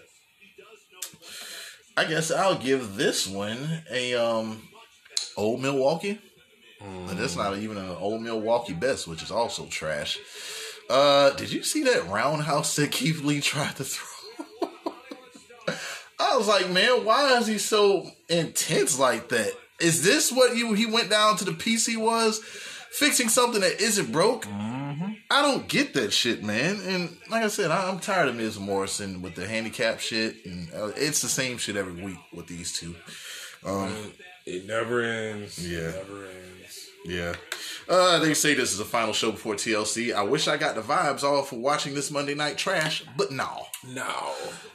[1.96, 4.64] I guess I'll give this one a um,
[5.38, 6.20] old Milwaukee.
[6.82, 10.20] And that's not even an old Milwaukee best, which is also trash.
[10.90, 14.70] Uh, did you see that roundhouse that Keith Lee tried to throw?
[16.20, 19.54] I was like, man, why is he so intense like that?
[19.80, 22.42] Is this what you he went down to the PC was?
[22.94, 24.46] Fixing something that isn't broke?
[24.48, 26.80] I don't get that shit, man.
[26.86, 30.72] And like I said, I, I'm tired of Miz Morrison with the handicap shit, and
[30.74, 32.96] uh, it's the same shit every week with these two.
[34.46, 35.58] It never ends.
[35.68, 35.90] Yeah.
[35.90, 36.90] It never ends.
[37.06, 37.36] Yeah.
[37.90, 40.14] Uh, they say this is the final show before TLC.
[40.14, 43.66] I wish I got the vibes off for watching this Monday night trash, but no.
[43.88, 44.34] No.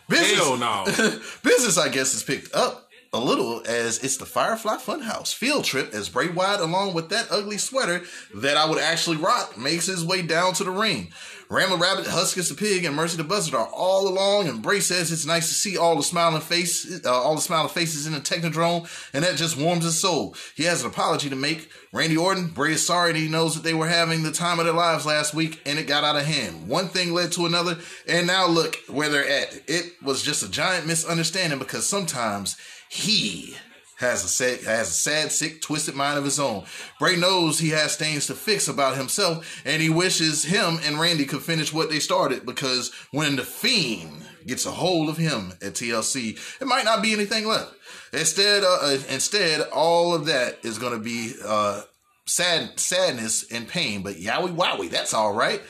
[0.09, 0.85] Business, Hell no.
[1.43, 5.95] business, I guess, is picked up a little as it's the Firefly Funhouse field trip
[5.95, 8.03] as Bray Wyatt, along with that ugly sweater
[8.35, 11.13] that I would actually rock, makes his way down to the ring.
[11.51, 15.11] Ramble Rabbit, Huskus the Pig, and Mercy the Buzzard are all along, and Bray says
[15.11, 18.21] it's nice to see all the smiling face, uh, all the smiling faces in the
[18.21, 20.37] Technodrome, and that just warms his soul.
[20.55, 21.71] He has an apology to make.
[21.91, 24.67] Randy Orton, Bray is sorry that he knows that they were having the time of
[24.67, 26.69] their lives last week, and it got out of hand.
[26.69, 29.59] One thing led to another, and now look where they're at.
[29.67, 32.59] It was just a giant misunderstanding because sometimes
[32.91, 33.55] he
[33.99, 36.65] has a sad, has a sad, sick, twisted mind of his own.
[37.01, 41.25] Bray knows he has things to fix about himself, and he wishes him and Randy
[41.25, 42.47] could finish what they started.
[42.47, 47.13] Because when the Fiend gets a hold of him at TLC, it might not be
[47.13, 47.75] anything left.
[48.13, 51.83] Instead, uh, uh, instead, all of that is going to be uh,
[52.27, 54.03] sad, sadness and pain.
[54.03, 55.61] But yowie wowie, that's all right.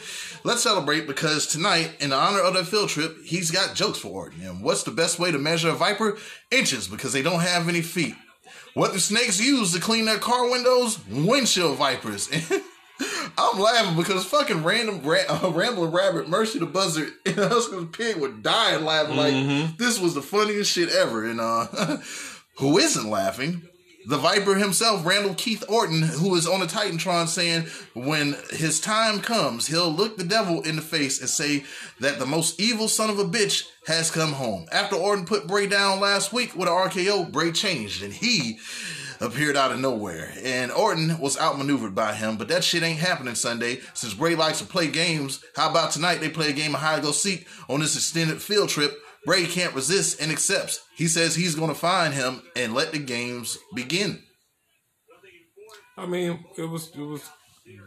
[0.48, 4.40] Let's celebrate because tonight, in honor of that field trip, he's got jokes for Orton.
[4.40, 6.16] And what's the best way to measure a viper?
[6.50, 8.14] Inches, because they don't have any feet.
[8.72, 11.00] What do snakes use to clean their car windows?
[11.06, 12.30] Windshield vipers.
[13.36, 17.86] I'm laughing because fucking random ra- uh, rambling rabbit, Mercy the Buzzard, and Husker the
[17.86, 21.26] Pig were dying laughing like this was the funniest shit ever.
[21.26, 21.98] And uh,
[22.56, 23.68] who isn't laughing?
[24.06, 29.20] The Viper himself, Randall Keith Orton, who is on the Titantron saying when his time
[29.20, 31.64] comes, he'll look the devil in the face and say
[32.00, 34.66] that the most evil son of a bitch has come home.
[34.70, 38.58] After Orton put Bray down last week with an RKO, Bray changed and he
[39.20, 40.32] appeared out of nowhere.
[40.44, 43.80] And Orton was outmaneuvered by him, but that shit ain't happening Sunday.
[43.94, 47.02] Since Bray likes to play games, how about tonight they play a game of hide
[47.02, 49.02] go seek on this extended field trip?
[49.28, 50.80] Bray can't resist and accepts.
[50.96, 54.22] He says he's going to find him and let the games begin.
[55.98, 57.28] I mean, it was it was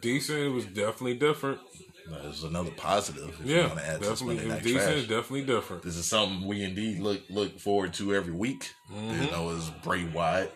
[0.04, 0.38] decent.
[0.38, 1.60] It was definitely different.
[2.08, 3.42] There's another positive.
[3.44, 4.38] Yeah, add definitely.
[4.38, 5.10] It was decent.
[5.10, 5.82] Definitely different.
[5.82, 8.70] This is something we indeed look look forward to every week.
[8.94, 9.24] Mm-hmm.
[9.24, 10.54] You know, is Bray Wyatt.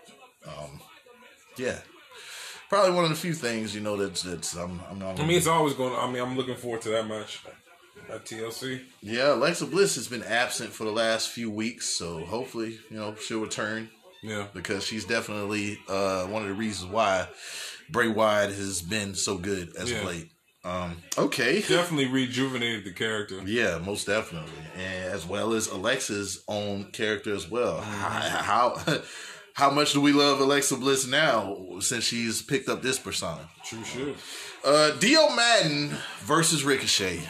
[0.48, 0.80] Um,
[1.58, 1.80] yeah,
[2.70, 5.20] probably one of the few things you know that's that's I'm I'm not.
[5.20, 5.96] I mean, it's always going.
[5.96, 7.42] I mean, I'm looking forward to that match
[8.10, 8.82] at TLC.
[9.02, 13.16] yeah, Alexa Bliss has been absent for the last few weeks, so hopefully you know
[13.16, 13.90] she'll return
[14.24, 14.48] Yeah.
[14.54, 17.28] because she's definitely uh, one of the reasons why
[17.90, 19.98] Bray Wyatt has been so good as Yeah.
[20.00, 20.30] of late.
[20.64, 21.62] Um, okay.
[21.62, 23.40] Definitely rejuvenated the character.
[23.46, 27.82] Yeah, most definitely, and as well as Alexa's own character as well.
[27.82, 28.20] How
[28.86, 28.98] how,
[29.54, 33.48] how much do we love Alexa Bliss now since she's picked up this persona?
[33.64, 34.16] True shit.
[34.64, 35.92] Uh, Dio Maddin
[36.22, 37.22] versus Ricochet.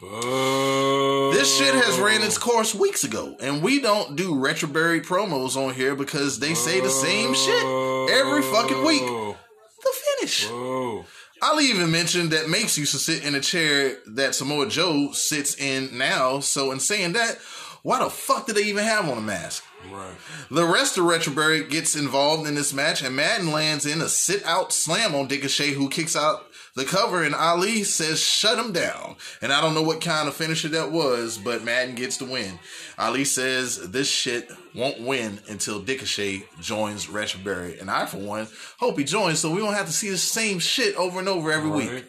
[0.00, 1.32] Boo.
[1.32, 5.74] This shit has ran its course weeks ago, and we don't do Retribution promos on
[5.74, 7.64] here because they say the same shit
[8.10, 9.02] every fucking week.
[9.02, 10.48] The finish.
[10.48, 11.04] Boo.
[11.42, 15.54] Ali even mentioned that Makes used to sit in a chair that Samoa Joe sits
[15.56, 16.40] in now.
[16.40, 17.38] So, in saying that,
[17.82, 19.64] why the fuck did they even have on a mask?
[19.90, 20.14] Right.
[20.50, 24.44] The rest of Retribution gets involved in this match, and Maddin lands in a sit
[24.44, 26.46] out slam on Ricochet, who kicks out
[26.76, 29.16] the cover, and Ali says, shut him down.
[29.40, 32.58] And I don't know what kind of finisher that was, but Maddin gets the win.
[32.98, 37.80] Ali says, this shit won't win until Ricochet joins Retribution.
[37.80, 38.46] And I, for one,
[38.78, 41.50] hope he joins so we don't have to see the same shit over and over
[41.50, 41.90] every week.
[41.90, 42.04] Right.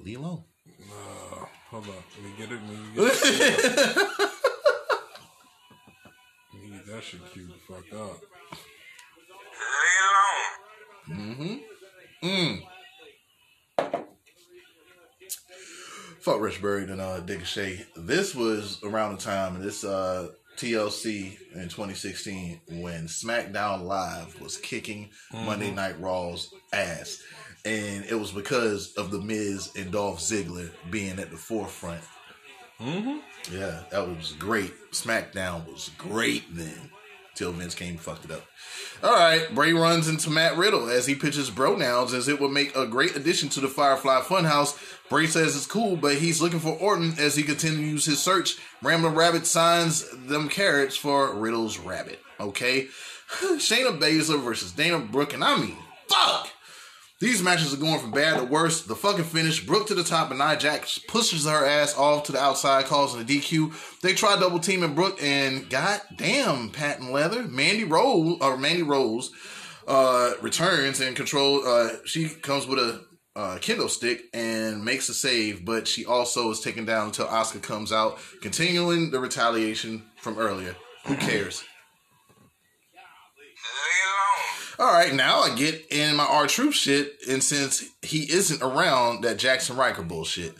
[0.00, 0.42] Leave alone.
[0.90, 1.94] Uh, hold on.
[2.16, 2.60] Let me get it.
[2.60, 3.96] Let me get it.
[6.52, 8.22] Let me get that shit queued the fuck up.
[16.20, 17.86] Fuck Rich Buried and uh, Ricochet.
[17.96, 25.10] This was around the time this uh, TLC in 2016 when SmackDown Live was kicking
[25.32, 27.22] Monday Night Raw's ass.
[27.64, 32.02] And it was because of The Miz and Dolph Ziggler being at the forefront.
[32.80, 33.18] Mm-hmm.
[33.56, 34.72] Yeah, that was great.
[34.90, 36.90] SmackDown was great then.
[37.38, 38.42] Till Vince came fucked it up.
[39.00, 42.74] All right, Bray runs into Matt Riddle as he pitches Bronouns as it would make
[42.74, 44.76] a great addition to the Firefly Funhouse.
[45.08, 48.56] Bray says it's cool, but he's looking for Orton as he continues his search.
[48.82, 52.18] Rambler Rabbit signs them carrots for Riddle's rabbit.
[52.40, 52.88] Okay,
[53.30, 55.76] Shayna Baszler versus Dana Brooke, and I mean,
[56.08, 56.50] fuck.
[57.20, 58.82] These matches are going from bad to worse.
[58.82, 62.32] The fucking finish, Brooke to the top, and Nia Jax pushes her ass off to
[62.32, 64.00] the outside, causing a DQ.
[64.02, 69.32] They try double teaming Brooke, and goddamn, patent leather, Mandy Rose or Mandy Rose
[69.88, 71.66] uh, returns and control.
[71.66, 73.04] Uh, she comes with a
[73.34, 77.62] uh, kendo stick and makes a save, but she also is taken down until Asuka
[77.62, 80.76] comes out, continuing the retaliation from earlier.
[81.06, 81.64] Who cares?
[84.80, 89.24] All right, now I get in my R Truth shit, and since he isn't around
[89.24, 90.54] that Jaxson Ryker bullshit,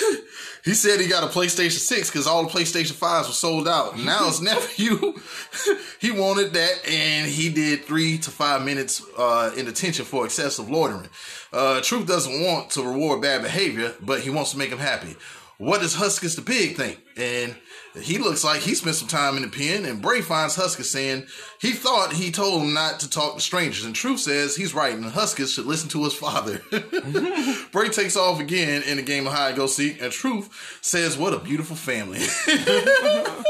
[0.64, 3.96] he said he got a PlayStation 6 because all the PlayStation 5s were sold out.
[3.96, 5.14] Now his nephew,
[6.00, 10.68] he wanted that, and he did three to five minutes uh, in detention for excessive
[10.68, 11.08] loitering.
[11.52, 15.14] Uh, Truth doesn't want to reward bad behavior, but he wants to make him happy.
[15.58, 16.98] What does Huskus the pig think?
[17.16, 17.54] And
[18.00, 21.26] he looks like he spent some time in the pen, and Bray finds Huskus saying
[21.60, 23.84] he thought he told him not to talk to strangers.
[23.84, 26.60] And Truth says he's right, and Huskus should listen to his father.
[27.72, 31.16] Bray takes off again in the game of hide and go seek, and Truth says,
[31.16, 32.20] What a beautiful family.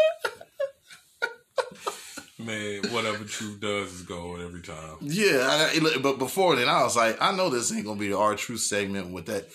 [2.39, 4.97] Man, whatever Truth does is gold every time.
[5.01, 8.19] yeah, I, but before then, I was like, I know this ain't gonna be the
[8.19, 9.49] R Truth segment with that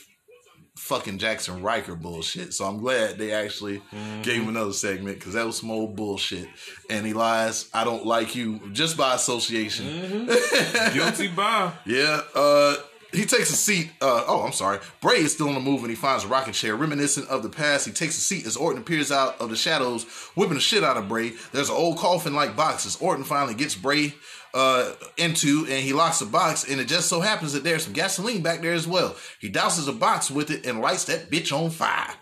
[0.80, 2.54] fucking Jaxson Ryker bullshit.
[2.54, 3.82] So I'm glad they actually
[4.24, 6.48] gave him another segment because that was some old bullshit.
[6.90, 10.26] And he lies, I don't like you just by association.
[10.94, 11.74] Guilty by.
[11.86, 12.78] Yeah, uh,
[13.12, 13.92] he takes a seat.
[14.02, 14.80] Uh, oh, I'm sorry.
[15.02, 17.50] Bray is still on the move and he finds a rocking chair reminiscent of the
[17.50, 17.86] past.
[17.86, 20.04] He takes a seat as Orton appears out of the shadows,
[20.36, 21.34] whipping the shit out of Bray.
[21.52, 24.14] There's an old coffin like box as Orton finally gets Bray
[24.54, 26.70] uh, into and he locks the box.
[26.70, 29.16] And it just so happens that there's some gasoline back there as well.
[29.40, 32.14] He douses a box with it and lights that bitch on fire.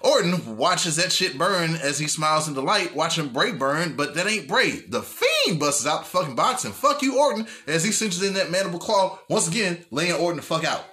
[0.00, 4.26] Orton watches that shit burn as he smiles in delight, watching Bray burn, but that
[4.26, 4.70] ain't Bray.
[4.88, 8.34] The Fiend busts out the fucking box and fuck you, Orton, as he cinches in
[8.34, 10.84] that mandible claw, once again, laying Orton the fuck out.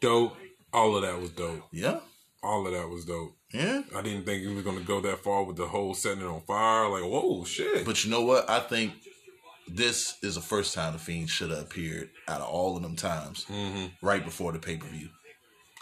[0.00, 0.36] Dope.
[0.72, 1.62] All of that was dope.
[1.70, 2.00] Yeah,
[2.42, 3.36] All of that was dope.
[3.52, 3.82] yeah.
[3.94, 6.26] I didn't think he was going to go that far with the whole setting it
[6.26, 6.88] on fire.
[6.88, 7.84] Like, whoa, shit.
[7.86, 8.50] But you know what?
[8.50, 8.92] I think
[9.68, 12.96] this is the first time the Fiend should have appeared out of all of them
[12.96, 13.86] times, mm-hmm.
[14.06, 15.08] right before the pay per view.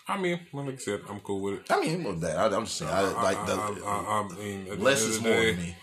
[0.09, 1.67] I mean, like I said, I'm cool with it.
[1.71, 4.81] I mean, with that, I, I'm just saying, I, like the I, I, I mean,
[4.81, 5.77] less is more day, to me.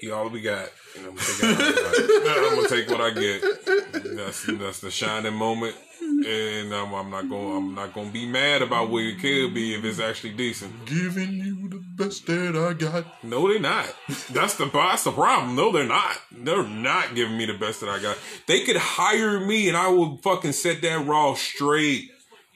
[0.00, 0.68] He all we got.
[0.96, 2.42] And I'm, gonna take it.
[2.46, 4.16] I'm gonna take what I get.
[4.16, 5.74] That's that's the shining moment,
[6.22, 7.56] and I'm, I'm not going.
[7.56, 10.86] I'm not going to be mad about what it could be if it's actually decent.
[10.86, 13.24] Giving you the best that I got.
[13.24, 13.94] No, they're not.
[14.30, 15.56] That's the that's the problem.
[15.56, 16.18] No, they're not.
[16.30, 18.16] They're not giving me the best that I got.
[18.46, 22.10] They could hire me, and I will fucking set that raw straight.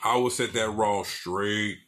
[0.05, 1.79] I will set that raw straight.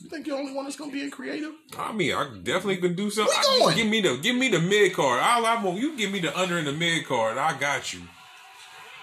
[0.00, 1.52] You think you're the only one that's gonna be a creative?
[1.76, 3.34] I mean, I definitely can do something.
[3.34, 3.76] We I going.
[3.76, 5.20] Give me the give me the mid card.
[5.20, 7.38] All I want you give me the under and the mid card.
[7.38, 8.02] I got you.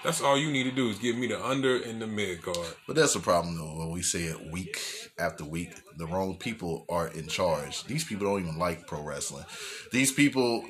[0.04, 2.58] That's all you need to do is give me the under and the mid card.
[2.86, 3.74] But that's the problem, though.
[3.78, 4.78] When we say it week
[5.18, 7.84] after week, the wrong people are in charge.
[7.84, 9.44] These people don't even like pro wrestling.
[9.92, 10.64] These people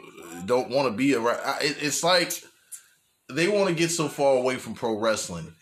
[0.47, 1.41] don't want to be around.
[1.63, 2.33] It's like
[3.33, 5.53] they want to get so far away from pro wrestling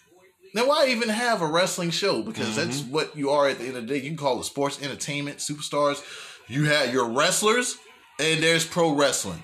[0.55, 2.23] Then why even have a wrestling show?
[2.23, 2.69] Because Mm-hmm.
[2.69, 4.03] that's what you are at the end of the day.
[4.03, 6.03] You can call it sports entertainment, superstars.
[6.49, 7.79] You have your wrestlers,
[8.21, 9.43] and there's pro wrestling.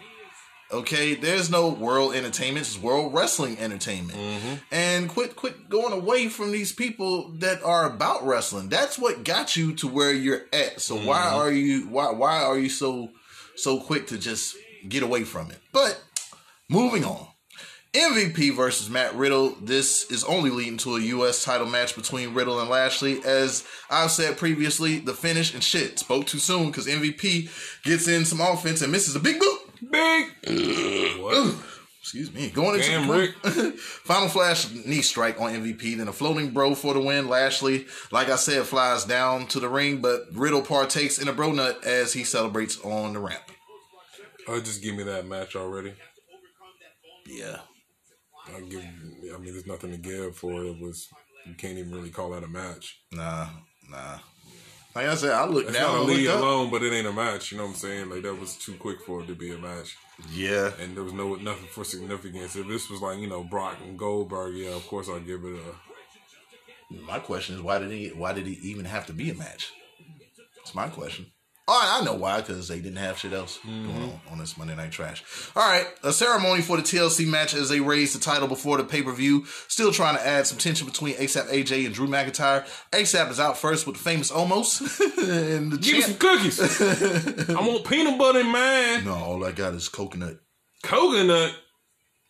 [0.70, 2.66] Okay, there's no world entertainment.
[2.66, 4.18] It's world wrestling entertainment.
[4.18, 4.54] Mm-hmm.
[4.70, 8.68] And quit, quit going away from these people that are about wrestling.
[8.68, 10.80] That's what got you to where you're at.
[10.82, 11.36] So why Mm-hmm.
[11.36, 13.10] are you why why are you so
[13.56, 14.56] so quick to just
[14.86, 15.58] get away from it?
[15.72, 16.02] But
[16.68, 17.26] moving on.
[17.94, 19.56] MVP versus Matt Riddle.
[19.62, 21.42] This is only leading to a U.S.
[21.42, 23.22] title match between Riddle and Lashley.
[23.24, 27.48] As I've said previously, the finish and shit spoke too soon because MVP
[27.84, 29.58] gets in some offense and misses a big boot.
[29.90, 30.26] Big.
[31.20, 31.54] what?
[32.00, 32.48] Excuse me.
[32.48, 33.78] Going into Damn, the Rick.
[33.78, 37.28] final flash knee strike on MVP, then a floating bro for the win.
[37.28, 41.52] Lashley, like I said, flies down to the ring, but Riddle partakes in a bro
[41.52, 43.42] nut as he celebrates on the ramp.
[44.46, 45.92] Oh, just give me that match already.
[47.26, 47.58] Yeah.
[48.56, 48.80] I give.
[48.80, 50.70] I mean, there's nothing to give for it.
[50.70, 51.08] It was.
[51.46, 53.00] You can't even really call that a match.
[53.12, 53.48] Nah,
[53.90, 54.18] nah.
[54.98, 56.42] Like I said, I looked It's down not a and lead looked up.
[56.42, 57.52] alone, but it ain't a match.
[57.52, 58.10] You know what I'm saying?
[58.10, 59.96] Like that was too quick for it to be a match,
[60.32, 60.72] Yeah.
[60.80, 62.56] and there was no nothing for significance.
[62.56, 65.54] If this was like you know Brock and Goldberg, yeah, of course I'll give it
[65.54, 66.94] a.
[67.06, 68.08] My question is, why did he?
[68.08, 69.70] Why did he even have to be a match?
[70.56, 71.26] That's my question.
[71.70, 74.02] Oh, I know why, because they didn't have shit else going mm-hmm.
[74.02, 75.22] on on this Monday Night Trash.
[75.54, 78.84] All right, a ceremony for the TLC match as they raise the title before the
[78.84, 79.44] pay per view.
[79.68, 82.66] Still trying to add some tension between ASAP AJ and Drew McIntyre.
[82.92, 84.80] ASAP is out first with the famous almost.
[85.18, 86.80] and the Give me some cookies.
[87.50, 89.04] I want peanut butter in mine.
[89.04, 90.38] no, all I got is coconut.
[90.82, 91.54] Coconut.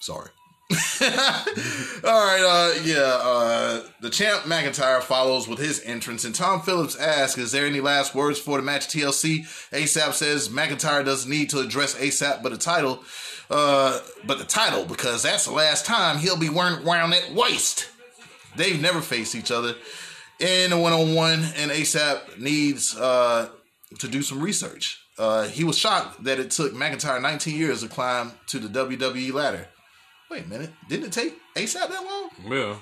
[0.01, 0.31] Sorry.
[1.01, 6.95] All right, uh, yeah, uh, the champ McIntyre follows with his entrance, and Tom Phillips
[6.95, 9.47] asks, Is there any last words for the match TLC?
[9.71, 13.03] ASAP says McIntyre doesn't need to address ASAP, but the title,
[13.51, 17.89] uh, but the title, because that's the last time he'll be wearing around that waist.
[18.57, 19.75] They've never faced each other
[20.39, 23.49] in a one on one, and ASAP needs uh,
[24.01, 25.03] to do some research.
[25.19, 29.33] Uh, he was shocked that it took McIntyre 19 years to climb to the WWE
[29.33, 29.67] ladder.
[30.31, 32.31] Wait a minute, didn't it take ASAP that long?
[32.45, 32.77] Yeah.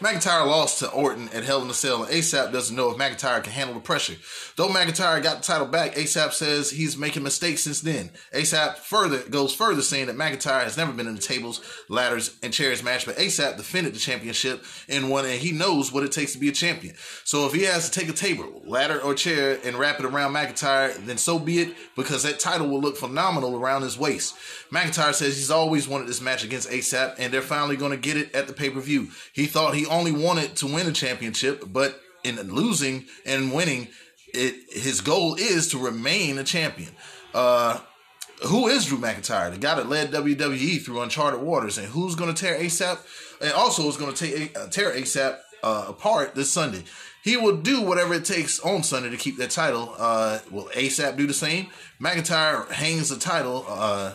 [0.00, 3.42] McIntyre lost to Orton at Hell in a Cell, and ASAP doesn't know if McIntyre
[3.42, 4.16] can handle the pressure.
[4.56, 8.10] Though McIntyre got the title back, ASAP says he's making mistakes since then.
[8.34, 12.52] ASAP further goes further saying that McIntyre has never been in the tables, ladders, and
[12.52, 16.32] chairs match, but ASAP defended the championship in one, and he knows what it takes
[16.32, 16.96] to be a champion.
[17.22, 20.34] So if he has to take a table, ladder, or chair and wrap it around
[20.34, 24.34] McIntyre, then so be it, because that title will look phenomenal around his waist.
[24.74, 28.16] McIntyre says he's always wanted this match against ASAP, and they're finally going to get
[28.16, 29.08] it at the pay per view.
[29.32, 33.88] He thought he only wanted to win a championship, but in losing and winning,
[34.32, 36.90] it his goal is to remain a champion.
[37.32, 37.78] Uh,
[38.46, 42.34] who is Drew McIntyre, the guy that led WWE through uncharted waters, and who's going
[42.34, 42.98] to tear ASAP,
[43.40, 46.82] and also is going to take uh, tear ASAP uh, apart this Sunday.
[47.22, 49.94] He will do whatever it takes on Sunday to keep that title.
[49.96, 51.68] Uh, will ASAP do the same?
[52.00, 54.14] McIntyre hangs the title uh,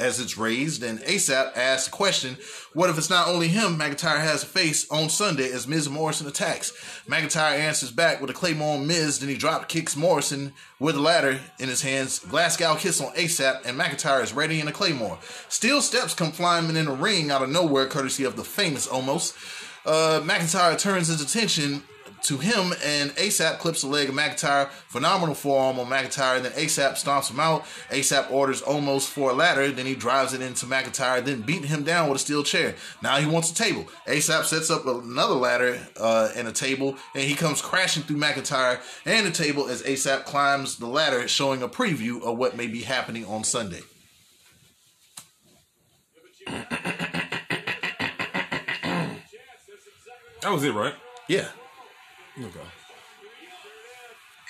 [0.00, 2.36] as it's raised, and ASAP asks the question,
[2.72, 6.26] what if it's not only him McIntyre has to face on Sunday as Miz Morrison
[6.26, 6.72] attacks?
[7.06, 11.00] McIntyre answers back with a Claymore on Miz, then he drop kicks Morrison with a
[11.00, 12.18] ladder in his hands.
[12.20, 15.18] Glasgow kiss on ASAP, and McIntyre is ready in a Claymore.
[15.48, 19.36] Steel steps come flying in the ring out of nowhere, courtesy of the famous Almost.
[19.84, 21.82] Uh, McIntyre turns his attention
[22.24, 24.68] to him, and ASAP clips the leg of McIntyre.
[24.88, 26.42] Phenomenal forearm on McIntyre.
[26.42, 27.64] Then ASAP stomps him out.
[27.90, 29.70] ASAP orders almost for a ladder.
[29.70, 32.74] Then he drives it into McIntyre, then beating him down with a steel chair.
[33.02, 33.86] Now he wants a table.
[34.06, 38.80] ASAP sets up another ladder uh, and a table, and he comes crashing through McIntyre
[39.06, 42.82] and the table as ASAP climbs the ladder, showing a preview of what may be
[42.82, 43.80] happening on Sunday.
[50.42, 50.94] That was it, right?
[51.28, 51.48] Yeah.
[52.38, 52.46] Okay.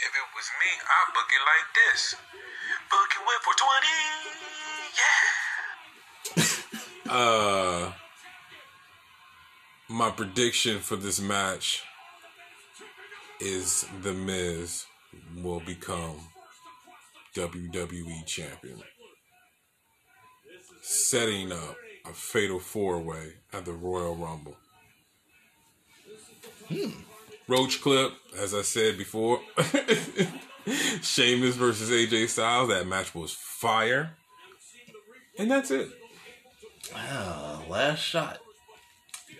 [0.02, 2.14] If it was me, I'd book it like this.
[2.90, 3.86] Book it went for 20.
[5.00, 6.56] Yeah.
[7.10, 7.90] Uh,
[9.88, 11.82] my prediction for this match
[13.40, 14.86] is The Miz
[15.42, 16.20] will become
[17.34, 18.80] WWE champion,
[20.82, 21.76] setting up
[22.08, 24.56] a fatal four way at the Royal Rumble.
[27.50, 29.40] Roach clip, as I said before,
[31.02, 32.68] Sheamus versus AJ Styles.
[32.68, 34.14] That match was fire,
[35.36, 35.88] and that's it.
[36.94, 38.38] Ah, last shot.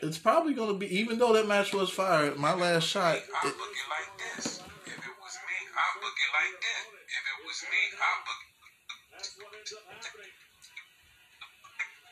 [0.02, 3.14] It's probably going to be, even though that match was fire, my last shot.
[3.14, 3.22] I'd It,
[3.56, 4.58] book it like this.
[4.58, 6.90] If it was me, I'd book it like that.
[7.14, 8.42] If it was me, I'd book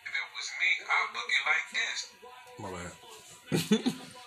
[0.06, 1.98] If it was me, I'd book it like this.
[2.60, 4.04] My bad.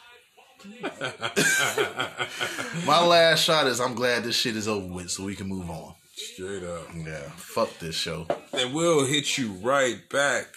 [2.85, 5.69] My last shot is I'm glad this shit is over with so we can move
[5.69, 5.95] on.
[6.13, 6.87] Straight up.
[6.95, 8.27] Yeah, fuck this show.
[8.53, 10.47] And we'll hit you right back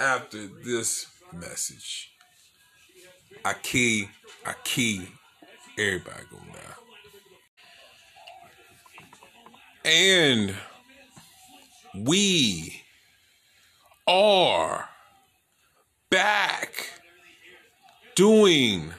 [0.00, 2.10] after this message.
[3.44, 4.08] I key,
[4.44, 5.08] I key,
[5.78, 6.74] everybody go now.
[9.84, 10.54] And
[11.94, 12.82] we
[14.06, 14.88] are
[16.10, 16.90] back
[18.14, 18.92] doing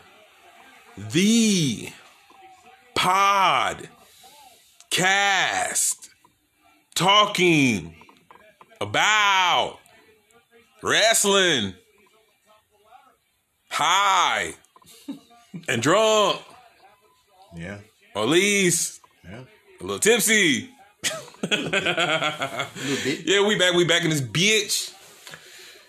[0.97, 1.89] the
[2.95, 3.87] podcast
[6.95, 7.95] talking
[8.79, 9.79] about
[10.81, 11.73] wrestling
[13.69, 14.53] high
[15.67, 16.39] and drunk,
[17.55, 17.79] Yeah,
[18.15, 19.43] or at least yeah.
[19.79, 20.69] a little tipsy.
[21.43, 21.69] A little
[23.03, 23.19] bit.
[23.25, 23.73] Yeah, we back.
[23.73, 24.93] We back in this bitch.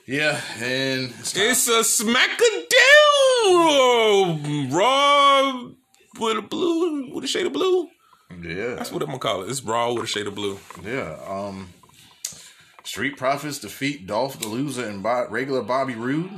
[0.07, 1.37] Yeah, and it's.
[1.37, 1.85] It's a
[3.45, 5.69] smackadoo raw
[6.21, 7.89] with a blue with a shade of blue.
[8.43, 9.51] yeah, That's what I'm gonna call it.
[9.51, 10.59] It's raw with a shade of blue.
[10.85, 11.17] yeah.
[11.27, 11.69] Um,
[12.85, 16.31] Street Profits defeat Dolph the Loser and regular Bobby Roode.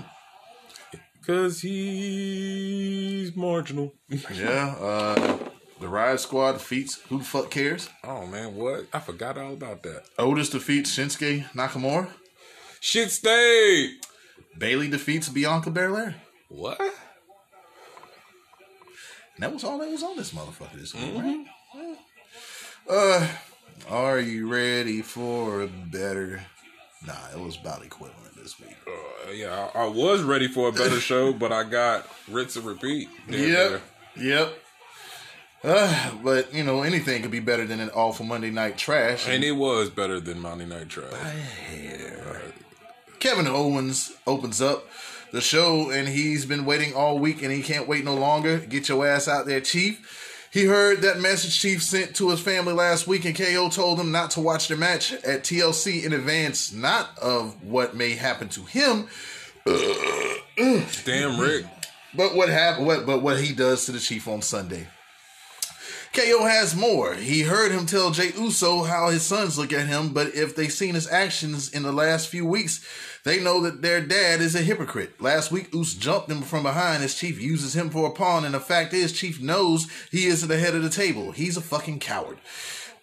[1.27, 3.93] Cause he's marginal.
[4.33, 5.39] Yeah, uh,
[5.81, 7.89] the Riot Squad defeats Who the Fuck Cares.
[8.05, 8.87] oh man, what?
[8.93, 10.05] I forgot all about that.
[10.19, 12.09] Otis defeats Shinsuke Nakamura.
[12.81, 13.97] Shit stayed.
[14.57, 16.15] Bayley defeats Bianca Belair.
[16.49, 16.81] What?
[16.81, 16.91] And
[19.41, 21.47] that was all that was on this motherfucker this week, right?
[22.89, 23.29] Uh,
[23.91, 26.43] are you ready for a better?
[27.07, 28.77] Nah, it was about equivalent this week.
[28.87, 32.65] Uh, yeah, I, I was ready for a better show, but I got rinse and
[32.65, 33.09] repeat.
[33.29, 33.83] Damn Yep,
[34.17, 34.59] yep.
[35.65, 39.29] Uh, but you know anything could be better than an awful Monday night trash.
[39.29, 41.13] And it was better than Monday Night Trash.
[43.19, 44.87] Kevin Owens opens up
[45.33, 48.59] the show, and he's been waiting all week, and he can't wait no longer.
[48.59, 50.49] Get your ass out there, Chief.
[50.53, 54.11] He heard that message Chief sent to his family last week, and KO told him
[54.11, 58.63] not to watch the match at TLC in advance, not of what may happen to
[58.65, 59.09] him,
[61.05, 61.67] Damn, Rick.
[62.15, 64.87] but what hap- what but what he does to the Chief on Sunday.
[66.13, 67.15] KO has more.
[67.15, 70.73] He heard him tell Jey Uso how his sons look at him, but if they've
[70.73, 72.85] seen his actions in the last few weeks,
[73.25, 75.21] they know that their dad is a hypocrite.
[75.21, 78.55] Last week, Uso jumped him from behind as Chief uses him for a pawn, and
[78.55, 81.33] the fact is, Chief knows he is at the head of the table.
[81.33, 82.39] He's a fucking coward.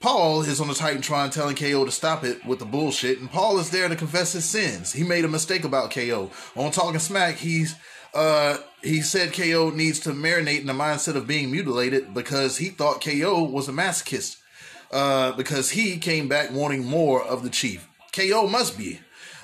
[0.04, 3.58] Paul is on the Titantron telling KO to stop it with the bullshit, and Paul
[3.60, 4.92] is there to confess his sins.
[4.92, 6.30] He made a mistake about KO.
[6.58, 7.76] On Talking Smack, he's
[8.14, 12.70] uh he said KO needs to marinate in the mindset of being mutilated because he
[12.70, 14.38] thought KO was a masochist.
[14.94, 17.90] Uh, because he came back wanting more of the chief.
[18.16, 19.00] KO must be.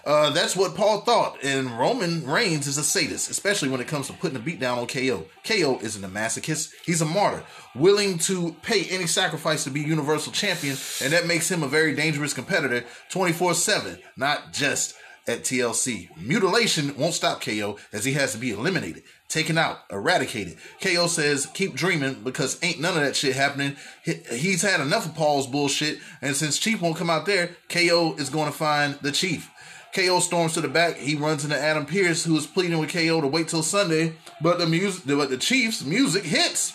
[0.05, 4.05] Uh, that's what Paul thought, and Roman Reigns is a sadist, especially when it comes
[4.07, 5.25] to putting a beat down on KO.
[5.43, 7.43] KO isn't a masochist; he's a martyr,
[7.75, 11.95] willing to pay any sacrifice to be Universal Champion, and that makes him a very
[11.95, 14.95] dangerous competitor, twenty four seven, not just
[15.29, 16.09] at TLC.
[16.17, 20.57] Mutilation won't stop KO, as he has to be eliminated, taken out, eradicated.
[20.81, 23.77] KO says, "Keep dreaming," because ain't none of that shit happening.
[24.03, 28.29] He's had enough of Paul's bullshit, and since Chief won't come out there, KO is
[28.29, 29.49] going to find the Chief.
[29.93, 30.97] KO storms to the back.
[30.97, 34.13] He runs into Adam Pearce, who is pleading with KO to wait till Sunday.
[34.41, 36.73] But the music, but the Chiefs' music hits.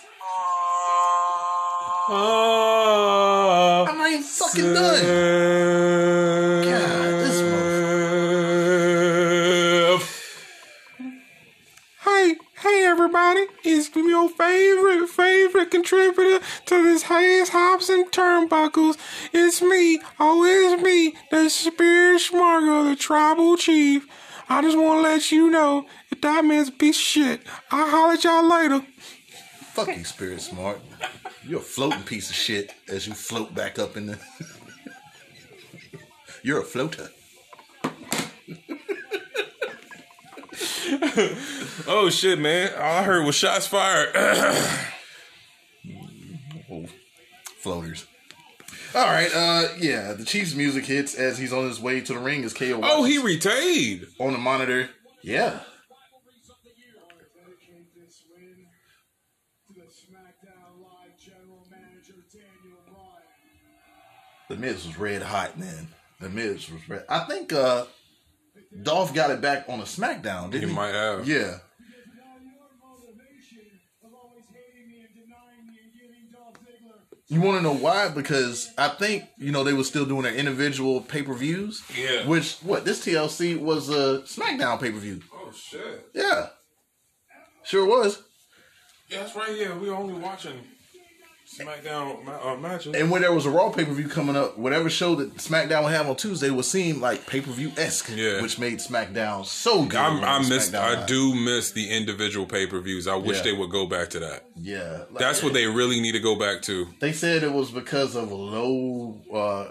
[2.06, 5.02] Oh, I'm not even fucking done.
[6.64, 6.93] God,
[13.04, 18.96] everybody, it's your favorite, favorite contributor to this Hayes Hops and Turnbuckles.
[19.30, 24.08] It's me, oh it's me, the Spirit Smargo, the Tribal Chief.
[24.48, 27.42] I just want to let you know that that man's a piece of shit.
[27.70, 28.86] I'll holler at y'all later.
[29.74, 30.80] Fuck you, Spirit Smart.
[31.46, 34.18] You're a floating piece of shit as you float back up in the.
[36.42, 37.10] You're a floater.
[41.86, 42.72] Oh shit, man.
[42.76, 44.10] All I heard was shots fired.
[46.70, 46.86] Oh,
[47.60, 48.06] floaters.
[48.94, 52.18] All right, uh, yeah, the Chiefs' music hits as he's on his way to the
[52.20, 52.78] ring as KO.
[52.82, 54.06] oh, he retained.
[54.20, 54.88] on the monitor.
[55.22, 55.58] Yeah,
[57.34, 58.66] dedicate this win
[59.66, 64.48] to the SmackDown Live General Manager Daniel Bryan.
[64.48, 65.88] the Miz was red hot, man.
[66.20, 67.04] The Miz was red.
[67.08, 67.86] I think uh,
[68.82, 70.74] Dolph got it back on a SmackDown, didn't He he?
[70.74, 71.26] might have.
[71.28, 71.36] Yeah.
[71.36, 71.50] Now
[72.42, 77.58] your motivation of always hating me and denying me and giving Dolph Ziggler You want
[77.58, 78.08] to know why?
[78.08, 81.82] Because I think you know they were still doing their individual pay per views.
[81.96, 82.26] Yeah.
[82.26, 85.20] Which what this TLC was a SmackDown pay per view.
[85.32, 86.08] Oh shit.
[86.14, 86.48] Yeah.
[87.62, 88.22] Sure was.
[89.10, 89.56] That's right.
[89.56, 90.54] Yeah, we were only watching
[91.58, 92.94] SmackDown ma- uh, matches.
[92.94, 95.84] And when there was a Raw pay per view coming up, whatever show that SmackDown
[95.84, 98.42] would have on Tuesday would seem like pay per view esque, Yeah.
[98.42, 99.94] which made SmackDown so good.
[100.00, 100.72] I'm, I missed.
[100.72, 103.06] SmackDown I do miss the individual pay per views.
[103.06, 103.42] I wish Yeah.
[103.44, 104.44] they would go back to that.
[104.56, 106.88] Yeah, Like, That's what they really need to go back to.
[107.00, 109.66] They said it was because of low, uh,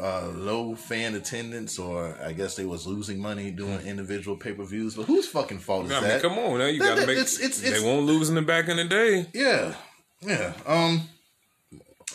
[0.00, 4.64] uh, low fan attendance, or I guess they was losing money doing individual pay per
[4.64, 4.94] views.
[4.94, 6.22] But whose fucking fault is I mean, that?
[6.22, 6.66] come on now.
[6.66, 7.16] You That- got to that- make.
[7.18, 9.26] it's- it's- they it's- won't lose in the back in the day.
[9.34, 9.74] Yeah,
[10.22, 10.52] yeah.
[10.66, 11.08] Um,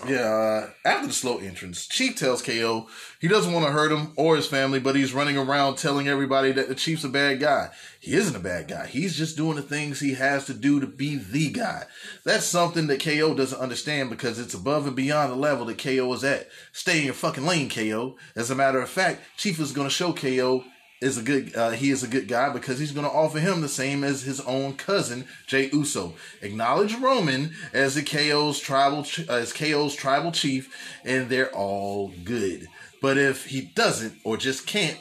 [0.08, 0.18] yeah.
[0.18, 2.88] Uh, after the slow entrance, Chief tells KO
[3.20, 6.52] he doesn't want to hurt him or his family, but he's running around telling everybody
[6.52, 7.70] that the Chief's a bad guy.
[8.00, 8.88] He isn't a bad guy.
[8.88, 11.86] He's just doing the things he has to do to be the guy.
[12.24, 16.12] That's something that KO doesn't understand because it's above and beyond the level that KO
[16.14, 16.50] is at.
[16.74, 18.18] Stay in your fucking lane, KO.
[18.36, 20.64] As a matter of fact, Chief is going to show KO
[21.02, 23.62] is a good uh, he is a good guy because he's going to offer him
[23.62, 26.16] the same as his own cousin Jey Uso.
[26.42, 30.74] Acknowledge Roman as the KO's tribal ch- uh, as KO's tribal chief,
[31.04, 32.68] and they're all good.
[33.02, 35.00] But if he doesn't or just can't,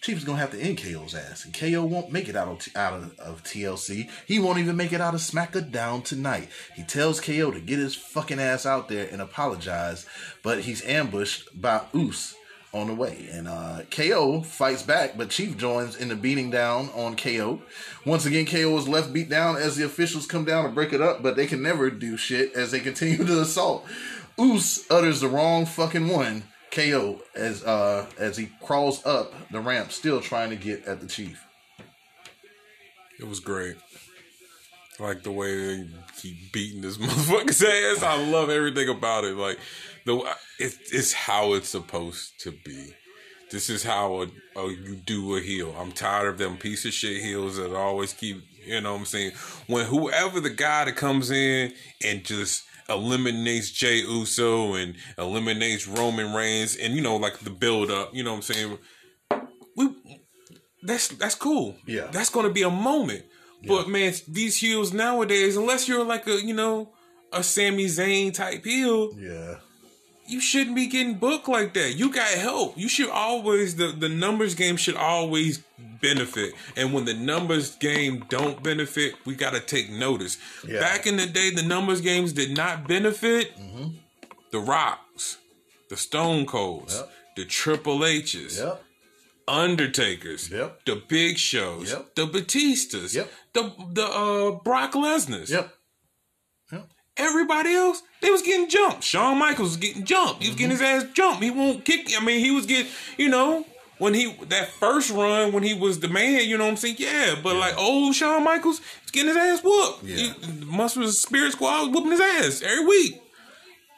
[0.00, 2.74] Chief is gonna have to end KO's ass, and KO won't make it out of
[2.74, 4.08] out of, of TLC.
[4.26, 6.48] He won't even make it out of SmackDown tonight.
[6.74, 10.06] He tells KO to get his fucking ass out there and apologize,
[10.42, 12.34] but he's ambushed by Oos
[12.72, 16.88] on the way, and uh, KO fights back, but Chief joins in the beating down
[16.94, 17.60] on KO.
[18.06, 21.00] Once again, KO is left beat down as the officials come down to break it
[21.00, 23.86] up, but they can never do shit as they continue to assault.
[24.38, 26.44] Oos utters the wrong fucking one.
[26.70, 31.06] KO as uh as he crawls up the ramp, still trying to get at the
[31.08, 31.44] chief.
[33.18, 33.76] It was great.
[35.00, 35.88] Like the way they
[36.20, 38.02] keep beating this motherfucker's ass.
[38.02, 39.36] I love everything about it.
[39.36, 39.58] Like
[40.04, 40.16] the
[40.58, 42.94] it, it's how it's supposed to be.
[43.50, 44.26] This is how a,
[44.60, 45.74] a, you do a heel.
[45.76, 48.42] I'm tired of them piece of shit heels that always keep.
[48.64, 49.32] You know what I'm saying?
[49.68, 51.72] When whoever the guy that comes in
[52.04, 57.90] and just eliminates Jey Uso and eliminates Roman Reigns and you know like the build
[57.90, 58.14] up.
[58.14, 58.78] You know what I'm saying?
[59.76, 59.94] We
[60.82, 61.76] that's that's cool.
[61.86, 62.08] Yeah.
[62.12, 63.24] that's gonna be a moment.
[63.66, 66.88] But man, these heels nowadays, unless you're like a you know
[67.32, 69.56] a Sami Zayn type heel, Yeah.
[70.26, 71.94] you shouldn't be getting booked like that.
[71.96, 72.76] You got help.
[72.78, 75.62] You should always the the numbers game should always
[76.00, 76.54] benefit.
[76.76, 80.38] And when the numbers game don't benefit, we got to take notice.
[80.66, 80.80] Yeah.
[80.80, 83.88] Back in the day, the numbers games did not benefit mm-hmm.
[84.50, 85.36] the Rocks,
[85.90, 87.10] the Stone Colds, Yep.
[87.36, 88.58] the Triple H's.
[88.58, 88.82] Yep.
[89.50, 90.84] Undertakers, Yep.
[90.86, 92.14] the Big Shows, Yep.
[92.14, 93.32] the Batistas, Yep.
[93.52, 95.50] the the uh, Brock Lesnar's.
[95.50, 95.74] Yep.
[96.72, 96.88] Yep.
[97.16, 99.02] Everybody else, they was getting jumped.
[99.04, 100.42] Shawn Michaels was getting jumped.
[100.42, 101.42] He was getting his ass jumped.
[101.42, 102.08] He won't kick.
[102.16, 103.66] I mean, he was getting, you know,
[103.98, 106.48] when he that first run when he was the man.
[106.48, 106.96] You know what I'm saying?
[106.98, 110.04] Yeah, but like old Shawn Michaels, was getting his ass whooped.
[110.04, 110.16] Yeah.
[110.16, 113.20] He, Muscle Spirit Squad was whooping his ass every week.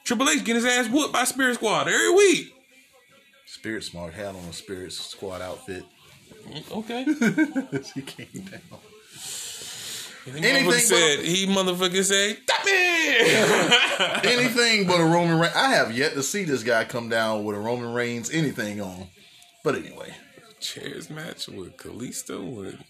[0.05, 2.53] Triple H getting his ass whooped by Spirit Squad every week.
[3.63, 5.85] Spirit Smart had on a Spirit Squad outfit.
[6.73, 7.05] Okay.
[7.95, 8.61] he came down.
[10.27, 15.55] Anything Anything but- said he motherfucker said, "Stop me." anything but a Roman Reigns.
[15.55, 19.07] I have yet to see this guy come down with a Roman Reigns anything on.
[19.63, 20.13] But anyway,
[20.59, 22.85] Chairs match with Kalisto and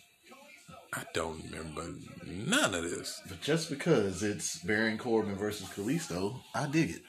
[0.94, 1.84] I don't remember
[2.26, 3.20] none of this.
[3.28, 7.02] but just because it's Baron Corbin versus Kalisto, I dig it.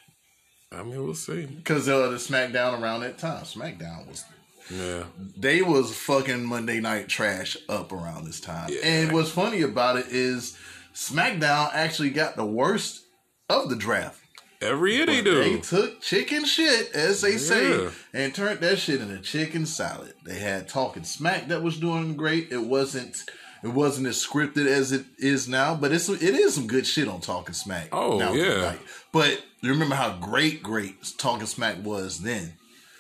[0.76, 1.46] I mean, we'll see.
[1.46, 4.26] Because uh, the SmackDown around that time, SmackDown was
[4.70, 5.04] Yeah.
[5.38, 8.70] they was fucking Monday Night Trash up around this time.
[8.72, 8.80] Yeah.
[8.84, 10.58] And what's funny about it is
[10.94, 13.04] SmackDown actually got the worst
[13.50, 14.20] of the draft.
[14.62, 19.20] Every year they They took chicken shit, as they say, and turned that shit into
[19.20, 20.14] chicken salad.
[20.26, 22.50] They had Talking Smack that was doing great.
[22.52, 23.26] It wasn't
[23.62, 27.10] it wasn't as scripted as it is now, but it's it is some good shit
[27.10, 27.90] on Talking Smack.
[27.92, 28.76] Oh, yeah.
[29.12, 32.54] But you remember how great, great Talking Smack was then.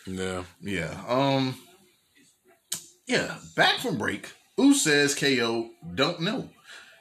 [0.08, 0.44] Yeah.
[0.62, 1.00] Yeah.
[1.08, 1.56] Um.
[3.08, 3.36] Yeah.
[3.56, 4.32] Back from break.
[4.58, 6.50] Who says KO don't know?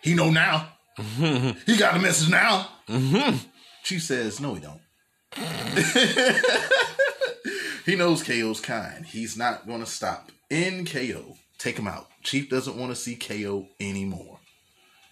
[0.03, 0.69] He know now.
[1.19, 2.69] he got a message now.
[3.85, 4.81] She says no, he don't.
[7.87, 9.07] he knows KO's kind.
[9.07, 11.37] He's not going to stop in KO.
[11.59, 12.09] Take him out.
[12.23, 14.39] Chief doesn't want to see KO anymore.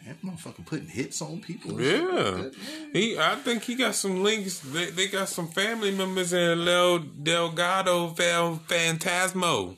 [0.07, 1.73] That motherfucker putting hits on people.
[1.73, 1.99] like Yeah.
[2.01, 2.55] that.
[2.93, 4.59] He I think he got some links.
[4.61, 9.77] They, they got some family members in Leo Delgado Val Fantasmo.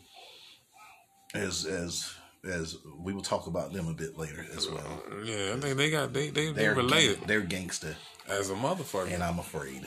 [1.35, 2.15] As as
[2.45, 5.03] as we will talk about them a bit later as well.
[5.25, 7.97] Yeah, I think they got they they, they They're related gang- they're gangster,
[8.29, 9.13] as a motherfucker.
[9.13, 9.87] and I'm afraid.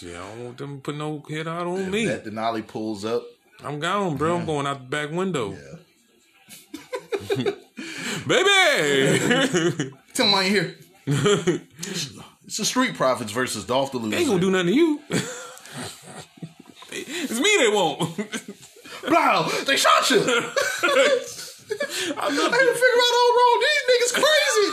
[0.00, 2.06] Yeah, I don't want them to put no hit out on If me.
[2.06, 3.22] that Denali pulls up,
[3.62, 4.36] I'm gone, bro.
[4.36, 5.56] I'm going out the back window.
[7.36, 7.50] yeah.
[8.26, 9.90] baby.
[10.14, 10.74] Tell him I ain't here.
[11.06, 15.00] it's the Street Profits versus Dolph the they ain't gonna do nothing to you.
[16.90, 17.98] it's me they won't.
[19.08, 20.20] Blah, they shot you.
[20.20, 20.30] I
[22.16, 23.56] I had to figure out all wrong.
[23.64, 24.66] These niggas crazy.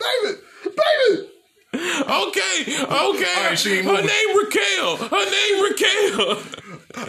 [0.00, 1.18] David, David.
[2.08, 3.46] Okay, okay.
[3.48, 4.06] right, she ain't Her moving.
[4.06, 4.96] name Raquel.
[4.96, 6.38] Her name Raquel.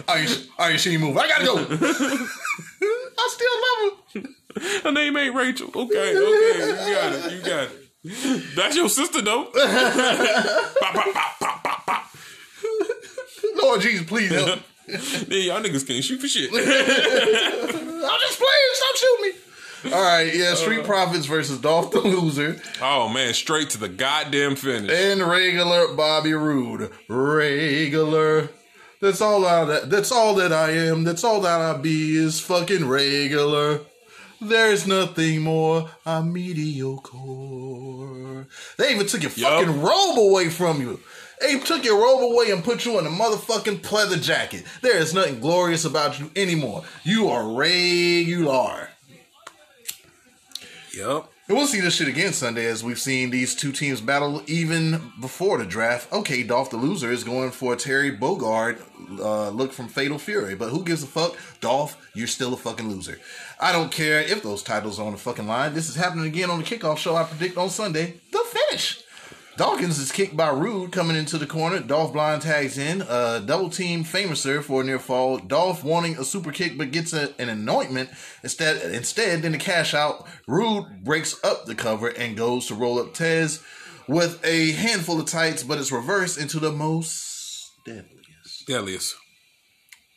[0.06, 1.16] I ain't, I ain't seen you move.
[1.16, 1.56] I gotta go.
[2.82, 4.82] I still love him.
[4.84, 5.68] Her name ain't Rachel.
[5.74, 6.16] Okay, okay.
[6.16, 7.32] You got it.
[7.32, 8.56] You got it.
[8.56, 9.44] That's your sister, though.
[9.54, 12.04] Pop, pop, pop, pop, pop, pop.
[13.62, 14.60] Lord Jesus, please help.
[15.28, 16.50] Yeah, y'all niggas can't shoot for shit.
[16.50, 18.72] I'm just playing.
[18.72, 19.32] Stop shooting me.
[19.92, 20.54] All right, yeah.
[20.54, 20.84] Street uh.
[20.84, 24.90] Profits versus Dolph the Loser Oh man, straight to the goddamn finish.
[24.90, 26.90] and regular Bobby Roode.
[27.08, 28.48] Regular.
[29.00, 29.64] That's all I.
[29.64, 31.04] That, that's all that I am.
[31.04, 33.80] That's all that I be is fucking regular.
[34.40, 35.90] There's nothing more.
[36.06, 37.18] I'm mediocre.
[38.76, 39.64] They even took your Yup.
[39.64, 41.00] fucking robe away from you.
[41.40, 44.64] They took your robe away and put you in a motherfucking pleather jacket.
[44.80, 46.84] There is nothing glorious about you anymore.
[47.04, 48.88] You are regular.
[50.96, 51.28] Yep.
[51.48, 55.12] And we'll see this shit again Sunday as we've seen these two teams battle even
[55.18, 56.12] before the draft.
[56.12, 58.82] Okay, Dolph the loser is going for Terry Bogard
[59.18, 61.38] uh, look from Fatal Fury, but who gives a fuck?
[61.62, 63.18] Dolph, you're still a fucking loser.
[63.58, 65.72] I don't care if those titles are on the fucking line.
[65.72, 68.20] This is happening again on the kickoff show I predict on Sunday.
[68.30, 69.02] The finish.
[69.58, 71.80] Dawkins is kicked by Roode coming into the corner.
[71.80, 73.02] Dolph blind tags in.
[73.02, 75.38] Uh, double team Famouser for a near fall.
[75.38, 78.08] Dolph wanting a super kick but gets a, an anointment.
[78.44, 83.00] Instead, instead, in the cash out, Roode breaks up the cover and goes to roll
[83.00, 83.60] up Tez
[84.06, 88.64] with a handful of tights, but it's reversed into the most deadliest.
[88.64, 89.16] Deadliest.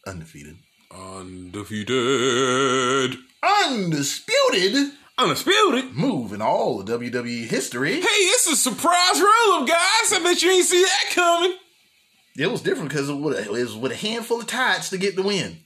[0.06, 0.58] Undefeated.
[0.92, 3.18] Undefeated.
[3.42, 5.94] Undisputed Undisputed.
[5.96, 7.96] move in all of WWE history.
[8.02, 10.14] Hey, it's a surprise roll up, guys.
[10.14, 11.58] I bet you ain't see that coming.
[12.38, 15.60] It was different because it was with a handful of tights to get the win.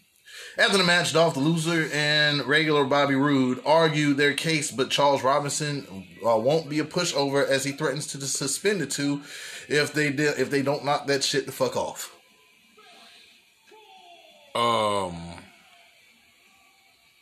[0.57, 5.21] After the match, Dolph the Loser and regular Bobby Roode argued their case, but Charles
[5.23, 5.85] Robinson
[6.25, 9.21] uh, won't be a pushover as he threatens to suspend the two
[9.67, 12.13] if they de- if they don't knock that shit the fuck off.
[14.55, 15.33] Um.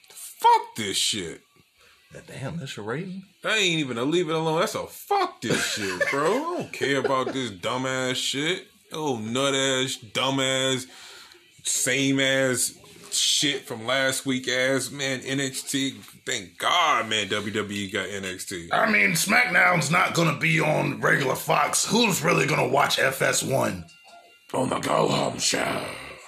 [0.10, 1.42] Fuck this shit.
[2.28, 3.24] Damn, that's a rating.
[3.42, 4.60] That ain't even a leave it alone.
[4.60, 6.32] That's a fuck this shit, bro.
[6.32, 8.68] I don't care about this dumbass shit.
[8.92, 10.86] Oh, nut ass, dumbass,
[11.64, 12.74] same ass
[13.12, 14.92] shit from last week ass.
[14.92, 15.96] Man, NXT.
[16.26, 18.70] Thank God, man, WWE got NXT.
[18.72, 21.86] I mean, SmackDown's not gonna be on regular Fox.
[21.86, 23.84] Who's really gonna watch FS1?
[24.54, 25.84] On the go home show.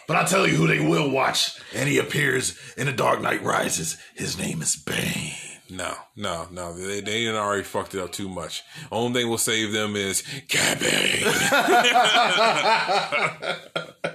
[0.08, 3.44] But I tell you who they will watch, and he appears in The Dark Knight
[3.44, 3.98] Rises.
[4.16, 5.34] His name is Bane.
[5.70, 6.74] No, no, no.
[6.74, 8.64] They they done already fucked it up too much.
[8.92, 11.24] Only thing will save them is Gabby.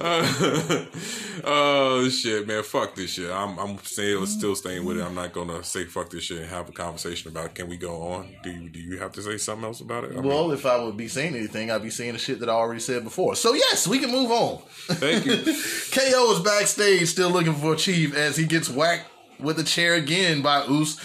[1.44, 2.62] oh shit, man!
[2.62, 3.30] Fuck this shit.
[3.30, 5.04] I'm I'm still still staying with it.
[5.04, 7.46] I'm not gonna say fuck this shit and have a conversation about.
[7.46, 7.54] It.
[7.54, 8.34] Can we go on?
[8.42, 10.12] Do you do you have to say something else about it?
[10.12, 12.48] I mean, Well, if I would be saying anything, I'd be saying the shit that
[12.48, 13.34] I already said before.
[13.34, 14.58] So yes, we can move on.
[14.88, 15.36] thank you.
[15.92, 20.42] KO is backstage still looking for Chief as he gets whacked with a chair again
[20.42, 20.98] by Oos,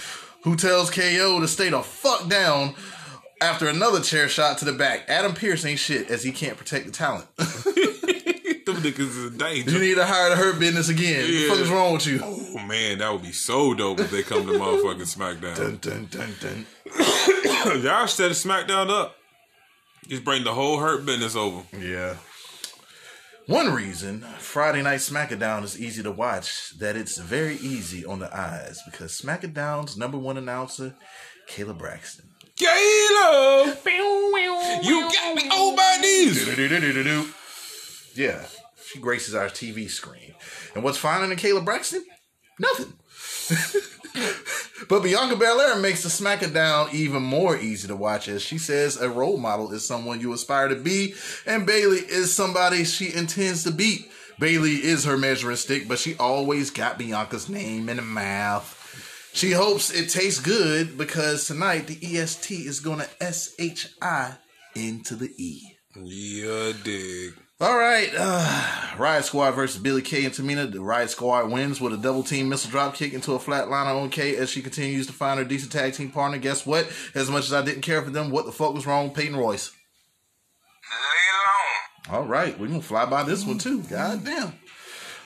[0.44, 2.76] who tells KO to stay the fuck down
[3.42, 5.06] after another chair shot to the back.
[5.08, 7.26] Adam Pearce ain't shit as he can't protect the talent.
[8.76, 11.22] Them niggas is in you need to hire the hurt business again.
[11.22, 12.20] What the fuck is wrong with you?
[12.24, 15.56] Oh man, that would be so dope if they come to motherfucking SmackDown.
[15.56, 16.66] Dun, dun, dun, dun.
[17.84, 19.16] Y'all set SmackDown up.
[20.08, 21.64] Just bring the whole hurt business over.
[21.78, 22.16] Yeah.
[23.48, 28.36] One reason Friday Night SmackDown is easy to watch that it's very easy on the
[28.36, 30.96] eyes because SmackDown's number one announcer,
[31.50, 32.26] Kayla Braxton.
[32.60, 33.76] Kayla,
[34.84, 36.48] you got me on my knees.
[38.16, 38.46] Yeah,
[38.96, 40.34] she graces our TV screen.
[40.74, 42.04] And what's finding in Kayla Braxton?
[42.60, 42.94] Nothing.
[44.90, 49.10] but Bianca Belair makes the SmackDown even more easy to watch as she says a
[49.10, 51.14] role model is someone you aspire to be,
[51.46, 54.10] and Bayley is somebody she intends to beat.
[54.40, 58.72] Bayley is her measuring stick, but she always got Bianca's name in the mouth.
[59.34, 64.36] She hopes it tastes good because tonight the EST is going to SHI
[64.76, 65.76] into the E.
[65.96, 67.34] Yeah, dig.
[67.62, 70.70] All right, uh, Riot Squad versus Billie Kay and Tamina.
[70.70, 74.10] The Riot Squad wins with a double team missile drop kick into a flatliner on
[74.10, 76.38] Kay as she continues to find her decent tag team partner.
[76.38, 76.92] Guess what?
[77.14, 79.38] As much as I didn't care for them, what the fuck was wrong with Peyton
[79.38, 79.72] Royce?
[80.92, 82.16] Lay it on.
[82.16, 83.84] All right, we're gonna fly by this one too.
[83.84, 84.54] God damn.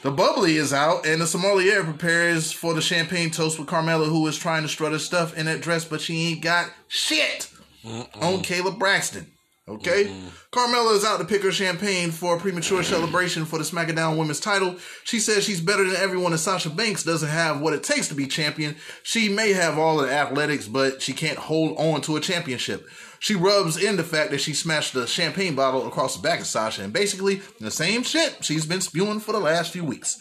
[0.03, 4.27] The bubbly is out, and the sommelier prepares for the champagne toast with Carmella, who
[4.27, 7.49] is trying to strut her stuff in that dress, but she ain't got shit
[7.84, 9.31] on Kayla Braxton.
[9.70, 10.06] Okay?
[10.06, 10.28] Mm-hmm.
[10.52, 14.40] Carmella is out to pick her champagne for a premature celebration for the SmackDown Women's
[14.40, 14.76] title.
[15.04, 18.16] She says she's better than everyone, and Sasha Banks doesn't have what it takes to
[18.16, 18.76] be champion.
[19.04, 22.88] She may have all of the athletics, but she can't hold on to a championship.
[23.20, 26.48] She rubs in the fact that she smashed the champagne bottle across the back of
[26.48, 30.18] Sasha, and basically the same shit she's been spewing for the last few weeks.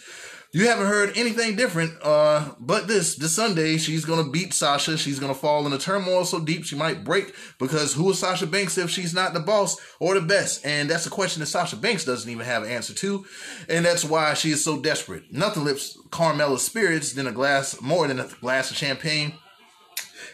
[0.51, 4.97] You haven't heard anything different, uh, but this this Sunday she's gonna beat Sasha.
[4.97, 8.79] She's gonna fall into turmoil so deep she might break because who is Sasha Banks
[8.79, 10.65] if she's not the boss or the best?
[10.65, 13.27] And that's a question that Sasha Banks doesn't even have an answer to,
[13.69, 15.31] and that's why she is so desperate.
[15.31, 19.35] Nothing lifts Carmella's spirits than a glass more than a glass of champagne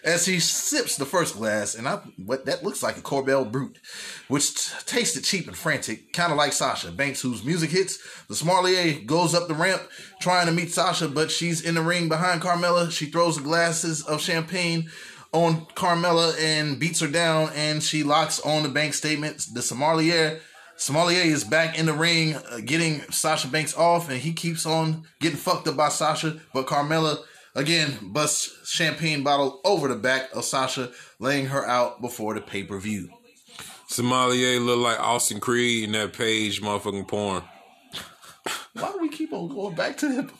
[0.04, 3.78] as he sips the first glass, and I what that looks like a Korbel Brut,
[4.28, 7.98] which t- tasted cheap and frantic, kind of like Sasha Banks, whose music hits.
[8.28, 9.82] The sommelier goes up the ramp
[10.20, 12.90] trying to meet Sasha, but she's in the ring behind Carmella.
[12.90, 14.90] She throws glasses of champagne
[15.32, 19.46] on Carmella and beats her down, and she locks on the bank statement.
[19.52, 20.40] The sommelier.
[20.76, 25.04] Sommelier is back in the ring, uh, getting Sasha Banks off, and he keeps on
[25.20, 26.40] getting fucked up by Sasha.
[26.52, 27.18] But Carmella
[27.54, 32.64] again busts champagne bottle over the back of Sasha, laying her out before the pay
[32.64, 33.08] per view.
[33.86, 37.42] Sommelier look like Austin Creed in that page motherfucking porn.
[38.74, 40.30] Why do we keep on going back to him?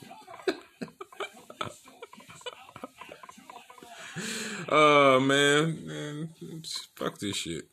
[4.67, 6.29] Uh man, man,
[6.95, 7.65] fuck this shit.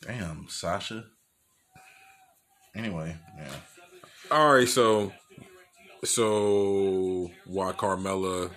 [0.00, 1.04] Damn, Sasha.
[2.74, 3.54] Anyway, yeah.
[4.30, 5.12] All right, so
[6.04, 8.50] so why Carmella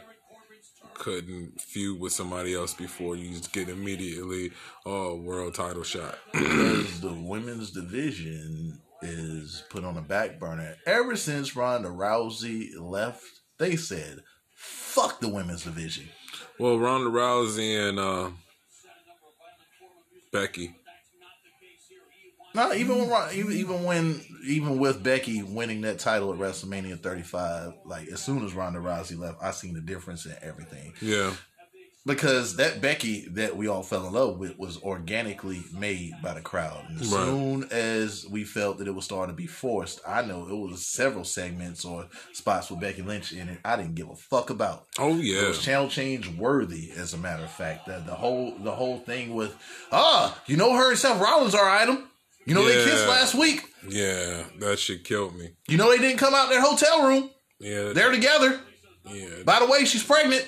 [0.96, 4.52] couldn't feud with somebody else before you just get immediately
[4.86, 6.18] oh world title shot?
[6.34, 10.76] because the women's division is put on a back burner.
[10.86, 13.24] Ever since Ronda Rousey left,
[13.60, 14.20] they said,
[14.56, 16.10] fuck the women's division.
[16.60, 18.30] well, Ronda Rousey and uh,
[20.32, 20.76] Becky.
[22.56, 27.74] No, even when even even when even with Becky winning that title at WrestleMania 35,
[27.86, 30.94] like as soon as Ronda Rousey left, I seen the difference in everything.
[31.02, 31.34] Yeah,
[32.06, 36.42] Because that Becky that we all fell in love with was organically made by the
[36.42, 36.86] crowd.
[36.88, 37.26] And as Right.
[37.26, 40.86] soon as we felt that it was starting to be forced, I know it was
[40.86, 43.58] several segments or spots with Becky Lynch in it.
[43.66, 44.86] I didn't give a fuck about.
[45.00, 47.88] oh It yeah, was channel change worthy, as a matter of fact.
[47.88, 49.56] The, the whole the whole thing with
[49.92, 52.04] ah, you know her and Seth Rollins are item.
[52.46, 53.64] You know they kissed last week.
[53.90, 54.44] yeah.
[54.60, 55.52] That shit killed me.
[55.68, 57.30] You know they didn't come out their hotel room.
[57.60, 58.60] Yeah, They're together.
[59.10, 59.44] yeah.
[59.46, 60.48] By the way, she's pregnant.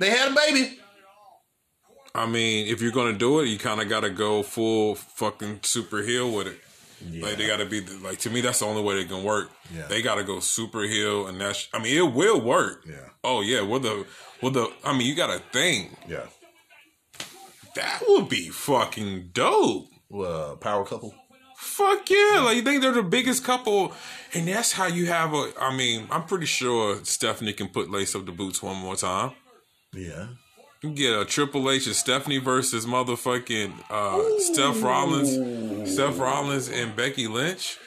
[0.00, 0.78] They had a baby.
[2.14, 6.02] I mean, if you're gonna do it, you kind of gotta go full fucking super
[6.02, 6.58] heel with it.
[7.22, 9.50] Like they gotta be like to me, that's the only way they can work.
[9.74, 9.86] Yeah.
[9.88, 12.84] They gotta go super heel, and that's I mean, it will work.
[12.88, 13.08] Yeah.
[13.24, 14.06] Oh yeah, with the
[14.42, 16.26] with the I mean, you got to think Yeah.
[17.74, 19.88] that would be fucking dope.
[20.14, 21.14] Uh, power couple.
[21.56, 22.40] Fuck yeah!
[22.44, 23.92] Like you think they're the biggest couple,
[24.34, 25.52] and that's how you have a.
[25.60, 29.32] I mean, I'm pretty sure Stephanie can put lace up the boots one more time.
[29.92, 30.26] Yeah.
[30.82, 36.94] You get a Triple H and Stephanie versus motherfucking uh, Steph Rollins, Steph Rollins and
[36.94, 37.78] Becky Lynch.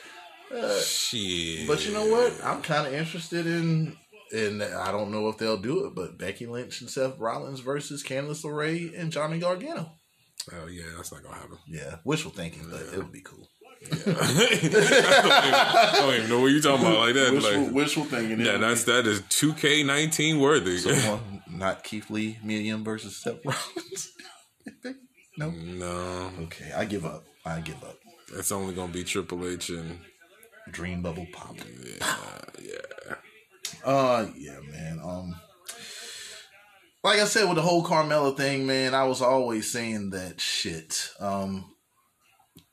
[0.81, 1.67] Shit.
[1.67, 2.33] But you know what?
[2.43, 3.95] I'm kind of interested in,
[4.31, 8.03] and I don't know if they'll do it, but Becky Lynch and Seth Rollins versus
[8.03, 9.91] Candice LeRae and Johnny Gargano.
[10.53, 11.57] Oh yeah, that's not gonna happen.
[11.68, 13.48] Yeah, wishful thinking, but it would be cool.
[13.82, 13.90] Yeah.
[14.18, 17.32] I don't even know what you're talking about like that.
[17.34, 18.40] Wishful, Like, wishful thinking.
[18.40, 20.72] yeah, that's that is 2K19 worthy.
[20.72, 24.11] be someone, not Keith Lee, Medium versus Seth Rollins.
[25.38, 25.52] no.
[25.52, 27.24] no, Okay, I give up.
[27.45, 27.98] I give up.
[28.36, 29.99] it's only gonna be Triple H and
[30.72, 31.56] Dream bubble pop.
[32.60, 33.15] yeah.
[33.86, 34.99] Uh, yeah, man.
[35.03, 35.36] Um,
[37.03, 41.11] like I said with the whole Carmella thing, man, I was always saying that shit.
[41.19, 41.74] Um,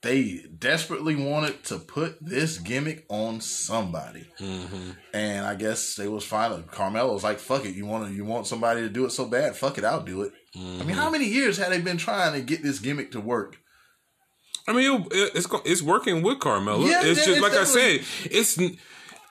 [0.02, 4.26] they desperately wanted to put this gimmick on somebody,
[5.14, 6.50] and I guess they was fine.
[6.64, 9.24] Carmella was like, "Fuck it, you want to, you want somebody to do it so
[9.24, 9.56] bad?
[9.56, 12.42] Fuck it, I'll do it." I mean, how many years had they been trying to
[12.42, 13.56] get this gimmick to work?
[14.68, 16.86] I mean, it, it's it's working with Carmella.
[16.88, 18.00] Yeah, it's just it's like I said.
[18.30, 18.58] It's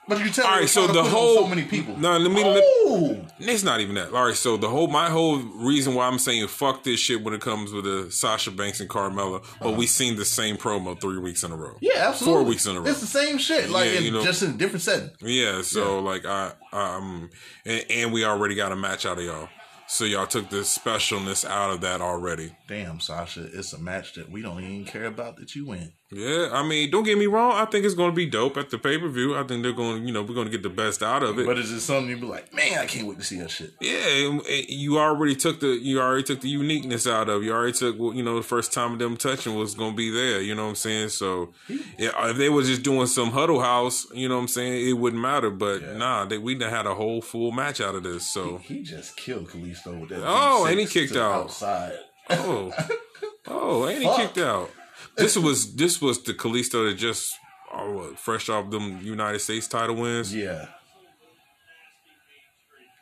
[0.06, 0.68] But you tell all me, right.
[0.68, 1.96] So the put it on whole so many people.
[1.96, 2.44] No, let me.
[2.44, 4.12] Let, Oh, It's not even that.
[4.12, 7.32] All right, so the whole my whole reason why I'm saying fuck this shit when
[7.34, 11.18] it comes with the Sasha Banks and Carmella, but we seen the same promo three
[11.18, 11.76] weeks in a row.
[11.80, 12.40] yeah, absolutely.
[12.40, 12.86] Four weeks in a row.
[12.86, 14.22] It's the same shit, like Yeah, in, you know.
[14.22, 15.10] just in a different setting.
[15.20, 17.30] Yeah, so like I um
[17.64, 19.48] and, and we already got a match out of y'all.
[19.86, 22.54] So y'all took the specialness out of that already.
[22.68, 25.92] Damn, Sasha, it's a match that we don't even care about that you win.
[26.14, 27.52] Yeah, I mean, don't get me wrong.
[27.52, 29.36] I think it's going to be dope at the pay per view.
[29.36, 31.46] I think they're going, you know, we're going to get the best out of it.
[31.46, 33.72] But is it something you be like, man, I can't wait to see that shit?
[33.80, 34.38] Yeah,
[34.68, 37.42] you already took the you already took the uniqueness out of.
[37.42, 40.40] You already took you know the first time of them touching was gonna be there.
[40.40, 41.08] You know what I'm saying?
[41.10, 41.52] So
[41.98, 44.92] yeah, if they was just doing some huddle house, you know what I'm saying, it
[44.92, 45.50] wouldn't matter.
[45.50, 48.32] But nah, they, we done had a whole full match out of this.
[48.32, 50.22] So He just killed Kalisto with that.
[50.24, 51.44] Oh, and he kicked out.
[51.44, 51.94] outside.
[52.30, 52.72] oh
[53.48, 54.16] oh, and he Fuck.
[54.16, 54.70] kicked out.
[55.16, 57.34] This was this was the Kalisto that just
[57.72, 60.34] oh, what, fresh off them United States title wins.
[60.34, 60.66] Yeah.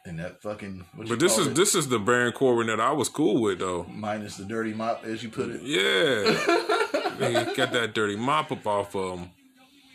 [0.04, 0.84] And that fucking.
[0.94, 1.54] But this is it?
[1.54, 3.84] this is the Baron Corbin that I was cool with though.
[3.88, 5.62] minus the dirty mop, as you put it.
[5.62, 9.30] Yeah, got that dirty mop up off of him.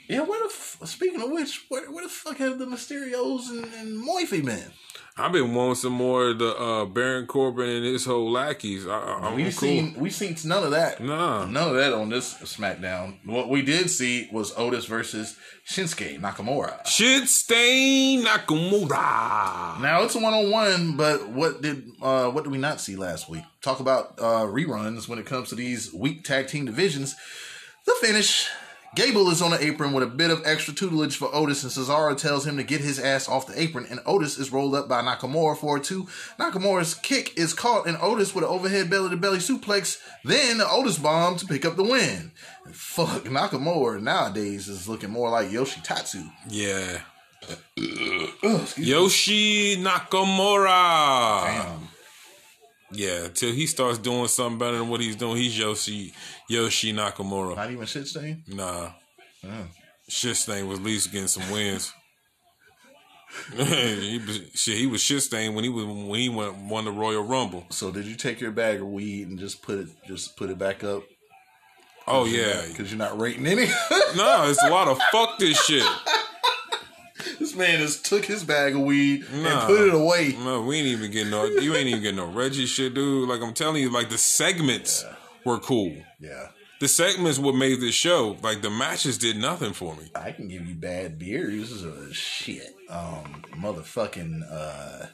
[0.08, 3.66] Yeah, where the f- speaking of which, where, where the fuck have the Mysterios and,
[3.74, 4.72] and Murphy been?
[5.20, 8.86] I've been wanting some more of the uh, Baron Corbin and his whole lackeys.
[8.88, 9.68] I, We've cool.
[9.68, 11.02] seen we've seen none of that.
[11.02, 11.46] Nah.
[11.46, 13.18] None of that on this SmackDown.
[13.26, 15.36] What we did see was Otis versus
[15.68, 16.86] Shinsuke Nakamura.
[16.86, 19.82] Stain Nakamura.
[19.82, 22.96] Now it's a one on one, but what did uh what did we not see
[22.96, 23.44] last week?
[23.62, 27.16] Talk about uh reruns when it comes to these weak tag team divisions.
[27.86, 28.48] The finish.
[28.98, 32.18] Gable is on the apron with a bit of extra tutelage for Otis, and Cesaro
[32.18, 35.04] tells him to get his ass off the apron, and Otis is rolled up by
[35.04, 36.08] Nakamura for a two.
[36.40, 40.68] Nakamura's kick is caught, and Otis with an overhead belly to belly suplex, then the
[40.68, 42.32] Otis bomb to pick up the win.
[42.66, 46.24] And fuck, Nakamura nowadays is looking more like Yoshi Tatsu.
[46.50, 47.02] Yeah.
[47.78, 48.68] Ugh.
[48.78, 51.44] Yoshi Nakamura.
[51.44, 51.88] Damn.
[52.92, 56.14] Yeah, till he starts doing something better than what he's doing, he's Yoshi
[56.50, 57.56] Yoshi Nakamura.
[57.56, 58.44] Not even shit stain?
[58.48, 58.92] Nah.
[59.46, 59.68] Oh.
[60.08, 61.94] Shit stain was at least getting some wins.
[63.56, 66.92] he was, shit, he was shit stained when he was when he went won the
[66.92, 67.66] Royal Rumble.
[67.70, 70.58] So did you take your bag of weed and just put it just put it
[70.58, 71.04] back up?
[72.08, 73.66] Oh yeah, because you're not rating any.
[74.16, 75.86] no, it's a lot of fuck this shit.
[77.40, 80.36] This man just took his bag of weed and put it away.
[80.44, 81.46] No, we ain't even getting no.
[81.46, 83.28] You ain't even getting no Reggie shit, dude.
[83.30, 85.06] Like I'm telling you, like the segments
[85.46, 85.96] were cool.
[86.20, 86.48] Yeah,
[86.80, 88.38] The segments what made this show.
[88.42, 90.10] Like the matches did nothing for me.
[90.16, 91.86] I can give you bad beers.
[91.86, 94.42] or shit, um, motherfucking.
[94.52, 95.06] Uh,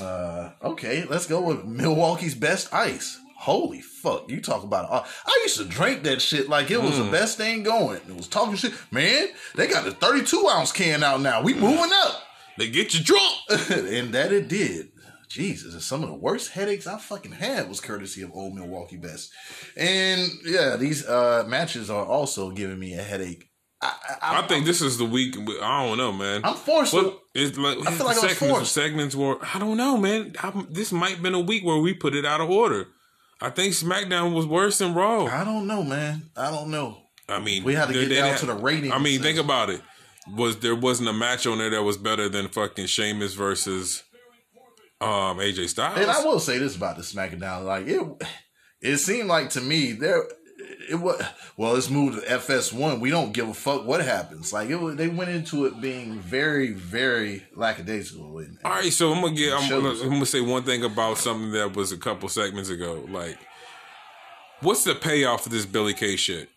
[0.00, 3.18] uh, okay, let's go with Milwaukee's best ice.
[3.40, 4.30] Holy fuck!
[4.30, 7.38] You talk about uh, I used to drink that shit like it was the best
[7.38, 7.96] thing going.
[8.06, 9.28] It was talking shit, man.
[9.54, 11.40] They got the thirty-two ounce can out now.
[11.42, 12.22] We moving up.
[12.58, 13.34] They get you drunk.
[13.70, 14.90] and that it did.
[15.26, 19.32] Jesus, some of the worst headaches I fucking had was courtesy of old Milwaukee Best.
[19.74, 23.48] And yeah, these uh matches are also giving me a headache.
[23.80, 25.34] I, I, I think this is the week.
[25.62, 26.42] I don't know, man.
[26.44, 27.78] I'm forced What it's like?
[27.86, 28.72] I feel like I was segments, forced.
[28.72, 29.38] segments were.
[29.42, 30.34] I don't know, man.
[30.42, 32.88] I, this might have been a week where we put it out of order.
[33.42, 35.24] I think SmackDown was worse than Raw.
[35.26, 36.30] I don't know, man.
[36.36, 36.98] I don't know.
[37.28, 39.22] I mean, We had to they- get they down had- to the rating I mean,
[39.22, 39.80] think about it.
[40.36, 44.02] Was there wasn't a match on there that was better than fucking Sheamus versus
[45.00, 45.98] um AJ Styles?
[45.98, 48.02] And I will say this about the SmackDown, like it,
[48.82, 50.24] it seemed like to me there,
[50.88, 51.22] it was
[51.56, 51.72] well.
[51.72, 53.00] Let's move to FS1.
[53.00, 54.52] We don't give a fuck what happens.
[54.52, 58.38] Like it, was, they went into it being very, very lackadaisical.
[58.38, 59.52] And, All right, so I'm gonna get.
[59.52, 59.72] I'm.
[59.72, 63.04] I'm gonna say one thing about something that was a couple segments ago.
[63.08, 63.38] Like,
[64.60, 66.48] what's the payoff for this Billie Kay shit?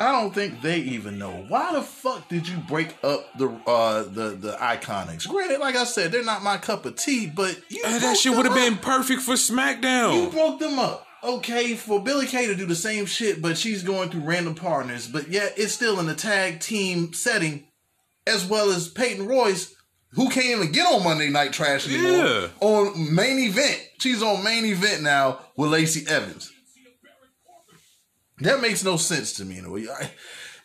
[0.00, 1.44] I don't think they even know.
[1.48, 5.26] Why the fuck did you break up the uh the the IIconics?
[5.28, 8.36] Granted, like I said, they're not my cup of tea, but you And that shit
[8.36, 10.22] would have been perfect for SmackDown.
[10.22, 11.07] You broke them up.
[11.24, 15.08] Okay, for Billie Kay to do the same shit, but she's going through random partners,
[15.08, 17.66] but yet it's still in a tag team setting,
[18.26, 19.74] as well as Peyton Royce,
[20.12, 22.24] who can't even get on Monday Night Trash anymore.
[22.24, 22.48] Yeah.
[22.60, 23.82] On main event.
[23.98, 26.52] She's on main event now with Lacey Evans.
[28.38, 29.86] That makes no sense to me in a way.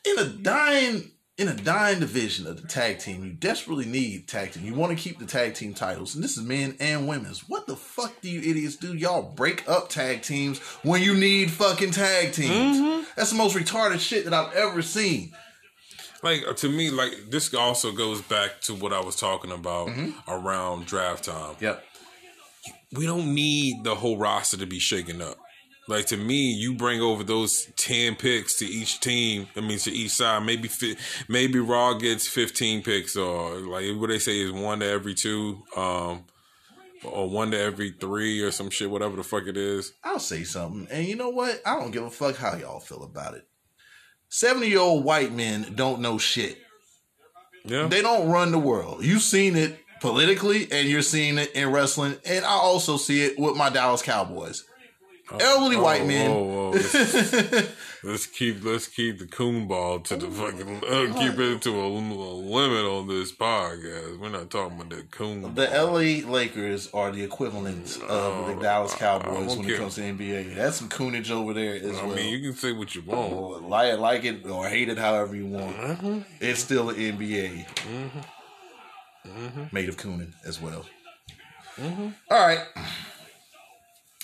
[0.05, 4.51] In a dying in a dying division of the tag team, you desperately need tag
[4.51, 4.63] team.
[4.65, 7.49] You want to keep the tag team titles, and this is men and women's.
[7.49, 8.93] What the fuck do you idiots do?
[8.95, 13.07] Y'all break up tag teams when you need fucking tag teams.
[13.15, 15.31] That's the most retarded shit that I've ever seen.
[16.21, 20.31] Like to me, like this also goes back to what I was talking about Mm-hmm.
[20.31, 21.55] around draft time.
[21.59, 21.83] Yep.
[22.93, 25.37] we don't need the whole roster to be shaken up.
[25.87, 29.47] Like to me, you bring over those ten picks to each team.
[29.55, 30.43] I mean, to each side.
[30.43, 30.95] Maybe fi-
[31.27, 35.61] maybe Raw gets fifteen picks, or like what they say is one to every two,
[35.75, 36.23] um,
[37.03, 38.89] or one to every three, or some shit.
[38.89, 39.91] Whatever the fuck it is.
[40.03, 40.87] I'll say something.
[40.89, 41.61] And you know what?
[41.65, 43.45] I don't give a fuck how y'all feel about it.
[44.29, 46.57] 70 year old white men don't know shit.
[47.65, 49.03] Yeah, They don't run the world.
[49.05, 53.37] You've seen it politically, and you're seeing it in wrestling, and I also see it
[53.37, 54.63] with my Dallas Cowboys.
[55.39, 56.31] Elderly white men.
[56.31, 56.69] Whoa, whoa.
[56.71, 56.93] Let's,
[58.03, 61.87] let's keep let's keep the coon ball to the fucking uh, keep it to a,
[61.87, 64.19] a limit on this podcast.
[64.19, 65.55] We're not talking about the coon.
[65.55, 70.55] The LA Lakers are the equivalent of the Dallas Cowboys when it comes to NBA.
[70.55, 72.11] That's some coonage over there as I well.
[72.13, 73.33] I mean, you can say what you want.
[73.33, 75.75] Or like, like it or hate it however you want.
[75.75, 76.19] Mm-hmm.
[76.39, 77.67] It's still an NBA.
[77.67, 78.09] Mm
[79.25, 79.63] hmm.
[79.71, 80.85] Made of Coonan as well.
[81.77, 82.09] Mm-hmm.
[82.29, 82.59] All right.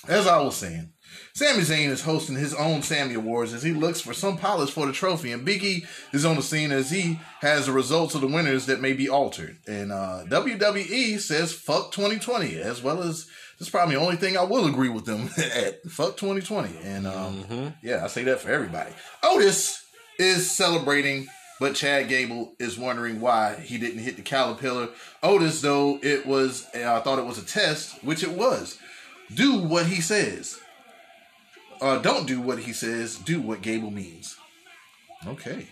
[0.07, 0.91] As I was saying,
[1.39, 4.85] Sami Zayn is hosting his own Sammy Awards as he looks for some polish for
[4.85, 8.19] the trophy, and Big E is on the scene as he has the results of
[8.19, 9.57] the winners that may be altered.
[9.65, 13.25] And uh, WWE says fuck 2020, as well as
[13.57, 16.77] this is probably the only thing I will agree with them at fuck 2020.
[16.83, 18.91] And um, yeah, I say that for everybody.
[19.23, 19.81] Otis
[20.19, 24.89] is celebrating, but Chad Gable is wondering why he didn't hit the caterpillar.
[25.23, 28.77] Otis, though, it was I thought it was a test, which it was.
[29.33, 30.59] Do what he says.
[31.81, 33.17] Uh, don't do what he says.
[33.17, 34.37] Do what Gable means.
[35.25, 35.67] Okay.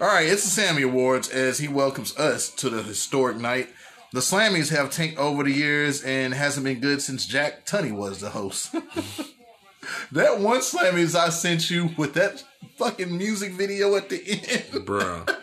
[0.00, 0.26] All right.
[0.26, 3.68] It's the Sammy Awards as he welcomes us to the historic night.
[4.12, 8.20] The Slammies have tanked over the years and hasn't been good since Jack Tunney was
[8.20, 8.72] the host.
[10.12, 12.44] that one Slammies I sent you with that
[12.76, 14.86] fucking music video at the end.
[14.86, 15.36] Bruh.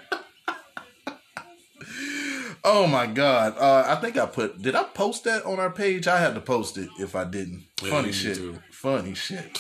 [2.62, 3.58] Oh my god!
[3.58, 4.62] Uh, I think I put.
[4.62, 6.08] Did I post that on our page?
[6.08, 7.64] I had to post it if I didn't.
[7.82, 8.38] Yeah, Funny shit.
[8.70, 9.58] Funny shit.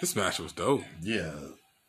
[0.00, 0.82] This match was dope.
[1.02, 1.32] Yeah.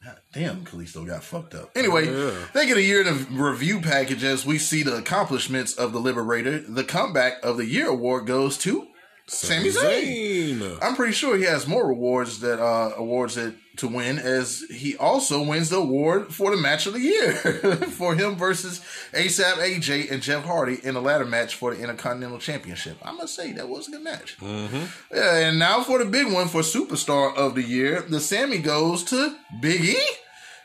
[0.04, 1.72] God Damn, Kalisto got fucked up.
[1.76, 2.32] Anyway, Yeah.
[2.54, 6.00] they get a year in a review package as we see the accomplishments of the
[6.00, 6.60] Liberator.
[6.60, 8.88] The comeback of the year award goes to
[9.28, 10.60] Sami Zayn.
[10.60, 10.78] Zayn.
[10.82, 14.98] I'm pretty sure he has more rewards that uh awards that to win as he
[14.98, 17.34] also wins the award for the match of the year
[17.92, 18.80] for him versus
[19.14, 22.98] ASAP AJ and Jeff Hardy in the ladder match for the Intercontinental Championship.
[23.04, 24.38] I must say that was a good match.
[24.40, 25.16] Mm-hmm.
[25.16, 29.04] Yeah, and now for the big one for Superstar of the Year, the Sammy goes
[29.06, 29.98] to Big E.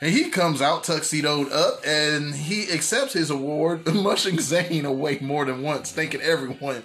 [0.02, 5.44] And he comes out tuxedoed up and he accepts his award, mushing Zayn away more
[5.44, 6.82] than once, thanking everyone.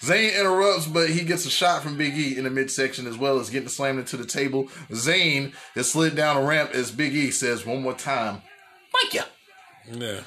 [0.00, 3.40] Zayn interrupts, but he gets a shot from Big E in the midsection as well
[3.40, 4.68] as getting slammed into the table.
[4.90, 8.42] Zayn is slid down a ramp as Big E says one more time,
[8.92, 9.22] Thank you.
[9.92, 10.20] Yeah.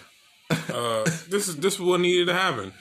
[0.51, 2.73] Uh, this is this is what needed to happen.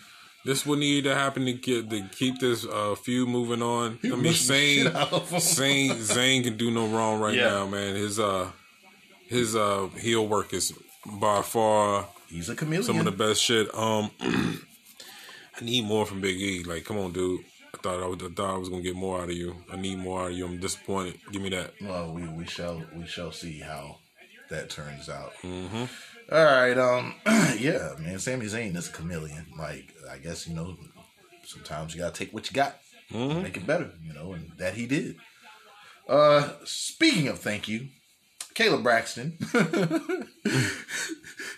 [0.44, 4.00] This is what needed to happen to get to keep this uh, feud moving on.
[4.02, 5.38] I mean, mushed the Zayn, shit out of him.
[5.38, 7.48] Zayn, Zayn can do no wrong right Yeah.
[7.50, 7.94] now, man.
[7.94, 8.50] His uh,
[9.32, 10.72] his uh, heel work is
[11.06, 12.84] by far He's a chameleon.
[12.84, 13.72] some of the best shit.
[13.74, 16.64] Um, I need more from Big E.
[16.64, 17.40] Like, come on, dude.
[17.74, 19.56] I thought I, was, I thought I was gonna get more out of you.
[19.70, 20.46] I need more out of you.
[20.46, 21.18] I'm disappointed.
[21.30, 21.72] Give me that.
[21.80, 23.98] Well, we, we shall we shall see how
[24.50, 25.32] that turns out.
[25.42, 25.84] Mm-hmm.
[26.30, 27.14] right, um,
[27.58, 29.46] yeah, man, Sami Zayn is a chameleon.
[29.58, 30.76] Like, I guess you know,
[31.44, 32.76] sometimes you gotta take what you got,
[33.10, 35.16] make it better, you know, and that he did.
[36.08, 37.88] Uh, speaking of thank you,
[38.54, 39.38] Kayla Braxton.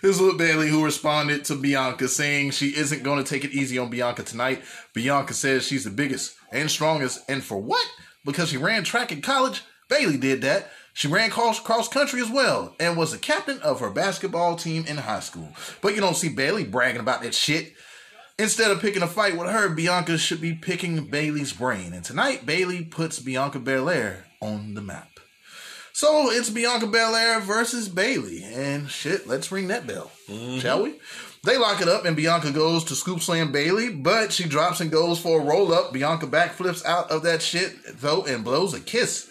[0.01, 3.79] This was Bayley who responded to Bianca saying she isn't going to take it easy
[3.79, 4.61] on Bianca tonight.
[4.93, 7.85] Bianca says she's the biggest and strongest, and for what?
[8.23, 9.63] Because she ran track in college?
[9.89, 10.69] Bayley did that.
[10.93, 14.85] She ran cross, cross country as well and was the captain of her basketball team
[14.87, 15.49] in high school.
[15.81, 17.73] But you don't see Bayley bragging about that shit.
[18.37, 21.93] Instead of picking a fight with her, Bianca should be picking Bayley's brain.
[21.93, 25.14] And tonight, Bayley puts Bianca Belair on the map.
[25.95, 28.43] So it's Bianca Belair versus Bayley.
[28.43, 30.59] And shit, let's ring that bell, mm-hmm.
[30.59, 30.99] shall we?
[31.45, 34.91] They lock it up and Bianca goes to scoop slam Bayley, but she drops and
[34.91, 35.93] goes for a roll up.
[35.93, 39.29] Bianca backflips out of that shit though and blows a kiss.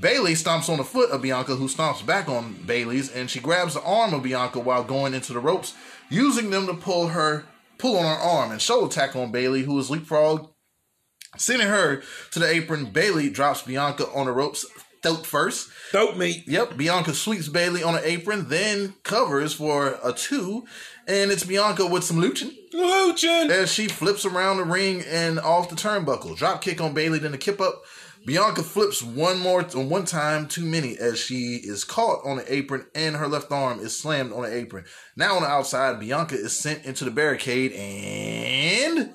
[0.00, 3.74] Bayley stomps on the foot of Bianca, who stomps back on Bayley's, and she grabs
[3.74, 5.74] the arm of Bianca while going into the ropes,
[6.08, 7.44] using them to pull her
[7.78, 10.48] pull on her arm and shoulder attack on Bayley, who is leapfrog
[11.36, 14.66] Sending her to the apron, Bayley drops Bianca on the ropes
[15.02, 15.70] throat first.
[15.92, 16.44] Dope meat.
[16.46, 20.64] Yep, Bianca sweeps Bayley on an apron, then covers for a two,
[21.06, 23.50] and it's Bianca with some luching Luchin.
[23.50, 26.36] as she flips around the ring and off the turnbuckle.
[26.36, 27.82] Drop kick on Bayley, then a kip up.
[28.26, 32.86] Bianca flips one more one time too many as she is caught on the apron
[32.94, 34.84] and her left arm is slammed on the apron.
[35.16, 39.14] Now on the outside, Bianca is sent into the barricade and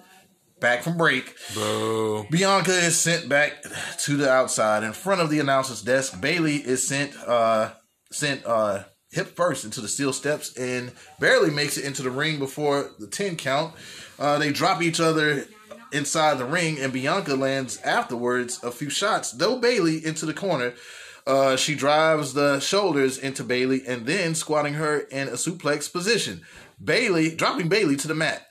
[0.60, 1.36] back from break.
[1.54, 2.26] Boo.
[2.30, 3.64] Bianca is sent back
[4.00, 6.20] to the outside in front of the announcer's desk.
[6.20, 7.74] Bayley is sent uh
[8.12, 12.40] sent uh hip first into the steel steps and barely makes it into the ring
[12.40, 13.74] before the 10 count.
[14.20, 15.46] Uh they drop each other
[15.92, 20.74] inside the ring and Bianca lands afterwards a few shots, though Bayley into the corner.
[21.28, 26.42] Uh, she drives the shoulders into Bayley and then squatting her in a suplex position.
[26.84, 28.45] Bayley dropping Bayley to the mat.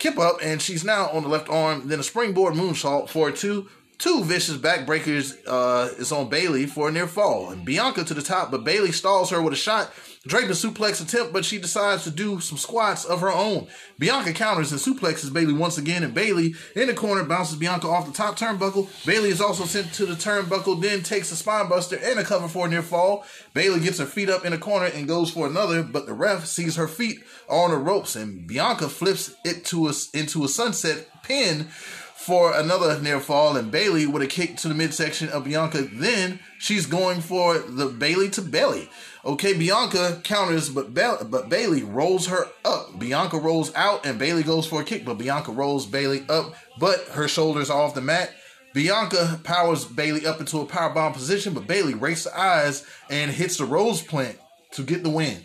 [0.00, 1.86] Kip up, and she's now on the left arm.
[1.86, 3.68] Then a springboard moonsault for two.
[3.98, 7.50] Two vicious backbreakers uh, is on Bayley for a near fall.
[7.50, 9.92] And Bianca to the top, but Bayley stalls her with a shot.
[10.26, 13.68] Draping suplex attempt, but she decides to do some squats of her own.
[13.98, 18.06] Bianca counters and suplexes Bayley once again, and Bayley in the corner bounces Bianca off
[18.06, 18.86] the top turnbuckle.
[19.06, 22.48] Bayley is also sent to the turnbuckle, then takes a spine buster and a cover
[22.48, 23.24] for a near fall.
[23.54, 26.44] Bayley gets her feet up in the corner and goes for another, but the ref
[26.44, 31.08] sees her feet on the ropes, and Bianca flips it to us into a sunset
[31.22, 31.68] pin
[32.14, 35.88] for another near fall, and Bayley with a kick to the midsection of Bianca.
[35.90, 38.90] Then she's going for the Bayley to belly.
[39.24, 42.98] Okay, Bianca counters, but Ba- but Bayley rolls her up.
[42.98, 47.00] Bianca rolls out, and Bayley goes for a kick, but Bianca rolls Bayley up, but
[47.12, 48.32] her shoulders are off the mat.
[48.72, 53.56] Bianca powers Bayley up into a powerbomb position, but Bailey rakes the eyes and hits
[53.58, 54.38] the rose plant
[54.72, 55.42] to get the win.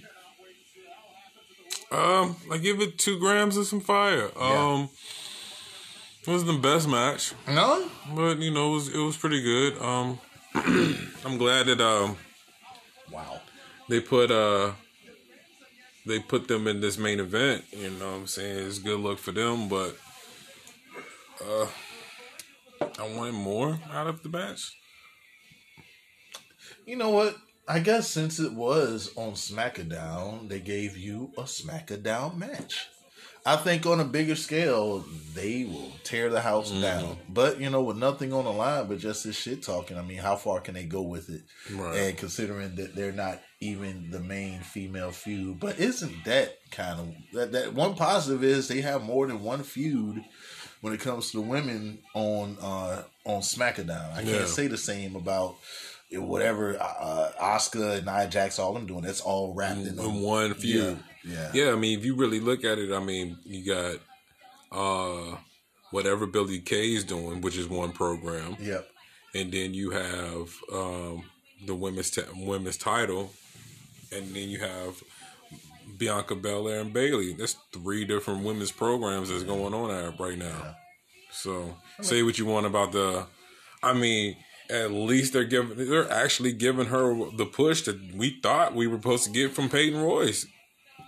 [1.91, 4.29] Um, I give it two grams of some fire.
[4.39, 4.89] Um,
[6.21, 9.77] it wasn't the best match, No, but you know it was it was pretty good.
[9.81, 10.19] Um,
[11.25, 12.17] I'm glad that um.
[13.89, 14.73] They put uh
[16.05, 17.65] they put them in this main event.
[17.71, 18.67] You know what I'm saying?
[18.67, 19.97] It's good luck for them, but
[21.43, 21.67] uh
[22.99, 24.77] I wanted more out of the match.
[26.85, 27.35] You know what?
[27.67, 32.89] I guess since it was on SmackDown, they gave you a SmackDown match.
[33.47, 35.05] I think on a bigger scale,
[35.35, 37.17] they will tear the house down.
[37.29, 39.97] But you know, with nothing on the line, but just this shit talking.
[39.97, 41.43] I mean, how far can they go with it?
[41.71, 41.95] Right.
[41.95, 47.07] And considering that they're not even the main female feud, but isn't that kind of
[47.33, 47.51] that?
[47.51, 50.23] That one positive is they have more than one feud
[50.81, 54.13] when it comes to the women on uh on SmackDown.
[54.13, 54.37] I Yeah.
[54.39, 55.55] can't say the same about
[56.11, 59.01] whatever uh, Asuka and Nia Jax all them doing.
[59.01, 60.99] That's all wrapped in, In one feud.
[61.23, 63.95] Yeah, Yeah, I mean, if you really look at it, I mean, you got
[64.71, 65.37] uh
[65.91, 68.87] whatever Billie Kay's doing, which is one program, Yep.
[69.33, 71.23] and then you have um
[71.65, 73.31] the women's t- women's title,
[74.11, 75.01] and then you have
[75.97, 77.33] Bianca Belair and Bayley.
[77.33, 80.75] That's three different women's programs that's going on right now.
[81.31, 83.25] So say what you want about the,
[83.83, 84.37] I mean.
[84.67, 88.97] At least they're giving, they're actually giving her the push that we thought we were
[88.97, 90.47] supposed to get from Peyton Royce.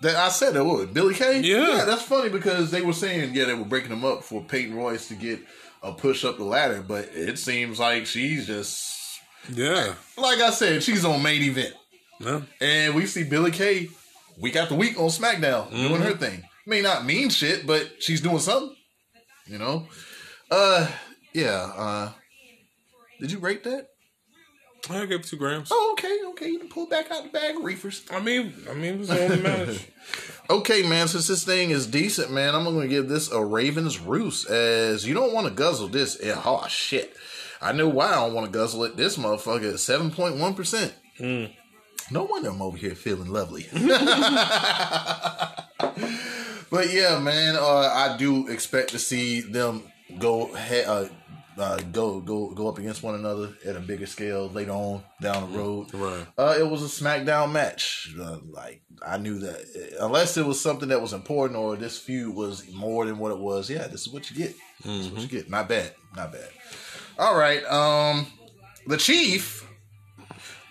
[0.04, 1.40] That I said that what Billie Kay.
[1.40, 1.84] Yeah.
[1.84, 5.08] that's funny because they were saying yeah they were breaking them up for Peyton Royce
[5.08, 5.40] to get
[5.82, 10.84] a push up the ladder, but it seems like she's just Yeah, like I said
[10.84, 11.74] she's on main event,
[12.20, 12.42] yeah.
[12.62, 13.90] and we see Billie Kay
[14.40, 16.44] week after week on SmackDown doing her thing.
[16.66, 18.76] May not mean shit, but she's doing something.
[19.46, 19.88] You know,
[20.52, 20.90] uh,
[21.34, 21.72] yeah.
[21.76, 22.12] Uh,
[23.20, 23.88] did you rate that?
[24.90, 25.70] I gave two grams.
[25.72, 26.50] Oh, okay, okay.
[26.50, 28.06] You can pull back out the bag of reefers.
[28.12, 29.88] I mean, I mean, it was the only match.
[30.50, 34.00] Okay, man, since this thing is decent, man, I'm going to give this a Raven's
[34.00, 36.18] Roost, as you don't want to guzzle this.
[36.24, 37.14] Yeah, oh, shit.
[37.62, 38.96] I know why I don't want to guzzle it.
[38.96, 41.54] This motherfucker is 7.1%.
[42.12, 43.68] No wonder I'm over here feeling lovely.
[43.74, 43.84] but
[46.92, 49.84] yeah, man, uh, I do expect to see them
[50.18, 51.08] go uh,
[51.58, 55.52] uh, go go go up against one another at a bigger scale later on down
[55.52, 55.94] the road.
[55.94, 56.26] Right.
[56.38, 58.14] Uh, it was a SmackDown match.
[58.20, 62.36] Uh, like I knew that unless it was something that was important or this feud
[62.36, 63.70] was more than what it was.
[63.70, 64.56] Yeah, this is what you get.
[64.84, 65.50] This is what you get.
[65.50, 65.94] Not bad.
[66.16, 66.50] Not bad.
[67.18, 67.64] All right.
[67.66, 68.28] Um,
[68.86, 69.67] the Chief.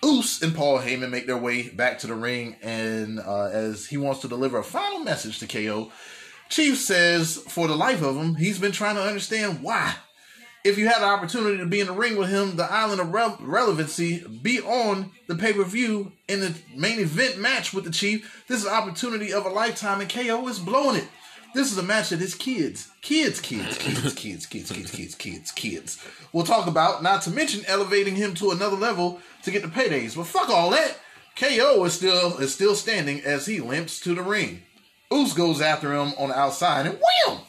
[0.05, 3.97] Oos and Paul Heyman make their way back to the ring, and uh, as he
[3.97, 5.91] wants to deliver a final message to KO,
[6.49, 9.95] Chief says, for the life of him, he's been trying to understand why.
[10.63, 13.11] If you had the opportunity to be in the ring with him, the island of
[13.11, 17.91] Rel- relevancy, be on the pay per view in the main event match with the
[17.91, 21.07] Chief, this is an opportunity of a lifetime, and KO is blowing it.
[21.53, 25.51] This is a match that his kids, kids, kids, kids, kids, kids, kids, kids, kids,
[25.51, 29.67] kids, will talk about, not to mention elevating him to another level to get the
[29.67, 30.15] paydays.
[30.15, 30.99] But fuck all that.
[31.35, 34.63] KO is still is still standing as he limps to the ring.
[35.13, 37.39] Oos goes after him on the outside and wham!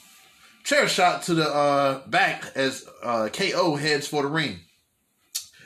[0.62, 4.60] Chair shot to the uh, back as uh, KO heads for the ring.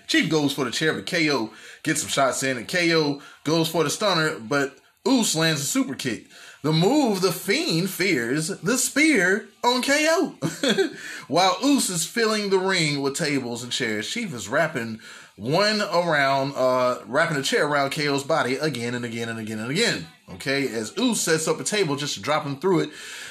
[0.07, 1.51] Chief goes for the chair, but KO
[1.83, 4.77] gets some shots in, and KO goes for the stunner, but
[5.09, 6.27] Oos lands a super kick.
[6.63, 10.37] The move the Fiend fears, the spear on KO.
[11.27, 15.01] While Oos is filling the ring with tables and chairs, Chief is wrapping
[15.35, 19.73] one around, uh, wrapping a chair around KO's body again and again and again and
[19.73, 20.07] again.
[20.35, 22.91] Okay, as Oos sets up a table just to drop him through it.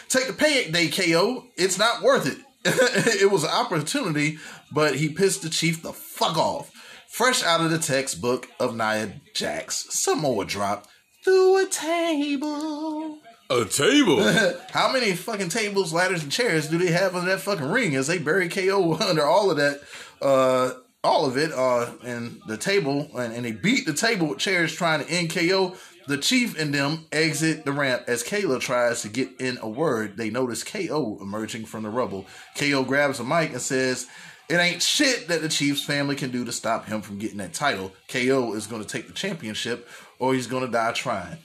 [0.09, 1.45] Take the payday, KO.
[1.55, 2.37] It's not worth it.
[2.65, 4.39] it was an opportunity,
[4.73, 6.69] but he pissed the Chief the fuck off.
[7.07, 10.87] Fresh out of the textbook of Nia Jax, Samoa drop
[11.23, 13.20] through a table.
[13.51, 14.23] A table.
[14.71, 18.07] How many fucking tables, ladders, and chairs do they have in that fucking ring as
[18.07, 19.81] they bury KO under all of that,
[20.21, 20.71] uh,
[21.03, 24.73] all of it, uh, and the table, and, and they beat the table with chairs
[24.73, 25.75] trying to end KO.
[26.07, 30.15] The chief and them exit the ramp as Kayla tries to get in a word.
[30.15, 32.27] They notice KO emerging from the rubble.
[32.57, 34.07] KO grabs a mic and says,
[34.47, 37.53] It ain't shit that the Chiefs family can do to stop him from getting that
[37.53, 37.91] title.
[38.07, 41.37] KO is going to take the championship or he's going to die trying.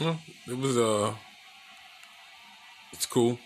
[0.00, 1.14] Well, it was uh,
[2.92, 3.38] it's cool.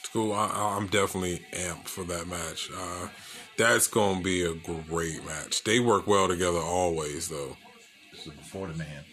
[0.00, 0.32] It's cool.
[0.32, 2.70] I, I- I'm definitely amped for that match.
[2.76, 3.08] Uh,
[3.56, 5.62] that's gonna be a great match.
[5.64, 7.56] They work well together always, though.
[8.12, 9.04] This is before the man.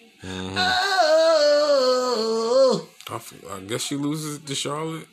[1.96, 2.88] Oh!
[3.10, 5.08] I, f- I guess she loses to Charlotte.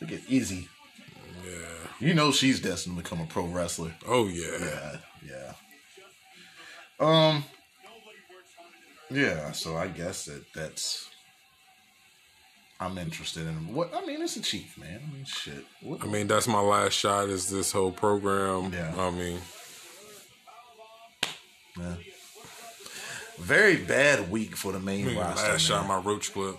[0.00, 0.68] Look at Izzy.
[1.46, 1.88] Yeah.
[2.00, 3.94] You know she's destined to become a pro wrestler.
[4.06, 4.58] Oh yeah.
[4.60, 4.96] Yeah,
[5.26, 5.52] yeah.
[7.00, 7.44] Um.
[9.10, 11.10] Yeah, so I guess that that's.
[12.80, 14.20] I'm interested in what I mean.
[14.22, 15.00] It's a chief, man.
[15.08, 15.64] I mean, shit.
[15.80, 17.28] What, I mean, that's my last shot.
[17.28, 18.72] Is this whole program?
[18.72, 18.92] Yeah.
[18.98, 19.38] I mean,
[21.78, 21.94] yeah.
[23.38, 25.52] Very bad week for the main roster.
[25.52, 26.56] last shot my roach clip.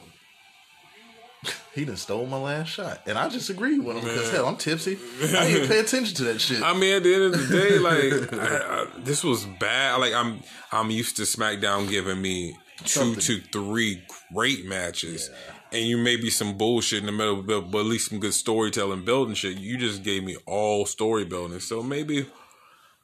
[1.73, 4.57] He done stole my last shot, and I just agree with him because hell, I'm
[4.57, 4.97] tipsy.
[5.22, 6.61] I didn't pay attention to that shit.
[6.61, 7.80] I mean, at the end of the day,
[8.31, 9.99] like I, I, this was bad.
[9.99, 10.41] Like I'm,
[10.72, 13.22] I'm used to SmackDown giving me two Something.
[13.22, 14.03] to three
[14.34, 15.30] great matches,
[15.72, 18.34] and you may be some bullshit in the middle, but, but at least some good
[18.34, 19.57] storytelling, building shit.
[19.57, 22.26] You just gave me all story building, so maybe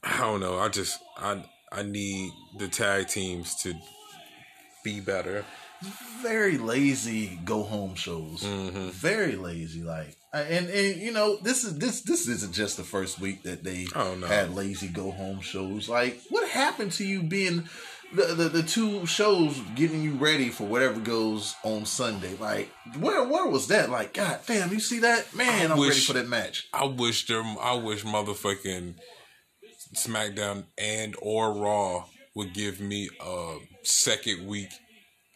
[0.04, 0.58] I don't know.
[0.58, 3.74] I just I I need the tag teams to
[4.84, 5.46] be better.
[6.22, 8.42] Very lazy go home shows.
[8.44, 8.90] Mm-hmm.
[8.90, 13.20] Very lazy, like and and you know this is this this isn't just the first
[13.20, 14.28] week that they Oh, no.
[14.28, 15.90] had lazy go home shows.
[15.90, 17.68] Like what happened to you being
[18.14, 22.36] the, the the two shows getting you ready for whatever goes on Sunday?
[22.40, 23.90] Like where where was that?
[23.90, 25.72] Like God damn, you see that man?
[25.72, 26.68] I I'm ready for that match.
[26.74, 27.42] I wish there.
[27.60, 28.96] I wish motherfucking
[29.96, 32.06] SmackDown and or Raw
[32.36, 34.70] would give me a second week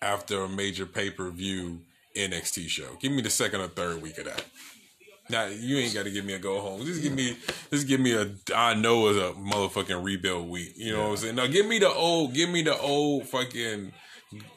[0.05, 1.81] after a major pay per view
[2.15, 2.95] NXT show.
[2.99, 4.45] Give me the second or third week of that.
[5.29, 6.85] Now you ain't got to give me a go home.
[6.85, 7.35] Just give me,
[7.71, 8.29] just give me a.
[8.55, 10.73] I know it's a motherfucking rebuild week.
[10.75, 11.35] You know what I'm saying?
[11.35, 13.91] Now give me the old, give me the old fucking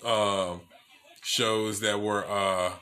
[0.05, 0.57] uh,
[1.23, 2.73] shows that were uh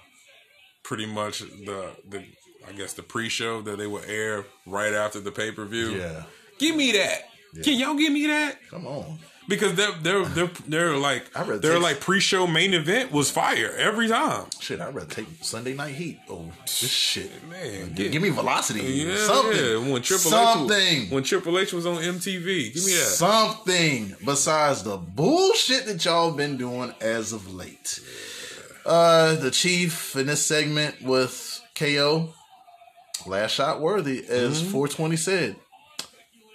[0.83, 2.25] pretty much the the
[2.69, 5.91] I guess the pre-show that they would air right after the pay-per-view.
[6.01, 6.25] Yeah,
[6.59, 7.23] Give me that.
[7.63, 8.59] Can y'all give me that?
[8.69, 9.19] come on.
[9.49, 14.09] Because they're they're they're they're like they're take- like pre-show main event was fire every
[14.09, 14.47] time.
[14.59, 16.19] Shit, I'd rather take Sunday Night Heat.
[16.29, 17.31] Oh, this shit.
[17.49, 18.81] Man, Give, give me velocity.
[18.81, 19.57] yeah, something.
[19.57, 19.93] yeah.
[19.93, 20.77] When Triple something.
[20.77, 23.15] H was, when Triple H was on MTV, give me that.
[23.17, 28.01] Something besides the bullshit that y'all been doing as of late.
[28.85, 32.33] Uh, the chief in this segment with KO,
[33.27, 35.57] last shot worthy, as 420 said.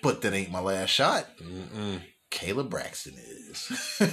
[0.03, 1.27] But that ain't my last shot.
[2.31, 3.99] Kayla Braxton is.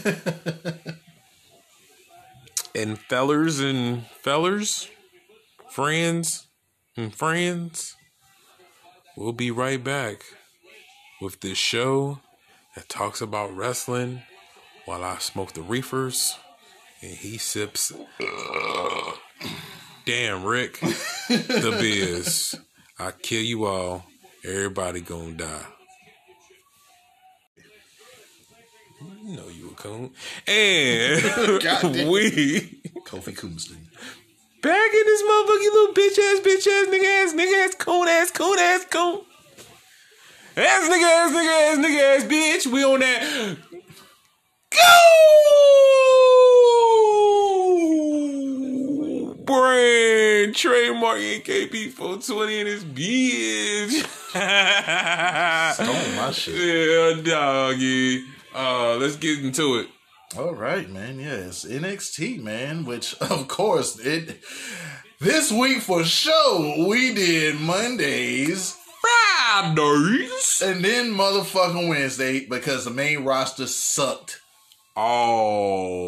[2.74, 4.88] and fellers and fellers,
[5.70, 6.46] friends
[6.96, 7.96] and friends,
[9.16, 10.24] we'll be right back
[11.20, 12.20] with this show
[12.74, 14.22] that talks about wrestling
[14.84, 16.36] while I smoke the reefers
[17.00, 17.92] and he sips.
[20.04, 22.54] Damn, Rick, the biz.
[22.98, 24.04] I kill you all.
[24.44, 25.66] Everybody gonna die.
[29.00, 30.10] You know you a coon.
[30.46, 31.22] And
[32.10, 33.78] we Kofi Coomston.
[34.62, 38.30] back in this motherfucking little bitch ass, bitch ass, nigga ass, nigga ass, coon ass,
[38.32, 39.20] coon ass, coon.
[40.56, 42.66] Ass nigga ass, nigga ass, nigga ass, bitch.
[42.66, 43.56] We on that.
[44.70, 44.78] Go!
[49.44, 54.04] Brand trademark NKP 420 in his bitch.
[55.74, 56.54] Stole my shit.
[56.88, 58.24] Yeah, doggy.
[58.54, 59.88] Uh, let's get into it.
[60.36, 61.18] All right, man.
[61.18, 62.84] Yes, NXT, man.
[62.84, 64.40] Which, of course, it
[65.20, 70.62] this week for sure we did Mondays Fridays.
[70.64, 74.40] and then motherfucking Wednesday because the main roster sucked.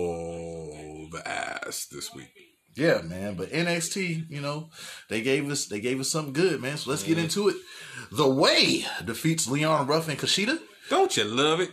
[0.01, 2.29] all the ass this week.
[2.77, 3.35] Yeah, man.
[3.35, 4.71] But NXT, you know,
[5.09, 6.77] they gave us they gave us something good, man.
[6.77, 7.57] So let's get into it.
[8.13, 10.59] The Way defeats Leon Ruff and Kushida.
[10.89, 11.71] Don't you love it?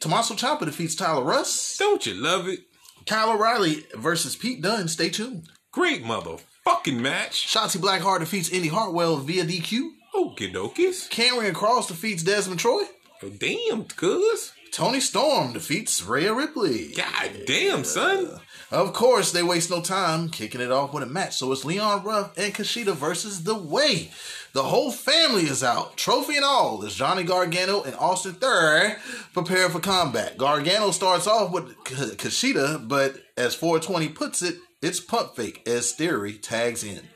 [0.00, 1.78] Tommaso Ciampa defeats Tyler Rust.
[1.78, 2.60] Don't you love it?
[3.06, 4.88] Kyle O'Reilly versus Pete Dunne.
[4.88, 5.48] Stay tuned.
[5.72, 7.46] Great motherfucking match.
[7.46, 9.90] Shotzi Blackheart defeats Indi Hartwell via DQ.
[10.14, 11.08] Okie dokies.
[11.10, 12.82] Karrion Kross defeats Desmond Troy.
[13.22, 14.52] Oh, Damn, cuz.
[14.72, 16.92] Toni Storm defeats Rhea Ripley.
[16.94, 18.40] God damn, son.
[18.70, 21.36] Of course, they waste no time kicking it off with a match.
[21.36, 24.12] So it's Leon Ruff and Kushida versus The Way.
[24.52, 28.94] The whole family is out, trophy and all, as Johnny Gargano and Austin Theory
[29.32, 30.36] prepare for combat.
[30.38, 36.34] Gargano starts off with Kushida, but as 420 puts it, it's pump fake as Theory
[36.34, 37.08] tags in.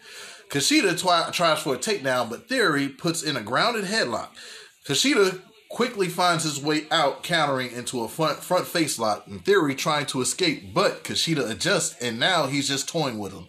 [0.50, 4.28] Kushida twi- tries for a takedown, but Theory puts in a grounded headlock.
[4.86, 5.40] Kushida
[5.74, 9.26] quickly finds his way out, countering into a front front face lock.
[9.26, 13.48] In theory, trying to escape, but Kushida adjusts, and now he's just toying with him.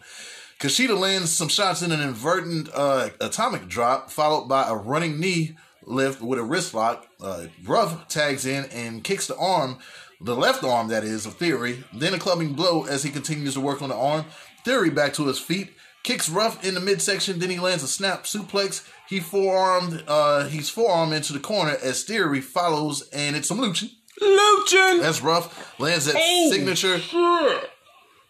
[0.60, 5.56] Kushida lands some shots in an inverted uh, atomic drop, followed by a running knee
[5.84, 7.06] lift with a wrist lock.
[7.22, 9.78] Uh, Ruff tags in and kicks the arm,
[10.20, 11.84] the left arm that is, of Theory.
[11.94, 14.26] Then a clubbing blow as he continues to work on the arm.
[14.64, 15.74] Theory back to his feet,
[16.06, 17.40] kicks Ruff in the midsection.
[17.40, 18.88] Then he lands a snap suplex.
[19.10, 23.90] He forearmed, uh, he's forearm into the corner as Theory follows, and it's some luching.
[24.22, 25.02] Luchin!
[25.02, 26.98] That's Ruff lands that Oh, signature.
[27.00, 27.70] shit.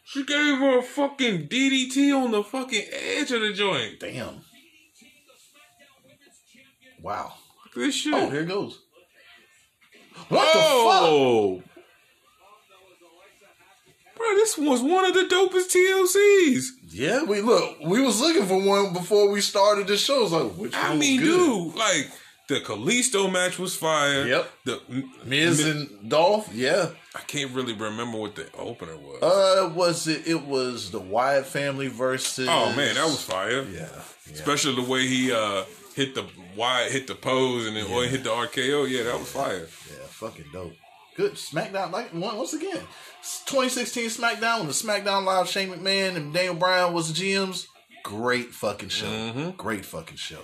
[0.03, 3.99] She gave her a fucking DDT on the fucking edge of the joint.
[3.99, 4.41] Damn.
[7.01, 7.33] Wow.
[7.65, 8.13] Look at this shit.
[8.13, 8.79] Oh, here it goes.
[10.29, 11.01] What the fuck?
[11.03, 11.63] oh.
[14.15, 16.84] Bro, this was one of the dopest TLCs.
[16.95, 17.77] Yeah, we look.
[17.85, 20.23] We was looking for one before we started the show.
[20.23, 21.25] It's like, which I mean, good?
[21.25, 22.09] dude, like
[22.47, 24.25] the Kalisto match was fire.
[24.25, 24.51] Yep.
[24.63, 24.81] The
[25.25, 26.53] Miz and Dolph.
[26.53, 26.91] Yeah.
[27.13, 29.21] I can't really remember what the opener was.
[29.21, 30.25] Uh, was it?
[30.25, 32.47] It was the Wyatt family versus.
[32.49, 33.63] oh man, that was fire.
[33.63, 33.89] Yeah.
[34.27, 34.33] yeah.
[34.33, 35.65] Especially the way he uh
[35.95, 38.89] hit the Wyatt hit the pose, and then he hit the RKO.
[38.89, 39.67] Yeah, that was fire.
[39.89, 40.73] Yeah, fucking dope.
[41.17, 41.91] Good SmackDown.
[41.91, 42.81] Like once again,
[43.45, 47.67] 2016 SmackDown when the SmackDown Live Shane McMahon and Daniel Bryan was the GMs.
[48.03, 49.07] Great fucking show.
[49.07, 49.49] Mm-hmm.
[49.51, 50.41] Great fucking show.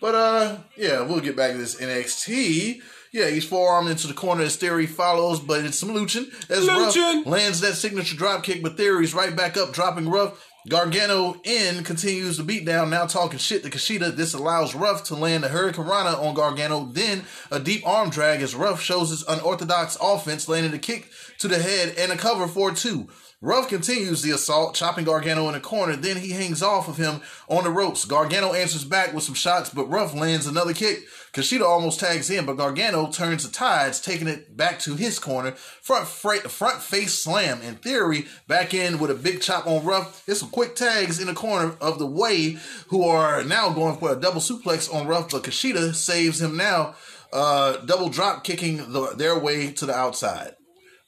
[0.00, 2.80] But uh, yeah, we'll get back to this NXT.
[3.12, 7.24] Yeah, he's forearmed into the corner as Theory follows, but it's some Luchin As Luchin'.
[7.24, 10.44] Ruff lands that signature drop kick, but Theory's right back up, dropping Ruff.
[10.68, 14.14] Gargano in continues the beatdown, now talking shit to Kushida.
[14.14, 18.42] This allows Ruff to land a Hurricane Rana on Gargano, then a deep arm drag
[18.42, 21.08] as Ruff shows his unorthodox offense, landing a kick
[21.38, 23.08] to the head and a cover for two.
[23.40, 25.94] Ruff continues the assault, chopping Gargano in the corner.
[25.94, 28.04] Then he hangs off of him on the ropes.
[28.04, 31.04] Gargano answers back with some shots, but Ruff lands another kick.
[31.32, 35.52] Kushida almost tags in, but Gargano turns the tides, taking it back to his corner.
[35.52, 37.62] Front fra- front face slam.
[37.62, 40.26] In theory, back in with a big chop on Ruff.
[40.26, 42.58] There's some quick tags in the corner of the way,
[42.88, 46.96] who are now going for a double suplex on Ruff, but Kushida saves him now,
[47.32, 50.56] uh, double drop kicking the, their way to the outside.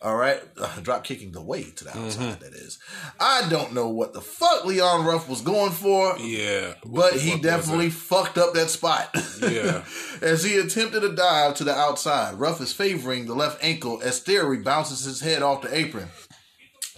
[0.02, 2.40] All right, uh, drop kicking the way to the outside.
[2.40, 2.78] that is.
[3.18, 7.90] I don't know what the fuck Leon Ruff was going for, Yeah, but he definitely
[7.90, 9.14] fucked up that spot.
[9.42, 9.84] Yeah.
[10.22, 14.20] as he attempted a dive to the outside, Ruff is favoring the left ankle as
[14.20, 16.08] Theory bounces his head off the apron.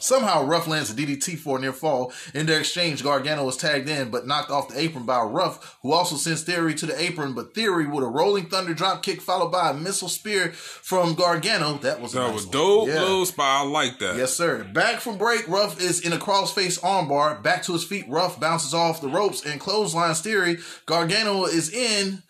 [0.03, 2.13] Somehow, Ruff lands a DDT for a near fall.
[2.35, 5.93] In their exchange, Gargano is tagged in but knocked off the apron by Ruff, who
[5.93, 7.35] also sends Theory to the apron.
[7.35, 11.75] But Theory with a rolling thunder drop kick followed by a missile spear from Gargano.
[11.79, 12.53] That was a That nice was one.
[12.53, 13.01] dope Yeah.
[13.03, 13.65] little spot.
[13.67, 14.17] I like that.
[14.17, 14.65] Yes, sir.
[14.65, 17.41] Back from break, Ruff is in a crossface armbar.
[17.43, 20.59] Back to his feet, Ruff bounces off the ropes and clotheslines Theory.
[20.87, 22.23] Gargano is in,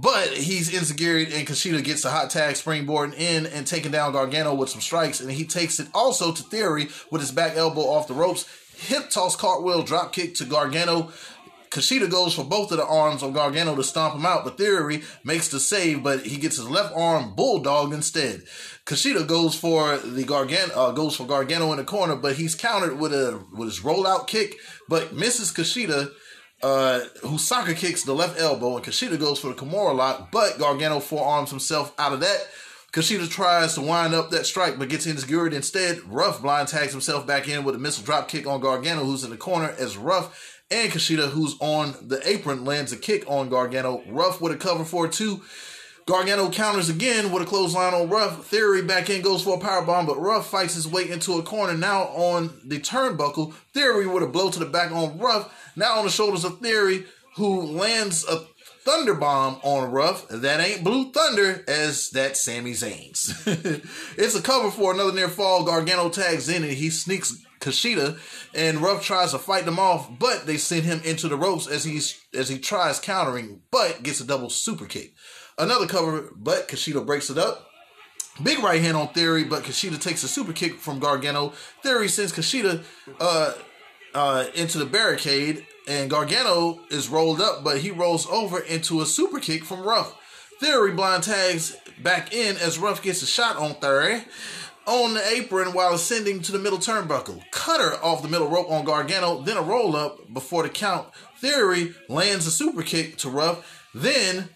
[0.00, 4.54] but he's insecure, and Kushida gets a hot tag springboard in and taking down Gargano
[4.54, 8.06] with some strikes, and he takes it also to Theory with his back elbow off
[8.06, 8.46] the ropes.
[8.76, 11.10] Hip toss cartwheel drop kick to Gargano.
[11.70, 15.02] Kushida goes for both of the arms of Gargano to stomp him out, but Theory
[15.24, 18.44] makes the save, but he gets his left arm bulldog instead.
[18.86, 22.98] Kushida goes for the Gargano, uh, goes for Gargano in the corner, but he's countered
[22.98, 24.56] with a with his rollout kick,
[24.88, 26.10] but misses Kushida,
[26.62, 27.00] uh,
[27.36, 31.50] soccer kicks the left elbow, and Kushida goes for the Kimura lock, but Gargano forearms
[31.50, 32.48] himself out of that.
[32.92, 36.00] Kushida tries to wind up that strike, but gets insecure instead.
[36.04, 39.30] Ruff blind tags himself back in with a missile drop kick on Gargano, who's in
[39.30, 44.02] the corner, as Ruff and Kushida, who's on the apron, lands a kick on Gargano.
[44.08, 45.42] Ruff with a cover for two.
[46.06, 48.46] Gargano counters again with a clothesline on Ruff.
[48.46, 51.42] Theory back in goes for a power bomb, but Ruff fights his way into a
[51.42, 53.52] corner now on the turnbuckle.
[53.74, 55.52] Theory with a blow to the back on Ruff.
[55.78, 57.04] Now on the shoulders of Theory,
[57.36, 58.44] who lands a
[58.82, 60.26] thunder bomb on Ruff.
[60.28, 63.46] That ain't Blue Thunder, as that Sami Zayn's.
[64.18, 65.62] it's a cover for another near fall.
[65.62, 68.18] Gargano tags in and he sneaks Kushida,
[68.56, 71.84] and Ruff tries to fight them off, but they send him into the ropes as
[71.84, 75.14] he's as he tries countering, but gets a double super kick.
[75.58, 77.68] Another cover, but Kushida breaks it up.
[78.42, 81.52] Big right hand on Theory, but Kushida takes a super kick from Gargano.
[81.84, 82.82] Theory sends Kushida
[83.20, 83.52] uh,
[84.14, 89.06] uh, into the barricade, and Gargano is rolled up, but he rolls over into a
[89.06, 90.14] super kick from Ruff.
[90.60, 94.22] Theory blind tags back in as Ruff gets a shot on Theory
[94.86, 97.42] on the apron while ascending to the middle turnbuckle.
[97.50, 101.08] Cutter off the middle rope on Gargano, then a roll up before the count.
[101.40, 103.86] Theory lands a super kick to Ruff.
[103.94, 104.48] Then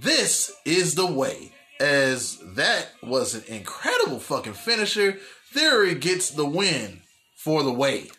[0.00, 1.52] this is the way.
[1.80, 5.18] As that was an incredible fucking finisher.
[5.52, 7.02] Theory gets the win
[7.36, 8.10] for the way.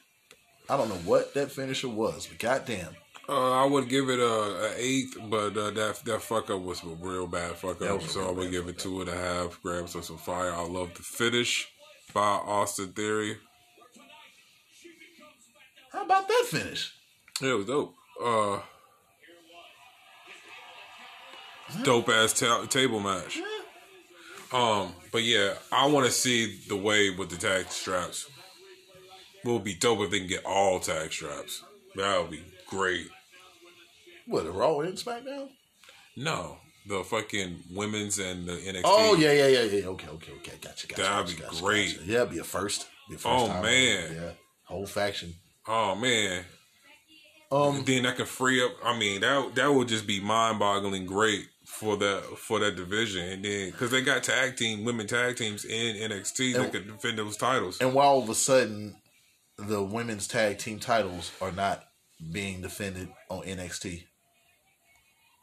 [0.69, 2.95] I don't know what that finisher was, but goddamn.
[3.27, 6.83] Uh, I would give it a, a eighth, but uh, that that fuck up was
[6.83, 8.03] a real bad fuck up.
[8.03, 10.53] So I would give it two and a half grams of some fire.
[10.53, 11.67] I love the finish
[12.13, 13.37] by Austin Theory.
[15.91, 16.93] How about that finish?
[17.41, 17.95] Yeah, it was dope.
[18.23, 18.59] Uh,
[21.83, 23.39] dope ass ta- table match.
[24.53, 28.29] Um, but yeah, I want to see the way with the tag straps.
[29.45, 31.63] It would be dope if they can get all tag straps.
[31.95, 33.07] That would be great.
[34.27, 35.49] What, the Raw and SmackDown?
[36.17, 36.57] No,
[36.87, 38.81] the fucking women's and the NXT.
[38.85, 39.85] Oh, yeah, yeah, yeah, yeah.
[39.87, 40.53] Okay, okay, okay.
[40.61, 41.01] Gotcha, gotcha.
[41.01, 41.97] That'd gotcha, be gotcha, great.
[41.97, 42.05] gotcha.
[42.11, 42.87] Yeah, it'd be a first.
[43.09, 43.63] Be a first Oh, time.
[43.63, 44.15] man.
[44.15, 44.29] Yeah.
[44.63, 45.35] Whole faction.
[45.67, 46.43] Oh man.
[47.51, 48.71] Um, then that can free up.
[48.83, 53.23] I mean, that that would just be mind boggling great for that for that division,
[53.29, 57.19] and then because they got tag team women tag teams in NXT that could defend
[57.19, 57.79] those titles.
[57.79, 58.95] and while all of a sudden
[59.57, 61.83] the women's tag team titles are not
[62.31, 64.03] being defended on NXT,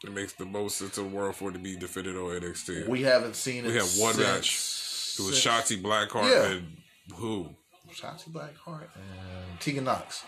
[0.05, 2.89] It makes the most sense in the world for it to be defended on NXT.
[2.89, 3.69] we haven't seen it.
[3.69, 4.47] We had one since- match.
[5.19, 6.51] It was since- Shotzi Blackheart Yeah.
[6.53, 6.77] and
[7.15, 7.55] who?
[7.95, 10.25] Shotzi Blackheart and Tegan Nox.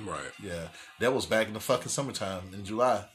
[0.00, 0.32] Right.
[0.42, 0.68] Yeah,
[1.00, 3.06] that was back in the fucking summertime in July.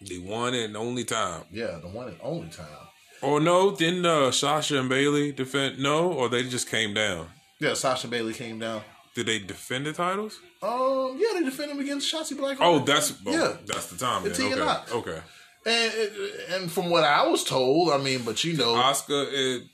[0.00, 1.44] The one and only time.
[1.50, 2.66] Yeah, the one and only time.
[3.22, 5.78] Or no, didn't uh, Sasha and Bayley defend?
[5.78, 7.30] No, or they just came down.
[7.58, 8.82] Yeah, Sasha Bayley came down.
[9.16, 10.38] Did they defend the titles?
[10.62, 12.58] Um, yeah, they defended him against Shotzi Blackheart.
[12.60, 13.56] Oh, that's oh, yeah.
[13.64, 14.24] that's the time.
[14.24, 14.32] Then.
[14.32, 14.54] Okay.
[14.54, 14.92] Nox.
[14.92, 15.18] okay.
[15.64, 15.92] And
[16.50, 19.70] and from what I was told, I mean, but you know, Asuka and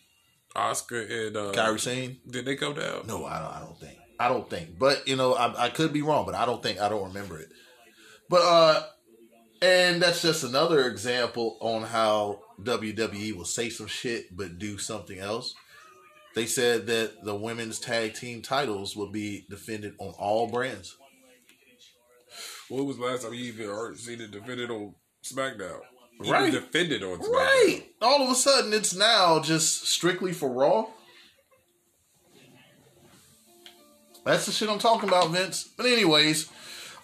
[0.55, 2.19] Asuka and uh, Kairi Sane.
[2.31, 3.09] Did they go down?
[3.09, 3.53] No, I don't.
[3.53, 3.99] I don't think.
[4.21, 4.79] I don't think.
[4.79, 6.81] But you know, I, I could be wrong, but I don't think.
[6.81, 7.49] I don't remember it.
[8.29, 8.83] But uh,
[9.61, 15.19] and that's just another example on how WWE will say some shit but do something
[15.19, 15.53] else.
[16.35, 20.97] They said that the women's tag team titles will be defended on all brands.
[22.69, 25.81] What was the last time you even heard seen it defended on SmackDown?
[26.21, 26.53] Even Right.
[26.53, 27.33] defended on SmackDown.
[27.33, 27.83] Right.
[28.01, 30.87] All of a sudden, it's now just strictly for Raw.
[34.25, 35.65] That's the shit I'm talking about, Vince.
[35.77, 36.49] But anyways,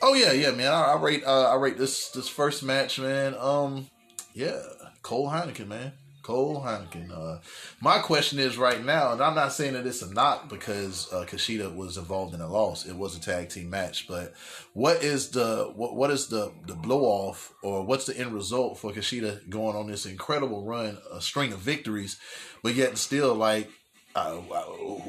[0.01, 0.73] oh yeah, yeah, man.
[0.73, 3.35] I, I rate, uh, I rate this this first match, man.
[3.39, 3.89] Um,
[4.35, 4.61] yeah,
[5.03, 5.93] Cole Heineken, man.
[6.29, 7.11] Cole Heineken.
[7.11, 7.41] Uh,
[7.81, 11.25] my question is right now, and I'm not saying that it's a knock because uh,
[11.25, 12.85] Kushida was involved in a loss.
[12.85, 14.35] It was a tag team match, but
[14.75, 18.77] what is the what what is the the blow off or what's the end result
[18.77, 22.19] for Kushida going on this incredible run, a string of victories,
[22.63, 23.71] but yet still like
[24.15, 24.39] uh,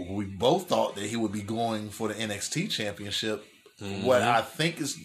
[0.09, 3.45] we both thought that he would be going for the NXT championship.
[4.03, 4.97] What I think is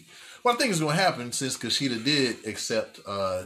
[0.43, 3.45] what I think is going to happen since Kushida did accept, uh,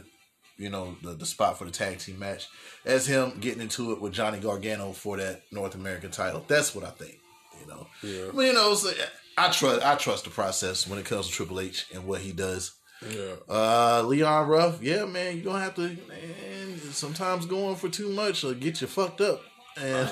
[0.60, 2.46] you know, the, the spot for the tag team match,
[2.84, 6.44] as him getting into it with Johnny Gargano for that North American title.
[6.46, 7.18] That's what I think.
[7.60, 8.28] You know, Yeah.
[8.28, 8.90] I mean, you know, so
[9.38, 12.32] I trust I trust the process when it comes to Triple H and what he
[12.32, 12.72] does.
[13.08, 13.34] Yeah.
[13.48, 16.78] Uh, Leon Ruff, yeah, man, you gonna have to, man.
[16.92, 19.40] Sometimes going for too much will get you fucked up.
[19.78, 20.10] And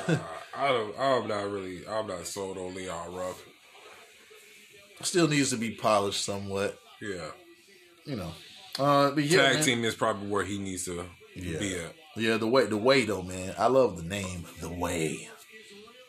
[0.56, 0.98] I don't.
[0.98, 1.86] I'm not really.
[1.86, 3.42] I'm not sold on Leon Ruff.
[5.02, 7.28] still needs to be polished somewhat, Yeah.
[8.04, 8.32] you know.
[8.78, 9.64] Uh, but yeah, Tag man.
[9.64, 11.58] team is probably where he needs to Yeah.
[11.58, 11.94] be at.
[12.16, 13.54] Yeah, the way, the way though, man.
[13.58, 15.28] I love the name, the way.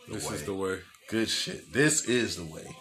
[0.08, 0.36] This way.
[0.36, 0.80] is the way.
[1.08, 1.72] Good shit.
[1.74, 2.76] This is the way.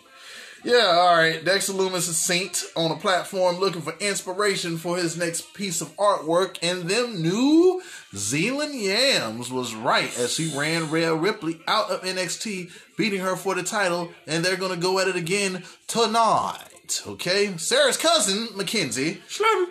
[0.64, 1.44] Yeah, all right.
[1.44, 5.94] Dexter Lumis is Saint on a platform looking for inspiration for his next piece of
[5.96, 7.80] artwork, and them New
[8.14, 13.54] Zealand Yams was right as she ran Rhea Ripley out of NXT, beating her for
[13.54, 16.64] the title, and they're gonna go at it again tonight.
[17.06, 19.20] Okay, Sarah's cousin Mackenzie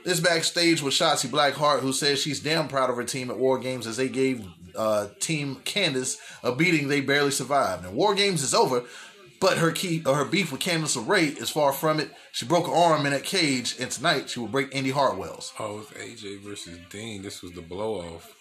[0.06, 3.57] is backstage with Shotzi Blackheart, who says she's damn proud of her team at War
[3.57, 4.45] Games as they gave
[4.76, 7.85] uh, Team Candice a beating they barely survived.
[7.85, 8.84] And War Games is over,
[9.39, 12.11] but her key or her beef with Candice LeRae is far from it.
[12.31, 15.53] She broke her arm in that cage, and tonight she will break Indi Hartwell's.
[15.60, 17.23] Oh, it's AJ versus Dean.
[17.23, 18.35] This was the blow off.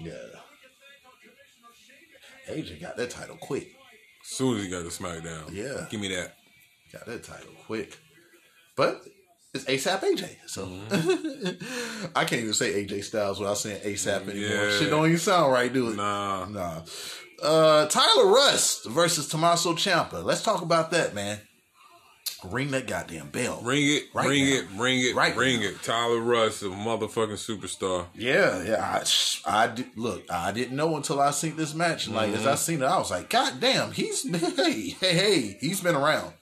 [0.00, 0.12] Yeah.
[2.48, 3.76] AJ got that title quick.
[4.22, 5.52] Soon as he got to SmackDown.
[5.52, 5.86] Yeah.
[5.90, 6.34] Give me that.
[6.92, 7.98] Got that title quick.
[8.76, 9.02] But
[9.54, 10.36] it's ASAP AJ.
[10.46, 10.64] So
[12.16, 14.68] I can't even say AJ Styles without saying ASAP anymore.
[14.68, 14.78] Yeah.
[14.78, 15.96] Shit don't even sound right, do it?
[15.96, 16.46] Nah.
[16.46, 16.82] Nah.
[17.42, 20.22] Uh, Tyler Rust versus Tommaso Ciampa.
[20.24, 21.40] Let's talk about that, man.
[22.44, 23.60] Ring that goddamn bell.
[23.62, 24.56] Ring it, Right ring now.
[24.56, 25.66] it, ring it, Right ring now.
[25.68, 25.82] it.
[25.82, 28.06] Tyler Rust, a motherfucking superstar.
[28.14, 29.00] Yeah, yeah.
[29.46, 30.24] I, I did, look.
[30.30, 32.08] I didn't know until I seen this match.
[32.08, 34.22] Like as I seen it, I was like, God damn, he's
[34.56, 36.32] hey, hey, hey, he's been around.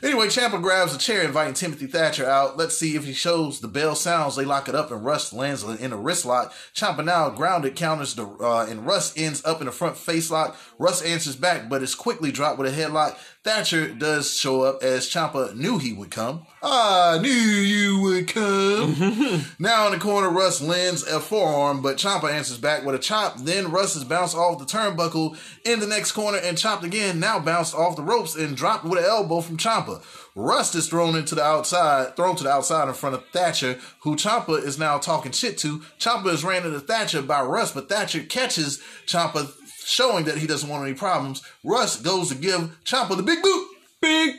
[0.00, 2.56] Anyway, Ciampa grabs a chair, inviting Timothy Thatcher out.
[2.56, 4.36] Let's see if he shows the bell sounds.
[4.36, 6.52] They lock it up, and Russ lands in a wrist lock.
[6.72, 10.56] Ciampa now grounded counters the, uh, and Russ ends up in a front face lock.
[10.78, 13.18] Russ answers back, but is quickly dropped with a headlock.
[13.48, 16.46] Thatcher does show up as Ciampa knew he would come.
[16.62, 19.42] I knew you would come.
[19.58, 23.38] now in the corner, Russ lands a forearm, but Ciampa answers back with a chop.
[23.38, 27.20] Then Russ is bounced off the turnbuckle in the next corner and chopped again.
[27.20, 30.02] Now bounced off the ropes and dropped with an elbow from Ciampa.
[30.34, 34.14] Rust is thrown into the outside, thrown to the outside in front of Thatcher, who
[34.14, 35.80] Ciampa is now talking shit to.
[35.98, 39.50] Ciampa is ran into Thatcher by Rust, but Thatcher catches Ciampa,
[39.88, 41.42] showing that he doesn't want any problems.
[41.64, 43.68] Russ goes to give Ciampa the big boot.
[44.00, 44.36] Big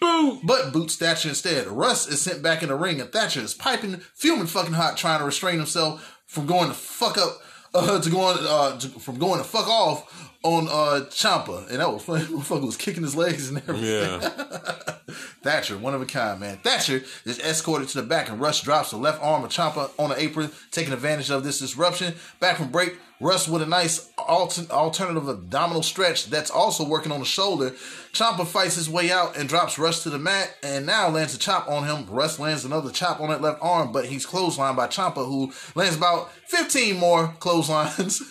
[0.00, 0.40] boot.
[0.44, 1.66] But boots Thatcher instead.
[1.66, 5.20] Russ is sent back in the ring, and Thatcher is piping, fuming fucking hot, trying
[5.20, 7.38] to restrain himself from going to fuck up,
[7.74, 11.92] uh, to going, uh, to, from going to fuck off on uh Ciampa, and that
[11.92, 12.24] was funny.
[12.24, 14.20] Motherfucker was kicking his legs and everything.
[14.20, 14.93] Yeah.
[15.42, 16.58] Thatcher, one of a kind, man.
[16.58, 20.10] Thatcher is escorted to the back, and Russ drops the left arm of Ciampa on
[20.10, 22.14] the apron, taking advantage of this disruption.
[22.40, 27.20] Back from break, Russ with a nice alter- alternative abdominal stretch that's also working on
[27.20, 27.70] the shoulder.
[28.12, 31.38] Ciampa fights his way out and drops Russ to the mat, and now lands a
[31.38, 32.06] chop on him.
[32.08, 35.96] Russ lands another chop on that left arm, but he's clotheslined by Ciampa, who lands
[35.96, 38.22] about 15 more clotheslines,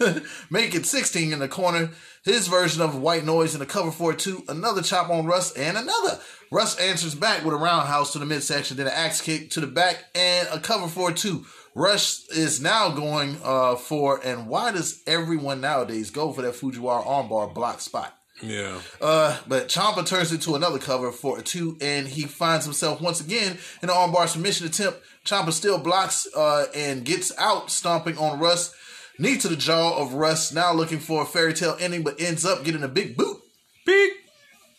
[0.49, 1.91] make it 16 in the corner.
[2.23, 4.43] His version of white noise in the cover for it too.
[4.47, 6.19] Another chop on Russ and another.
[6.51, 9.67] Russ answers back with a roundhouse to the midsection, then an axe kick to the
[9.67, 11.45] back and a cover for it too.
[11.75, 17.03] Rush is now going uh, for, and why does everyone nowadays go for that Fujiwara
[17.05, 18.15] armbar block spot?
[18.41, 18.79] Yeah.
[19.01, 23.19] Uh, but Ciampa turns into another cover for a two, and he finds himself once
[23.19, 24.99] again in an armbar submission attempt.
[25.25, 28.73] Ciampa still blocks uh, and gets out, stomping on Russ.
[29.19, 32.45] Knee to the jaw of Russ, now looking for a fairy tale ending, but ends
[32.45, 33.37] up getting a big boot
[33.85, 34.11] Big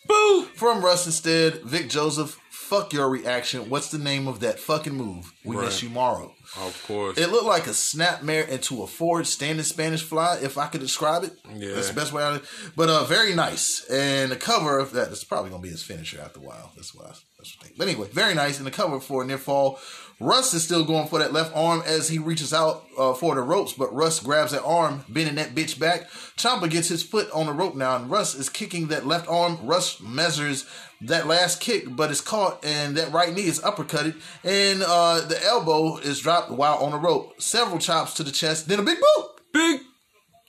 [0.09, 0.48] boot.
[0.56, 1.62] from Russ instead.
[1.62, 3.69] Vic Joseph, fuck your reaction.
[3.70, 5.32] What's the name of that fucking move?
[5.44, 6.35] We miss you, Mauro.
[6.56, 7.19] Of course.
[7.19, 11.24] It looked like a snapmare into a forward standing Spanish fly, if I could describe
[11.24, 11.32] it.
[11.55, 11.74] Yeah.
[11.74, 12.73] That's the best way out of it.
[12.77, 13.85] But uh, very nice.
[13.90, 16.73] And the cover of that is probably going to be his finisher after a while.
[16.77, 17.09] That's what I,
[17.39, 17.78] that's what I think.
[17.78, 18.59] But anyway, very nice.
[18.59, 19.78] And the cover for near fall.
[20.20, 23.40] Russ is still going for that left arm as he reaches out uh, for the
[23.40, 26.10] ropes, but Russ grabs that arm, bending that bitch back.
[26.36, 29.58] Ciampa gets his foot on the rope now, and Russ is kicking that left arm.
[29.62, 30.66] Russ measures
[31.00, 34.14] that last kick, but is caught, and that right knee is uppercutted,
[34.44, 37.40] and uh, the elbow is dropped while on the rope.
[37.40, 39.82] Several chops to the chest, then a big boot Big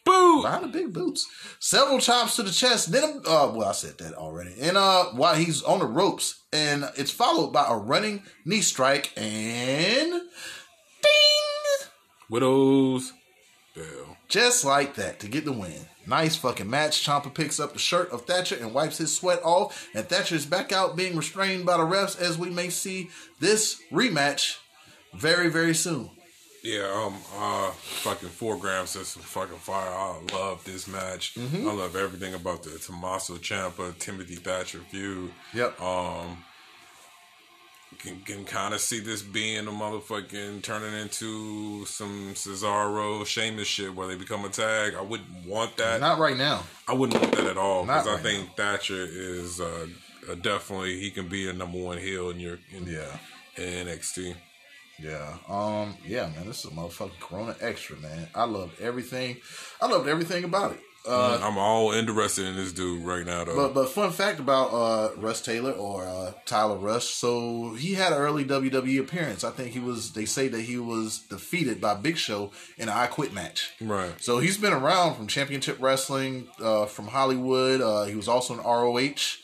[0.06, 0.44] boot.
[0.62, 1.28] the big boots.
[1.60, 2.92] Several chops to the chest.
[2.92, 4.56] Then, a- uh, well, I said that already.
[4.62, 9.12] And uh, while he's on the ropes, and it's followed by a running knee strike
[9.18, 11.88] and ding,
[12.30, 13.12] Widows.
[13.76, 14.18] Bell.
[14.30, 15.88] just like that to get the win.
[16.08, 17.04] Nice fucking match.
[17.06, 20.46] Ciampa picks up the shirt of Thatcher and wipes his sweat off, and Thatcher is
[20.46, 23.10] back out being restrained by the refs as we may see
[23.40, 24.58] this rematch
[25.14, 26.12] very, very soon.
[26.66, 29.88] Yeah, um, uh, fucking four grams system, fucking fire.
[29.88, 31.36] I love this match.
[31.36, 31.68] Mm-hmm.
[31.70, 35.32] I love everything about the Tommaso Ciampa, Timothy Thatcher feud.
[35.54, 35.80] Yep.
[35.80, 36.44] Um,
[38.00, 43.94] can can kind of see this being a motherfucking turning into some Cesaro, Sheamus shit
[43.94, 44.96] where they become a tag.
[44.96, 46.02] I wouldn't want that.
[46.02, 46.64] Not right now.
[46.88, 49.88] I wouldn't want that at all because I right think Thatcher is uh,
[50.30, 53.18] uh, definitely he can be a number one heel in your in, Yeah.
[53.56, 54.36] in NXT.
[55.00, 55.38] Yeah.
[55.50, 55.96] Um.
[56.06, 56.46] Yeah, man.
[56.48, 58.28] This is a motherfucking Corona Extra, man.
[58.34, 59.38] I loved everything.
[59.82, 60.80] I loved everything about it.
[61.08, 63.56] Uh, I'm all interested in this dude right now, though.
[63.56, 67.06] but but fun fact about uh Russ Taylor or uh, Tyler Rush.
[67.06, 69.44] So he had an early WWE appearance.
[69.44, 70.14] I think he was.
[70.14, 73.74] They say that he was defeated by Big Show in an I Quit match.
[73.82, 74.14] right.
[74.20, 77.82] So he's been around from Championship Wrestling, uh, from Hollywood.
[77.82, 79.38] Uh, he was also in ROH.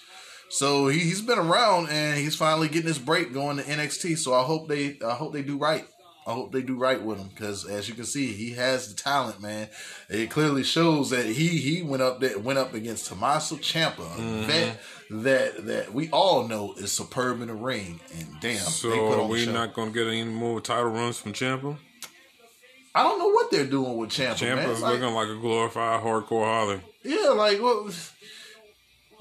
[0.51, 4.17] So he, he's been around, and he's finally getting his break going to NXT.
[4.17, 5.87] So I hope they, I hope they do right.
[6.27, 9.01] I hope they do right with him because, as you can see, he has the
[9.01, 9.69] talent, man.
[10.07, 14.19] It clearly shows that he he went up there, went up against Tommaso Ciampa, a
[14.19, 14.43] mm-hmm.
[14.43, 14.79] vet
[15.09, 17.99] that that we all know is superb in the ring.
[18.15, 21.17] And damn, they put So on are we not gonna get any more title runs
[21.17, 21.77] from Ciampa?
[22.93, 24.57] I don't know what they're doing with Ciampa, man.
[24.57, 26.81] Ciampa's It's like- looking like a glorified hardcore Holly.
[27.03, 27.89] Yeah, like well,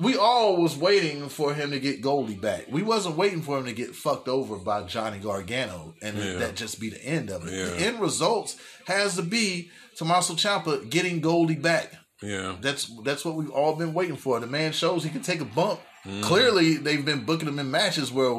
[0.00, 2.66] we all was waiting for him to get Goldie back.
[2.70, 6.36] We wasn't waiting for him to get fucked over by Johnny Gargano, and Yeah.
[6.38, 7.50] that just be the end of it.
[7.50, 8.56] The end results
[8.86, 11.92] has to be Tommaso Ciampa getting Goldie back.
[12.22, 12.56] Yeah.
[12.60, 14.40] That's that's what we've all been waiting for.
[14.40, 15.80] The man shows he can take a bump
[16.22, 18.32] Clearly, they've been booking him in matches where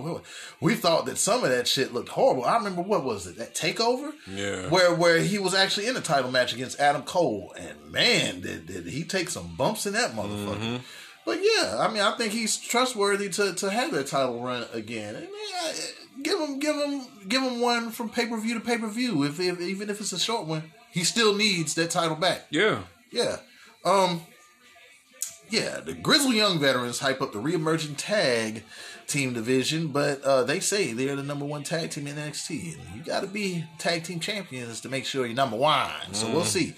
[0.59, 2.43] we thought that some of that shit looked horrible.
[2.43, 4.67] I remember what was it that Takeover, Yeah.
[4.69, 8.65] where where he was actually in a title match against Adam Cole, and man, did,
[8.65, 10.57] did he take some bumps in that motherfucker.
[10.57, 10.75] Mm-hmm.
[11.31, 15.15] But yeah, I mean, I think he's trustworthy to, to have that title run again.
[15.15, 15.73] And yeah,
[16.21, 19.23] give him, give him, give him one from pay per view to pay per view.
[19.23, 22.47] If, if even if it's a short one, he still needs that title back.
[22.49, 22.79] Yeah.
[23.11, 23.37] Yeah.
[23.85, 24.23] Um
[25.49, 28.63] yeah, the Grizzled Young Veterans hype up the reemerging tag
[29.07, 32.75] team division, but uh, they say they're the number one tag team in NXT.
[32.77, 36.13] And you got to be tag team champions to make sure you're number one.
[36.13, 36.73] So we'll see.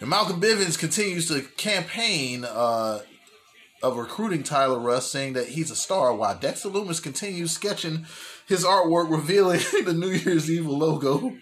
[0.00, 3.00] And Malcolm Bivens continues to campaign uh,
[3.82, 8.06] of recruiting Tyler Rust, saying that he's a star, while Dexter Lumis continues sketching
[8.46, 11.32] his artwork revealing the New Year's Evil logo.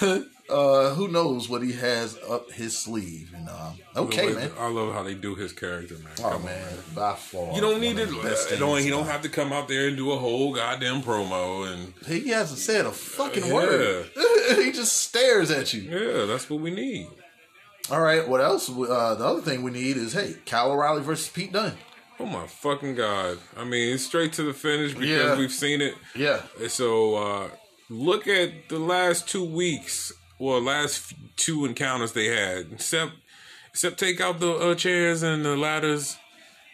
[0.00, 3.32] uh, who knows what he has up his sleeve?
[3.34, 4.50] And um, okay, way- man.
[4.58, 6.12] I love how they do his character, man.
[6.20, 7.54] Oh Come on, man, by far.
[7.54, 8.06] You don't need to.
[8.22, 11.02] best You don't, he don't have to come out there and do a whole goddamn
[11.02, 11.70] promo.
[11.72, 13.54] And He hasn't said a fucking Yeah.
[13.54, 14.10] word.
[14.56, 15.82] he just stares at you.
[15.82, 17.08] yeah, that's what we need.
[17.90, 18.68] All right, what else?
[18.70, 21.76] Uh, the other thing we need is hey, Kyle O'Reilly versus Pete Dunne.
[22.18, 23.38] Oh my fucking god!
[23.56, 25.38] I mean, it's straight to the finish because Yeah.
[25.38, 25.94] we've seen it.
[26.14, 27.48] Yeah, So uh,
[27.88, 32.66] look at the last two weeks, well, last two encounters they had.
[32.72, 33.12] Except,
[33.70, 36.16] except take out the uh, chairs and the ladders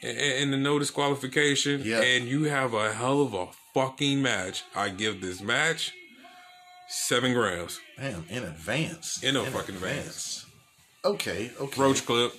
[0.03, 2.01] and, and the no disqualification, Yeah.
[2.03, 4.65] and you have a hell of a fucking match.
[4.75, 5.93] I give this match
[6.89, 7.81] seven grams.
[7.97, 9.23] damn, in advance.
[9.23, 10.46] In a fucking advance.
[11.07, 11.81] Okay, okay.
[11.81, 12.33] Roach clip.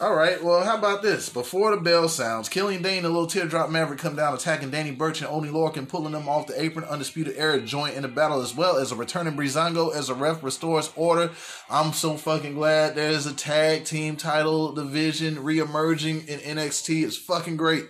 [0.00, 1.28] All right, well, how about this?
[1.28, 5.20] Before the bell sounds, Killian Dain and Little Teardrop Maverick come down attacking Danny Burch
[5.20, 6.84] and Oni Lorcan, pulling them off the apron.
[6.84, 10.42] Undisputed Era join in the battle as well as a returning Breezango as a ref
[10.42, 11.30] restores order.
[11.70, 17.04] I'm so fucking glad there's a tag team title division re-emerging in NXT.
[17.04, 17.84] It's fucking great.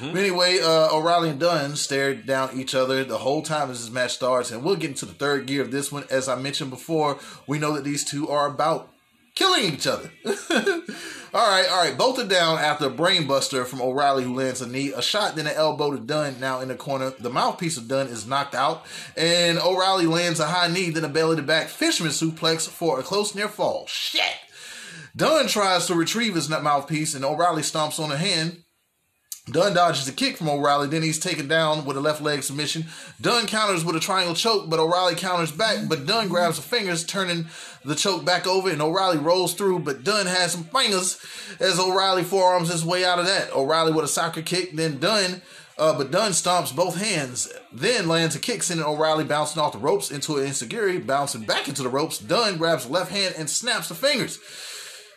[0.00, 3.92] But anyway, uh, O'Reilly and Dunne stared down each other the whole time as this
[3.92, 6.04] match starts, and we'll get into the third gear of this one.
[6.08, 8.89] As I mentioned before, we know that these two are about
[9.40, 10.10] killing each other.
[10.26, 11.94] all right, all right.
[11.96, 15.46] Both are down after a brainbuster from O'Reilly, who lands a knee, a shot, then
[15.46, 16.38] an elbow to Dunne.
[16.38, 18.84] Now in the corner, the mouthpiece of Dunne is knocked out,
[19.16, 23.02] and O'Reilly lands a high knee, then a belly to back fisherman suplex for a
[23.02, 23.86] close near fall.
[23.88, 24.22] Shit.
[25.16, 28.62] Dunne tries to retrieve his mouthpiece, and O'Reilly stomps on a hand.
[29.52, 32.86] Dunne dodges a kick from O'Reilly, then he's taken down with a left leg submission.
[33.20, 37.04] Dunne counters with a triangle choke, but O'Reilly counters back, but Dunne grabs the fingers,
[37.04, 37.46] turning
[37.84, 41.18] the choke back over, and O'Reilly rolls through, but Dunne has some fingers
[41.58, 43.54] as O'Reilly forearms his way out of that.
[43.54, 45.42] O'Reilly with a soccer kick, then Dunne,
[45.78, 49.78] uh, but Dunne stomps both hands, then lands a kick, sending O'Reilly bouncing off the
[49.78, 52.18] ropes into an insecurity, bouncing back into the ropes.
[52.18, 54.38] Dunne grabs the left hand and snaps the fingers.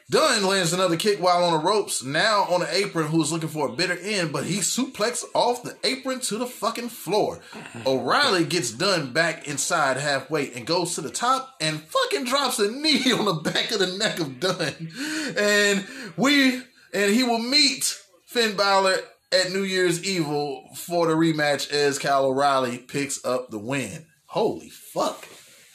[0.09, 3.49] Dunne lands another kick while on the ropes, now on the apron, who is looking
[3.49, 7.39] for a bitter end, but he suplexes off the apron to the fucking floor.
[7.85, 12.69] O'Reilly gets Dunne back inside halfway and goes to the top and fucking drops a
[12.69, 14.91] knee on the back of the neck of Dunne.
[15.37, 16.61] And we,
[16.93, 18.97] and he will meet Finn Balor
[19.31, 24.05] at New Year's Evil for the rematch as Kyle O'Reilly picks up the win.
[24.25, 25.27] Holy fuck.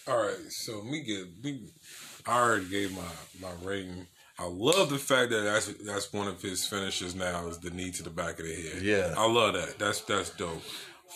[0.06, 1.68] All right, so me get me.
[2.26, 3.02] I already gave my
[3.40, 4.06] my rating.
[4.40, 7.90] I love the fact that that's that's one of his finishes now is the knee
[7.92, 8.82] to the back of the head.
[8.82, 9.14] Yeah.
[9.16, 9.78] I love that.
[9.78, 10.62] That's that's dope.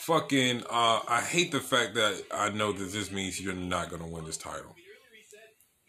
[0.01, 4.09] Fucking, uh, I hate the fact that I know that this means you're not gonna
[4.09, 4.75] win this title.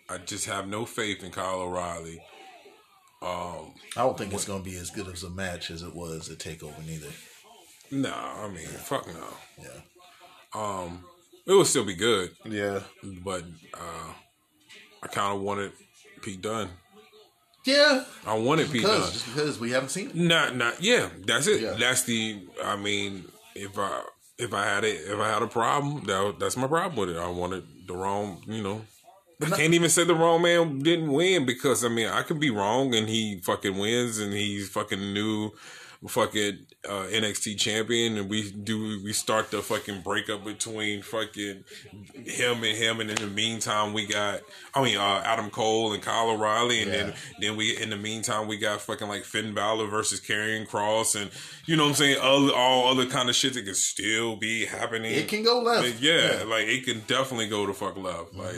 [0.10, 2.22] I just have no faith in Kyle O'Reilly.
[3.22, 5.96] Um, I don't think it's going to be as good as a match as it
[5.96, 7.08] was at TakeOver, neither.
[7.90, 9.24] nah, I mean, fuck no.
[9.58, 9.80] Yeah.
[10.54, 11.06] Um,
[11.48, 12.82] it will still be good, Yeah.
[13.24, 14.14] but uh,
[15.02, 15.72] I kind of wanted
[16.22, 16.70] Pete Dunne.
[17.64, 18.04] Yeah.
[18.28, 18.98] I wanted Pete Dunne.
[18.98, 20.16] Because, just because we haven't seen it.
[20.16, 21.10] Not, not, yeah.
[21.26, 21.62] That's it.
[21.62, 21.76] Yeah.
[21.80, 22.46] That's the.
[22.64, 23.26] I mean,
[23.56, 24.04] if I
[24.38, 27.20] if I had it, if I had a problem, that that's my problem with it.
[27.20, 28.82] I wanted the wrong, you know.
[29.42, 32.50] I can't even say the wrong man didn't win because I mean I could be
[32.50, 35.52] wrong and he fucking wins and he's fucking new
[36.08, 41.64] fucking uh, NXT champion and we do we start the fucking breakup between fucking
[42.26, 44.42] him and him and in the meantime we got
[44.76, 48.48] I mean uh, Adam Cole and Kyle O'Reilly and then then we in the meantime
[48.48, 51.32] we got fucking like Finn Balor versus Karrion Kross and
[51.66, 54.66] you know what I'm saying all, all other kind of shit that can still be
[54.66, 55.86] happening It can go left.
[55.86, 58.34] like, yeah, like it can definitely go to fuck left.
[58.34, 58.56] Like,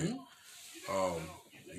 [0.90, 1.22] um,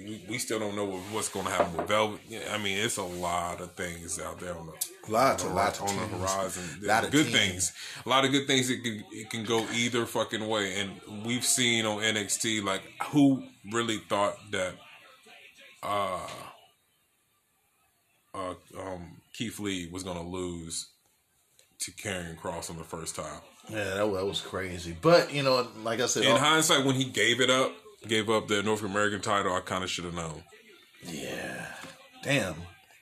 [0.06, 2.20] we, we still don't know what, what's going to happen with Velvet.
[2.50, 4.72] I mean, it's a lot of things out there on the
[5.08, 6.62] Lots, on a lot of on the horizon.
[6.82, 7.38] Lot of good teams.
[7.38, 7.72] things,
[8.04, 8.70] a lot of good things.
[8.70, 13.42] It can it can go either fucking way, and we've seen on NXT like who
[13.72, 14.74] really thought that
[15.82, 16.26] uh
[18.34, 20.88] uh um Keith Lee was going to lose
[21.80, 23.40] to Karrion Kross on the first time.
[23.68, 24.96] Yeah, that, that was crazy.
[25.00, 27.72] But you know, like I said, In all- hindsight, when he gave it up,
[28.08, 30.42] gave up the North American title, I kind of should have known.
[31.02, 31.66] yeah,
[32.22, 32.54] damn,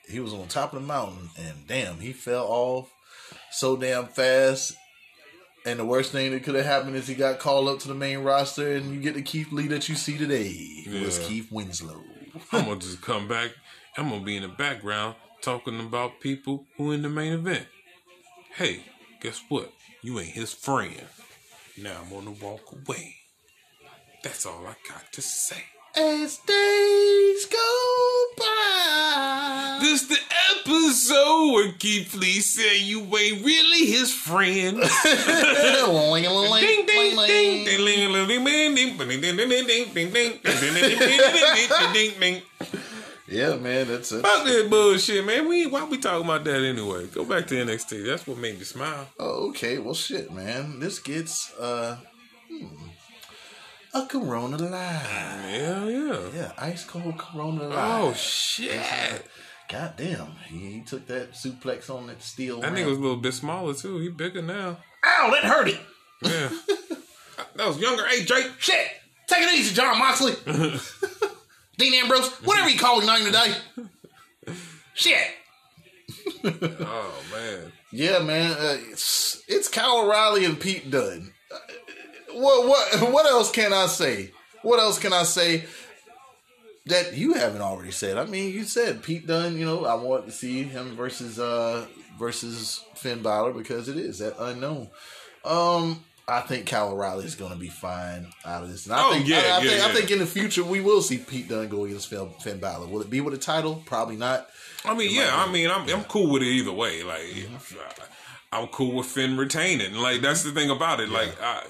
[0.09, 2.93] he was on top of the mountain, and damn, he fell off
[3.51, 4.74] so damn fast.
[5.66, 7.94] And the worst thing that could have happened is he got called up to the
[7.94, 10.48] main roster, and you get the Keith Lee that you see today.
[10.51, 12.02] It was Keith Winslow.
[12.52, 13.52] I'm gonna just come back.
[13.97, 17.66] I'm gonna be in the background talking about people who in the main event.
[18.56, 18.82] Hey,
[19.20, 19.72] guess what?
[20.02, 21.01] You ain't his friend.
[21.78, 23.14] Now I'm gonna walk away.
[24.25, 25.63] That's all I got to say.
[25.95, 29.79] As days go by.
[29.83, 30.17] This the
[30.57, 34.79] episode where Keith Lee said you ain't really his friend.
[43.29, 44.23] Yeah, man, that's it.
[44.23, 45.47] Fuck that bullshit, man.
[45.47, 47.09] We why we talking about that anyway?
[47.09, 48.07] Go back to NXT.
[48.07, 49.07] That's what made me smile.
[49.19, 49.77] Oh, okay.
[49.77, 50.81] Well, shit, man.
[50.81, 51.99] This gets uh,
[52.49, 52.89] hmm
[53.95, 54.71] a Corona live.
[54.73, 56.21] Yeah, yeah.
[56.35, 57.79] Yeah, ice cold Corona Live.
[57.79, 58.81] Oh shit.
[59.69, 62.61] God damn, he, he took that suplex on that steel.
[62.61, 62.79] That ramp.
[62.79, 63.99] nigga was a little bit smaller too.
[63.99, 64.79] He bigger now.
[65.05, 65.81] Ow, that hurt it.
[66.23, 66.51] Yeah.
[67.57, 68.07] that was younger.
[68.07, 68.51] Hey, Drake.
[68.59, 68.89] Shit,
[69.27, 70.35] take it easy, Jon Moxley.
[71.79, 73.55] Dean Ambrose, whatever you call him name today.
[74.95, 75.31] Shit.
[76.45, 77.73] Oh man.
[77.91, 78.53] Yeah, man.
[78.53, 81.33] Uh, it's, it's Kyle O'Reilly and Pete Dunne.
[81.53, 81.59] Uh,
[82.35, 84.31] What what what else can I say?
[84.62, 85.65] What else can I say
[86.86, 88.19] that you haven't already said?
[88.19, 89.56] I mean, you said Pete Dunne.
[89.59, 91.86] You know, I want to see him versus uh
[92.19, 94.89] versus Finn Balor because it is that unknown.
[95.44, 96.05] Um.
[96.27, 98.86] I think Kyle O'Reilly is going to be fine out of this.
[98.86, 100.81] And I Oh, think, yeah, I, I yeah, think, I think in the future we
[100.81, 102.86] will see Pete Dunne go against Finn, Finn Balor.
[102.86, 103.82] Will it be with a title?
[103.85, 104.48] Probably not.
[104.86, 105.28] I mean, yeah.
[105.35, 107.02] I mean, I'm I'm cool with it either way.
[107.02, 107.47] Like,
[108.55, 109.97] I'm cool with Finn retaining.
[109.97, 111.11] Like, that's the thing about it.
[111.11, 111.62] Like, I.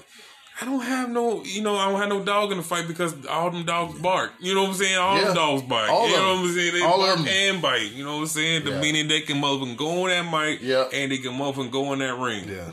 [0.61, 3.13] I don't have no, you know, I don't have no dog in the fight because
[3.25, 4.31] all them dogs bark.
[4.39, 4.97] You know what I'm saying?
[4.97, 5.25] All Yeah.
[5.25, 5.89] them dogs bark.
[5.91, 6.73] All you know what I'm saying?
[6.73, 7.27] They All bark them.
[7.27, 7.91] and bite.
[7.91, 8.63] You know what I'm saying?
[8.65, 8.79] The Yeah.
[8.79, 10.85] meaning they can move and go on that mic, Yeah.
[10.93, 12.47] and they can move and go in that ring.
[12.47, 12.71] Yeah.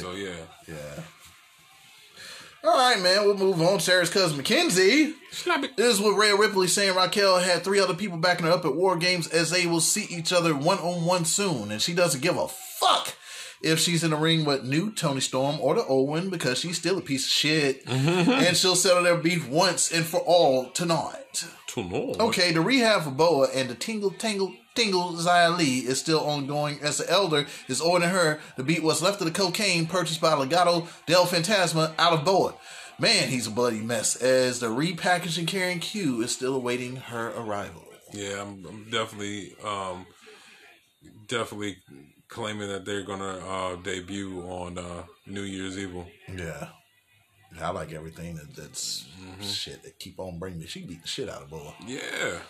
[0.00, 0.30] So yeah,
[0.68, 1.02] Yeah.
[2.62, 3.24] All right, man.
[3.24, 3.78] We'll move on.
[3.78, 5.12] Sarah's cousin McKenzie.
[5.76, 8.74] This is what Rhea Ripley saying Raquel had three other people backing her up at
[8.74, 12.22] War Games as they will see each other one on one soon, and she doesn't
[12.22, 13.12] give a fuck
[13.64, 16.78] if she's in the ring with new Toni Storm or the old one because she's
[16.78, 21.44] still a piece of shit, and she'll settle their beef once and for all tonight.
[21.66, 22.20] Tonight.
[22.20, 26.78] Okay, the rehab for Boa and the tingle tingle tingle Xia Li is still ongoing
[26.82, 30.32] as the elder is ordering her to beat what's left of the cocaine purchased by
[30.32, 32.54] Legado del Fantasma out of Boa.
[32.98, 37.82] Man, he's a bloody mess as the repackaging carrying Q is still awaiting her arrival.
[38.12, 40.06] Yeah, I'm, I'm definitely, um,
[41.26, 41.78] definitely
[42.34, 46.06] claiming that they're gonna uh, debut on uh, New Year's Evil.
[46.28, 46.68] Yeah.
[47.62, 49.06] I like everything that, that's
[49.40, 50.66] shit that keep on bringing me.
[50.66, 51.72] She beat the shit out of Boa.
[51.86, 52.40] Yeah,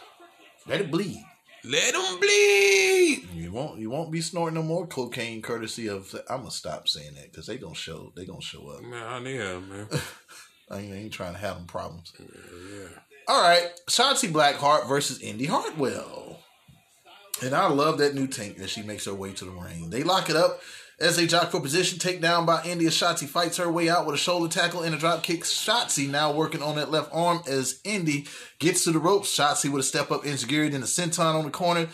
[0.66, 1.23] Let it bleed.
[1.62, 3.28] let them bleed.
[3.35, 7.15] You won't you won't be snorting no more cocaine courtesy of I'm gonna stop saying
[7.16, 8.82] that because they gonna show they gonna show up.
[8.82, 9.89] Man, I am man.
[10.70, 12.15] I ain't, I ain't trying to have them problems.
[12.19, 12.89] yeah.
[13.28, 16.39] All right, Shotzi Blackheart versus Indi Hartwell.
[17.44, 19.90] And I love that new tank that she makes her way to the ring.
[19.90, 20.62] They lock it up
[20.98, 24.06] as they jock for position, take down by Indi as Shotzi fights her way out
[24.06, 25.42] with a shoulder tackle and a drop kick.
[25.42, 28.26] Shotzi now working on that left arm as Indi
[28.60, 29.36] gets to the ropes.
[29.36, 31.88] Shotzi with a step up insecurity and a senton on the corner.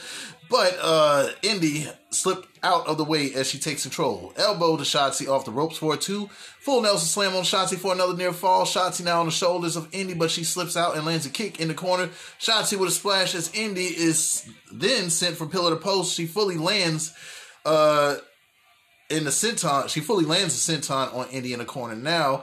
[0.50, 4.34] But uh Indi slipped out of the way as she takes control.
[4.36, 6.28] Elbow to Shotzi off the ropes for a two.
[6.60, 8.64] Full Nelson slam on Shotzi for another near fall.
[8.64, 11.60] Shotzi now on the shoulders of Indi, but she slips out and lands a kick
[11.60, 12.08] in the corner.
[12.40, 16.14] Shotzi with a splash as Indi is then sent from pillar to post.
[16.14, 17.14] She fully lands
[17.64, 18.16] uh
[19.08, 19.88] in the senton.
[19.88, 22.42] She fully lands the senton on Indi in the corner now.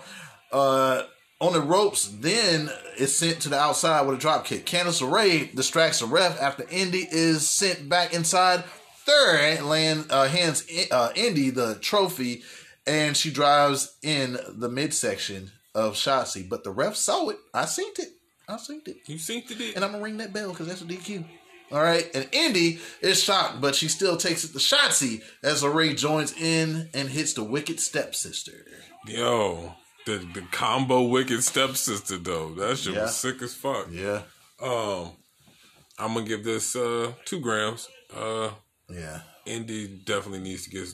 [0.51, 1.03] Uh
[1.39, 4.65] on the ropes, then is sent to the outside with a drop kick.
[4.65, 8.63] Candice LeRae distracts the ref after Indi is sent back inside.
[9.05, 12.43] Third, land uh, hands uh, Indi the trophy,
[12.85, 16.47] and she drives in the midsection of Shotzi.
[16.47, 17.37] But the ref saw it.
[17.53, 18.09] I seen it.
[18.49, 18.97] I seen it.
[19.07, 19.75] You synced it.
[19.75, 21.23] And I'm gonna ring that bell because that's a DQ.
[21.69, 25.97] All right, and Indi is shocked, but she still takes it to Shotzi as LeRae
[25.97, 28.65] joins in and hits the wicked stepsister.
[29.05, 29.75] Yo,
[30.07, 32.53] the the combo wicked stepsister though.
[32.55, 33.03] That shit Yeah.
[33.03, 33.87] was sick as fuck.
[33.91, 34.23] Yeah,
[34.59, 35.11] Um,
[35.99, 37.87] I'm gonna give this uh two grams.
[38.13, 38.49] Uh,
[38.89, 40.87] yeah, Indi definitely needs to get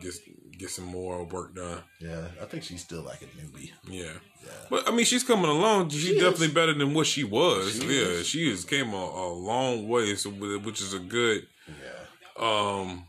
[0.00, 0.14] get
[0.58, 1.82] get some more work done.
[2.00, 2.28] yeah.
[2.40, 3.70] I think she's still like a newbie.
[3.88, 4.12] Yeah.
[4.44, 4.50] yeah.
[4.70, 5.90] But I mean, she's coming along.
[5.90, 6.22] She's She is.
[6.22, 7.74] definitely better than what she was.
[7.80, 8.26] She yeah, is.
[8.26, 10.14] she has came a, a long way.
[10.14, 12.02] So, which is a good, Yeah,
[12.48, 13.04] um,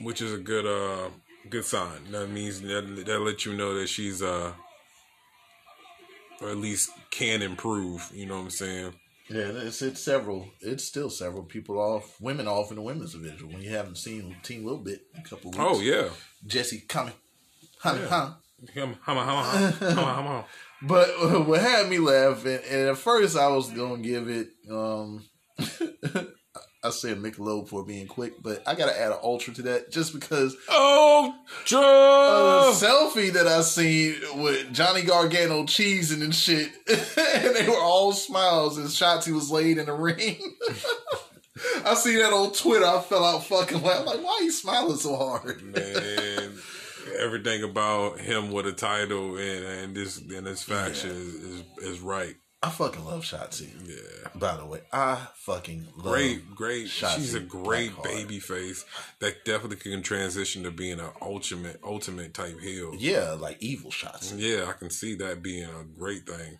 [0.00, 1.10] which is a good, uh,
[1.50, 2.10] Good sign.
[2.10, 4.52] That means that that let you know that she's uh,
[6.40, 8.10] or at least can improve.
[8.14, 8.94] You know what I'm saying?
[9.30, 10.48] Yeah, it's it's several.
[10.60, 13.48] It's still several people off, women off in the women's division.
[13.48, 15.68] When you haven't seen Team Little Bit in a couple of weeks.
[15.68, 16.08] Oh yeah.
[16.46, 17.12] Jesse coming,
[17.80, 18.06] honey?
[18.74, 20.44] Hum, hum, hum.
[20.82, 21.08] But
[21.46, 25.24] what had me laughing, and at first I was gonna give it, um,
[26.84, 30.12] I said Michelob for being quick, but I gotta add an ultra to that just
[30.12, 31.34] because Oh,
[31.72, 32.86] Ultra!
[32.88, 38.78] selfie that I seen with Johnny Gargano cheesing and shit, and they were all smiles,
[38.78, 40.36] and Shotzi was laid in the ring.
[41.84, 42.86] I see that on Twitter.
[42.86, 44.06] I fell out fucking laugh.
[44.06, 45.60] Like, why are you smiling so hard?
[45.62, 46.52] Man,
[47.18, 52.00] everything about him with a title and, and this and this faction is, is is
[52.00, 52.36] right.
[52.60, 53.68] I fucking love Shotzi.
[53.86, 54.30] Yeah.
[54.34, 56.86] By the way, I fucking love Great, great.
[56.88, 58.84] Shotzi She's a great baby face
[59.20, 62.94] that definitely can transition to being an ultimate, ultimate type heel.
[62.98, 64.34] Yeah, like evil Shotzi.
[64.38, 66.58] Yeah, I can see that being a great thing.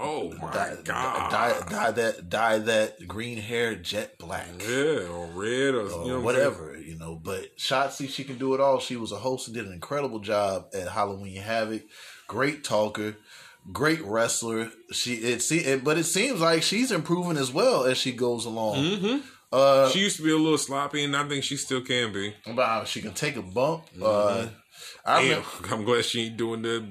[0.00, 1.30] Oh my dye, god!
[1.30, 4.48] dye, dye that dye that green hair jet black.
[4.60, 7.16] Yeah, or red, or, Or you know what whatever, you know.
[7.16, 8.78] But Shotzi, she can do it all.
[8.78, 11.82] She was a host and did an incredible job at Halloween Havoc.
[12.28, 13.16] Great talker,
[13.72, 14.70] great wrestler.
[14.92, 18.44] She it see, it, but it seems like she's improving as well as she goes
[18.44, 18.76] along.
[18.76, 19.22] Mhm.
[19.50, 22.34] Uh, She used to be a little sloppy, and I think she still can be.
[22.54, 23.84] but she can take a bump.
[23.96, 24.02] Mm-hmm.
[24.04, 24.48] Uh,
[25.06, 26.84] I I'm glad she ain't doing the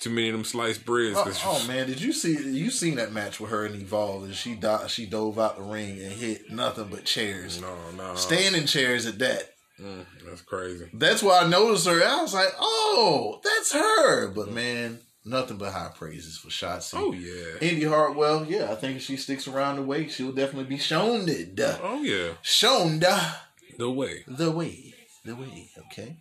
[0.00, 1.16] too many of them sliced breads.
[1.18, 4.34] Oh, oh, man, did you see you seen that match with her and Evolve and
[4.34, 7.60] she di- she dove out the ring and hit nothing but chairs.
[7.60, 9.50] No, no, Standing chairs at that.
[9.80, 10.86] Mm, that's crazy.
[10.92, 12.02] That's why I noticed her.
[12.02, 16.94] I was like, "Oh, that's her." But man, nothing but high praises for Shotzi.
[16.96, 20.64] Oh yeah, Indi Hartwell, yeah, I think if she sticks around the way, she'll definitely
[20.68, 21.58] be shown it.
[21.82, 22.32] oh yeah.
[22.42, 24.24] Shown The way.
[24.26, 24.94] the way.
[25.22, 26.16] The way, okay.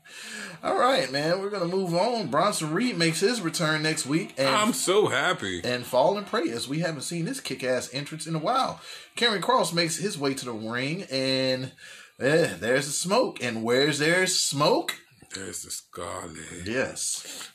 [0.61, 1.39] All right, man.
[1.39, 2.27] We're gonna move on.
[2.27, 5.61] Bronson Reed makes his return next week, and I'm so happy.
[5.63, 8.81] and Fallen pray as we haven't seen this kick-ass entrance in a while.
[9.15, 11.71] Karrion Kross makes his way to the ring, and
[12.19, 13.41] eh, there's the smoke.
[13.41, 14.95] And where's there's smoke?
[15.35, 16.65] There's the Scarlett.
[16.65, 17.51] Yes.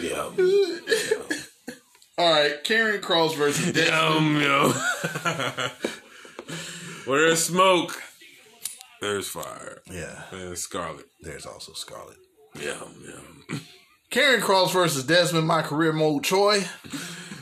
[0.00, 0.32] Yo.
[2.18, 3.88] All right, Karrion Kross versus Dex.
[3.90, 4.40] Yum.
[7.06, 8.02] Where there's smoke,
[9.00, 9.82] there's fire.
[9.90, 11.06] Yeah, And Scarlett.
[11.20, 12.18] there's also Scarlett.
[12.60, 13.60] Yum, yum.
[14.10, 16.64] Karrion Kross versus Desmond, my career mode Troy.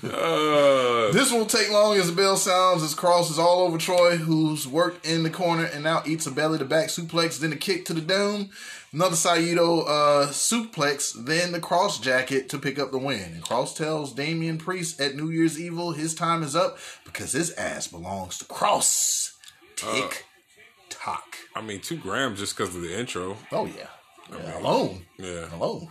[0.02, 4.16] Uh, This won't take long as the bell sounds as Kross is all over Troy,
[4.16, 7.56] who's worked in the corner and now eats a belly to back suplex, then a
[7.56, 8.50] kick to the dome.
[8.92, 13.32] Another Saito uh, suplex, then the Kross Jacket to pick up the win.
[13.34, 17.52] And Kross tells Damian Priest at New Year's Evil his time is up because his
[17.52, 19.34] ass belongs to Kross.
[19.76, 20.24] Tick
[20.88, 21.36] tock.
[21.54, 23.36] I mean, two grams just because of the intro.
[23.52, 23.86] Oh, yeah.
[24.30, 25.06] Yeah, Alone.
[25.18, 25.54] Yeah.
[25.54, 25.88] Alone.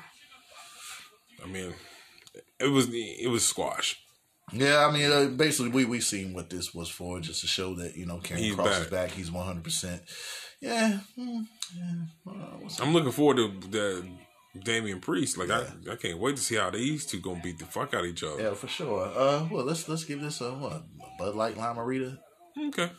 [1.45, 1.73] I mean,
[2.59, 4.01] it was it was squash.
[4.51, 7.75] Yeah, I mean, uh, basically, we we seen what this was for, just to show
[7.75, 8.81] that you know Karrion He's Kross back.
[8.81, 9.11] is back.
[9.11, 10.01] He's one hundred percent.
[10.61, 11.45] Yeah, mm,
[11.75, 12.33] yeah.
[12.81, 14.07] I'm looking forward to the
[14.63, 15.37] Damian Priest.
[15.37, 18.01] Like I, I can't wait to see how these two gonna beat the fuck out
[18.01, 18.41] of each other.
[18.41, 19.11] yeah, for sure.
[19.15, 20.83] Uh, well, let's let's give this a what
[21.19, 22.17] Bud Light Limerita.
[22.67, 22.89] Okay.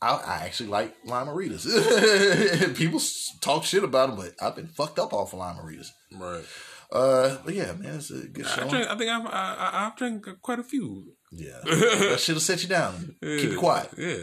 [0.00, 2.74] I, I actually like Limeritas.
[2.76, 3.00] People
[3.40, 5.88] talk shit about them, but I've been fucked up off of Limeritas.
[6.12, 6.44] Right.
[6.92, 8.68] Uh, but yeah, man, it's a good I show.
[8.68, 8.86] drink.
[8.90, 11.14] I think I've I, I- I've drank quite a few.
[11.32, 13.16] Yeah, that should have set you down.
[13.22, 13.88] Keep it quiet.
[13.96, 14.16] Yeah.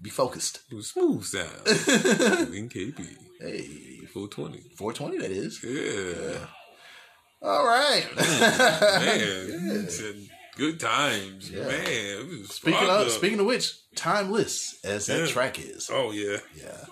[0.00, 0.60] Be focused.
[0.70, 1.48] It was smooth sound.
[2.54, 3.04] in KP.
[3.40, 3.66] Hey,
[4.12, 4.74] 420.
[4.76, 5.18] four twenty.
[5.18, 5.60] That is.
[5.64, 6.46] Yeah.
[7.42, 8.06] All right.
[8.16, 9.86] Man.
[9.88, 10.14] said
[10.56, 11.50] Good times.
[11.50, 11.66] Yeah.
[11.66, 12.44] Man.
[12.44, 13.08] Speaking of up.
[13.08, 15.90] speaking of which, timeless as that track is.
[15.92, 16.84] Oh yeah, yeah.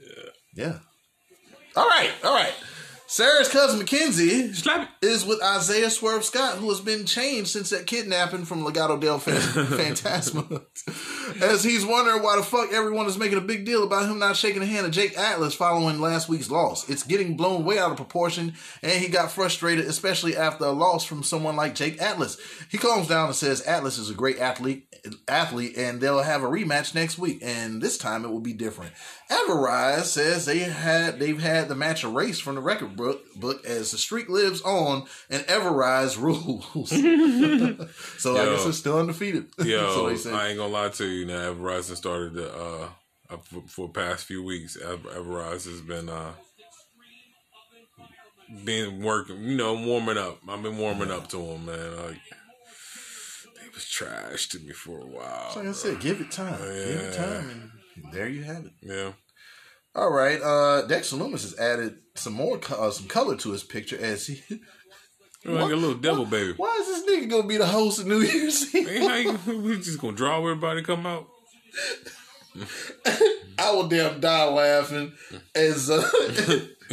[0.00, 0.30] Yeah.
[0.54, 0.78] Yeah.
[1.74, 2.10] All right.
[2.22, 2.52] All right.
[3.10, 4.52] Sarah's cousin Mackenzie
[5.00, 9.18] is with Isaiah Swerve Scott, who has been changed since that kidnapping from Legado del
[9.18, 10.62] Fantasma.
[11.42, 14.36] As he's wondering why the fuck everyone is making a big deal about him not
[14.36, 16.86] shaking the hand of Jake Atlas following last week's loss.
[16.90, 18.52] It's getting blown way out of proportion,
[18.82, 22.36] and he got frustrated, especially after a loss from someone like Jake Atlas.
[22.70, 24.86] He calms down and says Atlas is a great athlete,
[25.26, 28.92] athlete, and they'll have a rematch next week, and this time it will be different.
[29.30, 33.90] Everrise says they had they've had the match erased from the record book, book as
[33.90, 36.88] the streak lives on and Everrise rules.
[38.18, 38.56] so I Yo.
[38.56, 39.48] guess it's still undefeated.
[39.58, 40.32] Yo, so they say.
[40.32, 41.26] I ain't gonna lie to you.
[41.26, 42.88] Now, Everrise has started the uh,
[43.42, 44.78] for, for the past few weeks.
[44.78, 46.32] Ever- Everrise has been uh,
[48.64, 50.38] been working, you know, warming up.
[50.48, 51.96] I've been warming up to him, man.
[51.96, 52.16] Like,
[53.60, 55.52] they was trash to me for a while.
[55.54, 56.58] Like I said, give it time.
[56.58, 56.68] Give
[57.00, 57.70] it time, and
[58.12, 58.72] there you have it.
[58.82, 59.12] Yeah.
[59.94, 63.64] All right, uh, Dexter Lumis has added some more, co- uh, some color to his
[63.64, 64.42] picture as he.
[65.44, 66.52] Like a little devil baby.
[66.56, 68.90] Why is this nigga gonna be the host of New Year's Eve?
[69.46, 71.28] You, we just gonna draw everybody come out?
[73.58, 75.12] I will damn die laughing
[75.54, 76.02] as uh,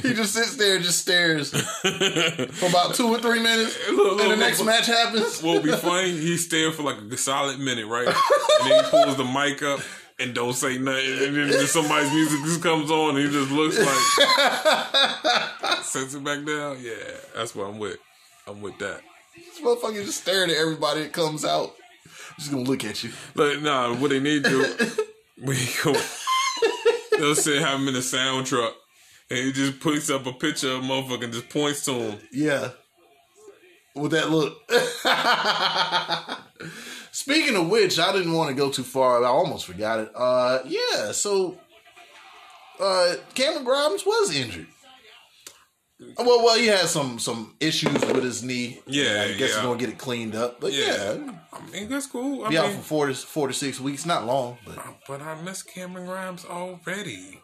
[0.02, 4.20] he just sits there and just stares for about two or three minutes, Look, and
[4.20, 4.68] the look, next look.
[4.68, 5.42] match happens.
[5.42, 6.12] What would be funny?
[6.12, 8.08] He stared for like a solid minute, right?
[8.08, 9.80] And then he pulls the mic up
[10.20, 11.36] and don't say nothing.
[11.36, 13.88] And then somebody's music just comes on and he just looks like
[15.84, 16.78] sets it back down.
[16.82, 16.94] Yeah,
[17.36, 17.98] that's what I'm with.
[18.48, 19.02] I'm with that.
[19.36, 21.74] This motherfucker just staring at everybody that comes out.
[22.06, 23.12] I'm Just gonna look at you.
[23.36, 24.92] But nah, what they need to
[25.42, 25.94] we go.
[27.18, 28.74] They'll say have him in a sound truck,
[29.30, 32.20] and he just puts up a picture of a motherfucker and just points to him.
[32.32, 32.70] Yeah.
[33.96, 34.58] With that look.
[37.16, 39.24] Speaking of which, I didn't want to go too far.
[39.24, 40.12] I almost forgot it.
[40.14, 41.58] Uh yeah, so
[42.78, 44.68] uh Cameron Grimes was injured.
[46.18, 48.82] Well, well, he had some some issues with his knee.
[48.86, 49.46] Yeah, I guess yeah.
[49.48, 50.60] he's gonna get it cleaned up.
[50.60, 51.32] But yeah, Yeah.
[51.54, 52.44] I mean, that's cool.
[52.44, 54.06] I be out for four to four to six weeks.
[54.06, 54.78] Not long, but
[55.08, 57.40] but I miss Cameron Grimes already.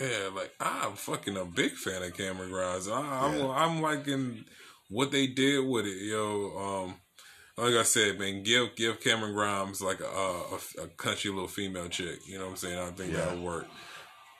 [0.00, 2.88] Yeah, like I'm fucking a big fan of Cameron Grimes.
[2.88, 4.44] I, I'm I'm liking
[4.90, 6.56] what they did with it, yo.
[6.58, 6.94] Um,
[7.56, 11.88] like I said, man, give give Cameron Grimes like a a, a country little female
[11.88, 12.20] chick.
[12.26, 12.78] You know what I'm saying?
[12.78, 13.66] I think that'll work.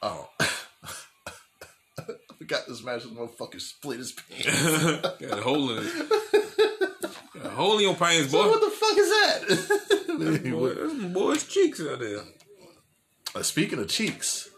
[0.03, 0.29] Oh.
[1.99, 2.05] I
[2.39, 3.05] forgot this match.
[3.05, 5.01] This motherfucker split his pants.
[5.21, 6.11] Got a hole in it.
[7.35, 8.49] Got a hole in your pants, boy.
[8.49, 9.91] what the fuck is that?
[10.15, 12.21] Boy, boys' cheeks out there.
[13.35, 14.49] Uh, speaking of cheeks,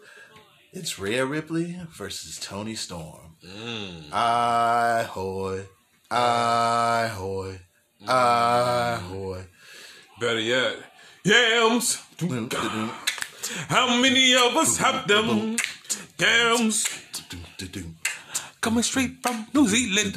[0.72, 3.36] it's Rhea Ripley versus Toni Storm.
[3.42, 4.12] Mm.
[4.12, 5.64] I hoy,
[6.10, 7.60] I hoy,
[8.08, 9.44] I boy.
[10.20, 10.76] Better yet,
[11.24, 12.02] yams.
[13.68, 15.56] How many of us have them?
[16.18, 16.86] Yams
[18.66, 20.16] coming straight from New Zealand.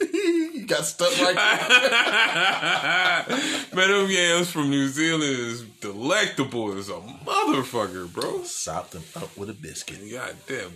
[0.00, 3.26] you got stuck like that.
[3.74, 8.42] Man, them yams from New Zealand is delectable as a motherfucker, bro.
[8.44, 9.98] Sop them up with a biscuit.
[10.10, 10.72] God damn.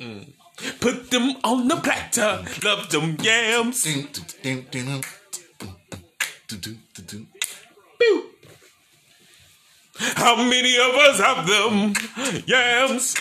[0.00, 0.32] Mm.
[0.80, 2.44] Put them on the platter.
[2.64, 3.86] Love them yams.
[10.16, 11.92] How many of us have them
[12.46, 13.16] yams?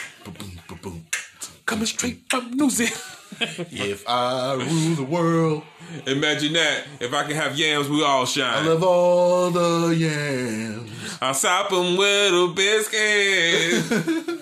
[1.66, 3.02] Coming straight from New Zealand.
[3.40, 5.64] if I rule the world.
[6.08, 6.86] Imagine that.
[7.00, 8.64] If I can have yams, we all shine.
[8.64, 11.18] I love all the yams.
[11.22, 14.34] I'll sop them with a biscuit.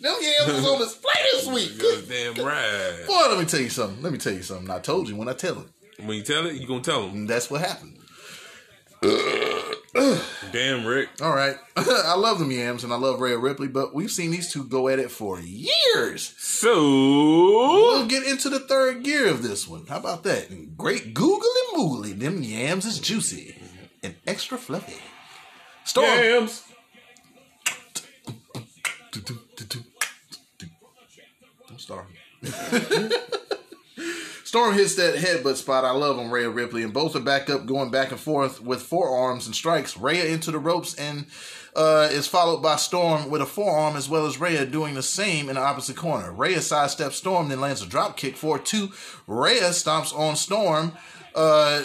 [0.00, 1.78] Them yams was on display this week.
[1.78, 3.04] Good Damn right.
[3.06, 4.02] Boy, let me tell you something.
[4.02, 4.70] Let me tell you something.
[4.70, 5.66] I told you when I tell it.
[6.04, 7.16] When you tell it, you gonna tell them.
[7.16, 7.96] And that's what happened.
[10.52, 11.08] Damn, Rick.
[11.20, 11.56] All right.
[11.76, 14.88] I love them yams and I love Rhea Ripley, but we've seen these two go
[14.88, 16.34] at it for years.
[16.38, 19.86] So We'll get into the third gear of this one.
[19.86, 20.76] How about that?
[20.76, 22.18] Great googly moogly.
[22.18, 23.56] Them yams is juicy
[24.02, 25.00] and extra fluffy.
[25.84, 26.06] Storm.
[26.06, 26.64] yams.
[31.70, 32.16] I'm starting.
[34.44, 35.84] Storm hits that headbutt spot.
[35.84, 38.80] I love him, Rhea Ripley, and both are back up, going back and forth with
[38.80, 39.96] forearms and strikes.
[39.98, 41.26] Rhea into the ropes and
[41.76, 45.50] uh, is followed by Storm with a forearm, as well as Rhea doing the same
[45.50, 46.32] in the opposite corner.
[46.32, 48.90] Rhea sidesteps Storm, then lands a drop kick for two.
[49.26, 50.92] Rhea stomps on Storm.
[51.34, 51.84] Uh,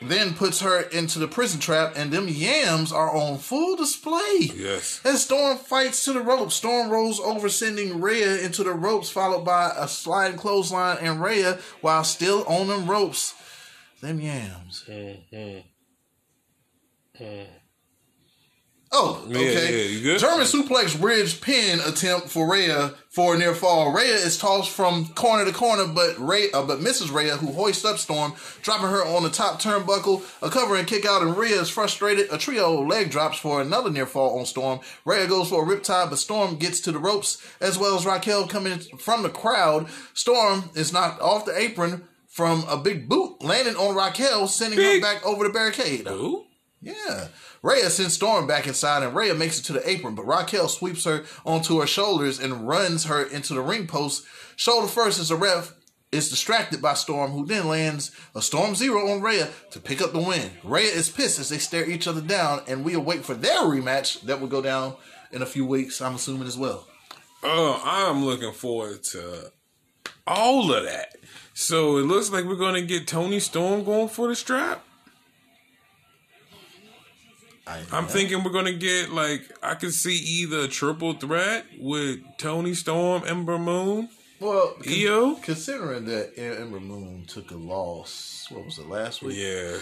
[0.00, 4.50] then puts her into the prison trap, and them yams are on full display.
[4.54, 5.00] Yes.
[5.04, 9.44] As Storm fights to the ropes, Storm rolls over, sending Rhea into the ropes, followed
[9.44, 13.34] by a sliding clothesline and Rhea while still on them ropes.
[14.00, 14.84] Them yams.
[14.88, 15.58] Mm-hmm.
[17.20, 17.57] Mm-hmm.
[18.90, 19.96] Oh, okay.
[19.96, 20.18] yeah, good?
[20.18, 23.92] German suplex bridge pin attempt for Rhea for a near fall.
[23.92, 27.12] Rhea is tossed from corner to corner, but Ray, uh, but Mrs.
[27.12, 28.32] Rhea, who hoists up Storm,
[28.62, 32.32] dropping her on the top turnbuckle, a cover and kick out, and Rhea is frustrated.
[32.32, 34.80] A trio of leg drops for another near fall on Storm.
[35.04, 38.46] Rhea goes for a riptide, but Storm gets to the ropes, as well as Raquel
[38.48, 39.88] coming from the crowd.
[40.14, 45.02] Storm is knocked off the apron from a big boot, landing on Raquel, sending Big-
[45.02, 46.06] her back over the barricade.
[46.06, 46.46] Who?
[46.80, 47.28] Yeah.
[47.62, 51.04] Rhea sends Storm back inside, and Rhea makes it to the apron, but Raquel sweeps
[51.04, 54.24] her onto her shoulders and runs her into the ring post.
[54.56, 55.74] Shoulder first as the ref
[56.10, 60.12] is distracted by Storm, who then lands a Storm Zero on Rhea to pick up
[60.12, 60.52] the win.
[60.64, 64.22] Rhea is pissed as they stare each other down, and we await for their rematch
[64.22, 64.94] that will go down
[65.32, 66.86] in a few weeks, I'm assuming as well.
[67.42, 69.52] Oh, I'm looking forward to
[70.26, 71.16] all of that.
[71.54, 74.84] So it looks like we're gonna get Toni Storm going for the strap.
[77.68, 82.20] I, I'm thinking we're gonna get like I could see either a triple threat with
[82.38, 84.08] Toni Storm, Ember Moon.
[84.40, 85.34] well, con- EO?
[85.36, 89.36] considering that Ember Moon took a loss, what was it last week?
[89.38, 89.78] Yeah,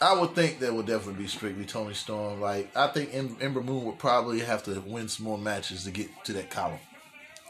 [0.00, 2.40] I would think that would definitely be strictly Toni Storm.
[2.40, 5.90] Like I think Em- Ember Moon would probably have to win some more matches to
[5.90, 6.80] get to that column.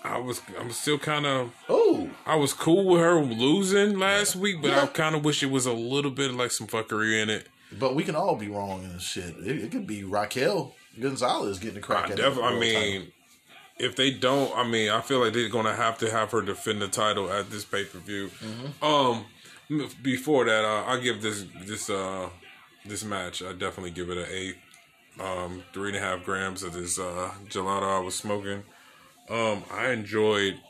[0.05, 0.41] I was.
[0.59, 1.53] I'm still kind of.
[1.69, 5.51] Oh, I was cool with her losing last week, but I kind of wish it
[5.51, 7.49] was a little bit like some fuckery in it.
[7.79, 9.35] But we can all be wrong and shit.
[9.39, 12.73] It, it could be Raquel Gonzalez getting a crack I at definitely.
[12.73, 13.13] the I mean,
[13.79, 16.81] if they don't, I mean, I feel like they're gonna have to have her defend
[16.83, 18.31] the title at this pay per view.
[18.81, 19.27] Um,
[20.03, 22.29] before that, uh, I give this this uh
[22.85, 23.43] this match.
[23.43, 24.57] I definitely give it an eight.
[25.19, 28.63] Um, three and a half grams of this uh gelato I was smoking.
[29.29, 30.61] Um, I enjoyed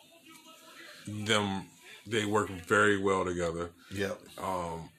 [1.06, 1.66] them.
[2.06, 3.70] They work very well together.
[3.90, 3.98] title.
[4.00, 4.20] Yep.
[4.38, 4.90] Tell,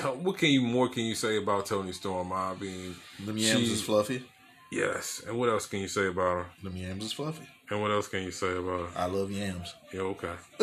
[0.00, 2.32] what can you more can you say about Toni Storm?
[2.32, 2.94] I mean,
[3.24, 4.22] Them yams she- is fluffy.
[4.70, 5.22] yes.
[5.26, 6.46] And what else can you say about her?
[6.62, 7.46] Them yams is fluffy.
[7.68, 8.98] And what else can you say about her?
[9.00, 9.74] I love yams.
[9.92, 10.34] Yeah, okay.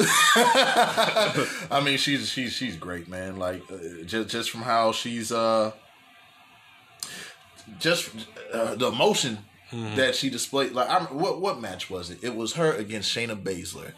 [1.69, 3.37] I mean, she's she's she's great, man.
[3.37, 5.71] Like uh, just just from how she's uh,
[7.79, 8.09] just
[8.53, 9.39] uh, the emotion
[9.71, 10.71] that she displayed.
[10.73, 12.19] Like, I'm, what what match was it?
[12.23, 13.91] It was her against Shayna Baszler.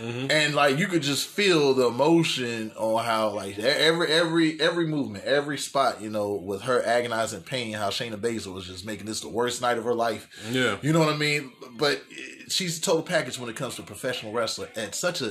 [0.00, 0.30] Mm-hmm.
[0.30, 5.24] And like you could just feel the emotion on how like every every every movement,
[5.24, 9.20] every spot, you know, with her agonizing pain, how Shayna Baszler was just making this
[9.20, 10.28] the worst night of her life.
[10.50, 10.76] Yeah.
[10.82, 11.52] you know what I mean.
[11.78, 12.02] But
[12.48, 15.26] she's a total package when it comes to professional wrestler, and such a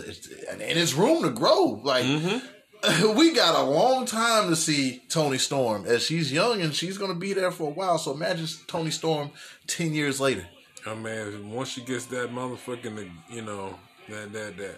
[0.49, 1.81] and it's room to grow.
[1.83, 3.17] Like mm-hmm.
[3.17, 7.15] we got a long time to see Toni Storm as she's young and she's gonna
[7.15, 7.97] be there for a while.
[7.97, 9.31] So imagine Toni Storm
[9.67, 10.47] ten years later.
[10.85, 13.75] I mean, once she gets that motherfucking, you know,
[14.09, 14.77] that that that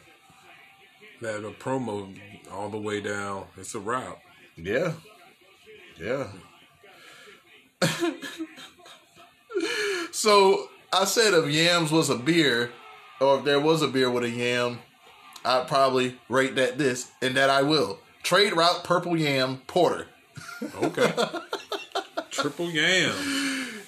[1.21, 2.15] that uh, promo
[2.51, 4.19] all the way down, it's a wrap.
[4.55, 4.93] Yeah.
[5.99, 6.27] Yeah.
[10.11, 12.71] so I said if yams was a beer,
[13.19, 14.79] or if there was a beer with a yam,
[15.43, 17.99] I'd probably rate that this, and that I will.
[18.23, 20.07] Trade route purple yam porter.
[20.81, 21.13] Okay.
[22.31, 23.13] Triple yam.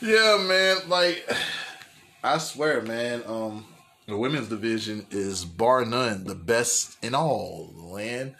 [0.01, 0.77] Yeah, man.
[0.87, 1.29] Like,
[2.23, 3.21] I swear, man.
[3.27, 3.65] Um,
[4.09, 8.35] the women's division is bar none the best in all the land.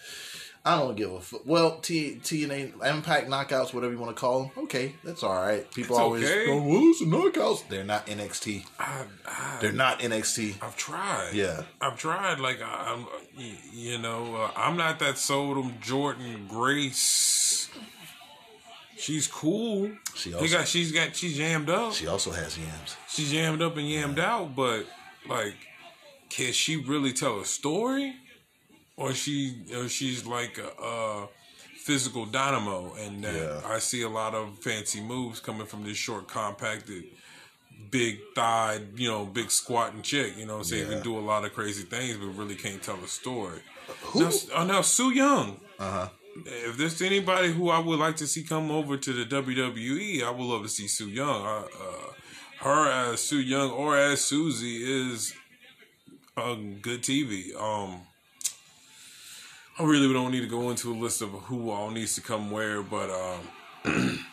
[0.65, 1.41] I don't give a fuck.
[1.45, 4.51] Well, T TNA Impact knockouts, whatever you want to call them.
[4.65, 5.69] Okay, that's all right.
[5.71, 6.45] People It's always okay.
[6.47, 8.65] go, "Well, it's the knockouts." They're not NXT.
[8.77, 10.61] I, I, They're not NXT.
[10.61, 11.31] I've tried.
[11.33, 11.63] Yeah.
[11.79, 12.39] I've tried.
[12.41, 13.07] Like I, I'm,
[13.71, 17.69] you know, uh, I'm not that sold on Jordynne Grace.
[18.97, 19.89] She's cool.
[20.13, 20.67] She also- got.
[20.67, 21.15] She's got.
[21.15, 21.93] She's jammed up.
[21.93, 22.97] She also has yams.
[23.07, 24.85] she's jammed up and yammed out, but
[25.27, 25.55] like,
[26.29, 28.15] can she really tell a story,
[28.95, 31.27] or she, or she's like a, a
[31.77, 33.61] physical dynamo, and that Yeah.
[33.65, 37.05] I see a lot of fancy moves coming from this short, compacted,
[37.89, 40.37] big thigh, you know, big squatting chick.
[40.37, 40.93] You know, what I'm saying Yeah.
[40.95, 43.59] can do a lot of crazy things, but really can't tell a story.
[44.13, 45.59] Now, oh, now Su Yung.
[45.79, 46.09] Uh huh.
[46.45, 50.29] If there's anybody who I would like to see come over to the WWE, I
[50.29, 51.27] would love to see Su Yung.
[51.45, 52.13] I, uh,
[52.59, 55.33] her as Su Yung or as Susie is
[56.35, 57.55] a good TV.
[57.55, 58.01] Um,
[59.77, 62.51] I really don't need to go into a list of who all needs to come
[62.51, 63.39] where, but um,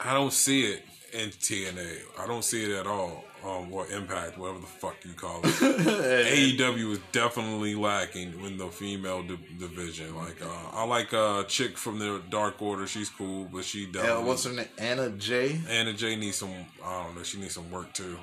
[0.00, 1.98] I don't see it in TNA.
[2.18, 3.24] I don't see it at all.
[3.44, 5.46] Um, or Impact, whatever the fuck you call it.
[6.58, 10.14] AEW is definitely lacking in the female di- division.
[10.16, 12.86] Like, uh, I like a chick from the Dark Order.
[12.88, 14.24] She's cool, but she Yeah, definitely.
[14.24, 14.66] what's her name?
[14.76, 15.60] Anna Jay.
[15.68, 16.52] Anna Jay needs some.
[16.84, 17.22] I don't know.
[17.22, 18.18] She needs some work too.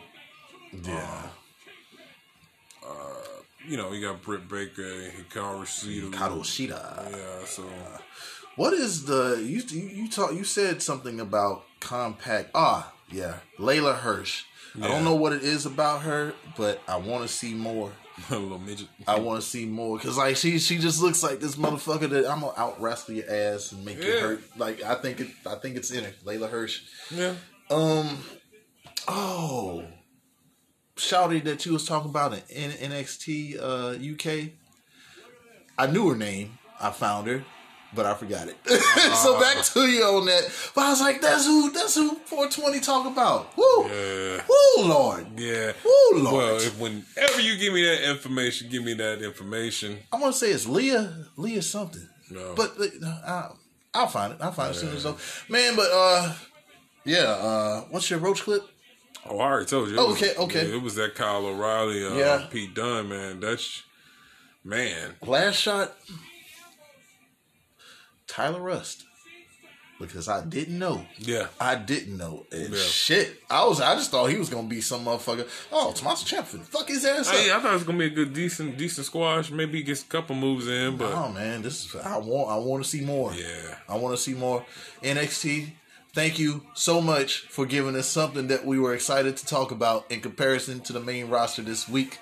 [0.83, 1.27] Yeah.
[3.67, 6.11] You know, you got Britt Baker, Hikaru Shida.
[6.11, 7.11] Kadoshida.
[7.11, 7.63] Yeah, so
[8.57, 13.97] What is the you you you talk you said something about compact ah yeah Leyla
[13.97, 14.43] Hirsch.
[14.81, 17.91] I don't know what it is about her, but I want to see more.
[18.29, 18.87] a little midget.
[19.07, 22.25] I want to see more because like she she just looks like this motherfucker that
[22.31, 24.19] I'm gonna out wrestle your ass and make you Yeah.
[24.21, 24.41] hurt.
[24.57, 26.13] Like I think it I think it's in her.
[26.23, 26.83] Leyla Hirsch.
[27.11, 27.35] Yeah.
[27.69, 28.17] Um.
[29.07, 29.83] Oh.
[30.95, 34.51] Shouty that you was talking about in NXT uh, UK.
[35.77, 36.57] I knew her name.
[36.79, 37.43] I found her,
[37.95, 38.55] but I forgot it.
[39.15, 40.43] so back to you on that.
[40.75, 41.71] But I was like, that's who.
[41.71, 43.55] That's who 420 talk about.
[43.57, 43.87] Woo.
[43.87, 44.41] Yeah.
[44.47, 45.27] Woo, Lord.
[45.37, 45.71] Yeah.
[45.83, 46.33] Woo, Lord.
[46.35, 49.97] Well, if, whenever you give me that information, give me that information.
[50.11, 51.27] I want to say it's Leah.
[51.37, 52.07] Leah something.
[52.29, 52.53] No.
[52.55, 53.59] But uh, I'll,
[53.93, 54.39] I'll find it.
[54.41, 55.15] I'll find it as soon.
[55.49, 56.33] Man, but uh,
[57.05, 57.19] yeah.
[57.23, 58.63] Uh, what's your roach clip?
[59.27, 59.95] Oh, I already told you.
[59.95, 60.67] It Oh, was- okay, okay.
[60.69, 62.45] yeah, it was that Kyle O'Reilly, uh, Yeah.
[62.51, 63.39] Pete Dunne, man.
[63.39, 63.81] That's
[64.63, 65.15] man.
[65.25, 65.93] Last shot,
[68.27, 69.03] Tyler Rust.
[69.97, 71.05] Because I didn't know.
[71.17, 71.47] Yeah.
[71.57, 72.45] I didn't know.
[72.51, 72.83] And Yeah.
[72.83, 73.41] shit.
[73.49, 75.47] I was I just thought he was gonna be some motherfucker.
[75.71, 76.65] Oh, Tommaso Ciampa.
[76.65, 77.33] Fuck his ass up.
[77.35, 79.51] Hey, I thought it was gonna be a good, decent, decent squash.
[79.51, 82.57] Maybe he gets a couple moves in, but Oh man, this is I want I
[82.57, 83.33] want to see more.
[83.33, 83.75] Yeah.
[83.87, 84.65] I want to see more
[85.01, 85.71] NXT.
[86.13, 90.11] Thank you so much for giving us something that we were excited to talk about
[90.11, 92.19] in comparison to the main roster this week.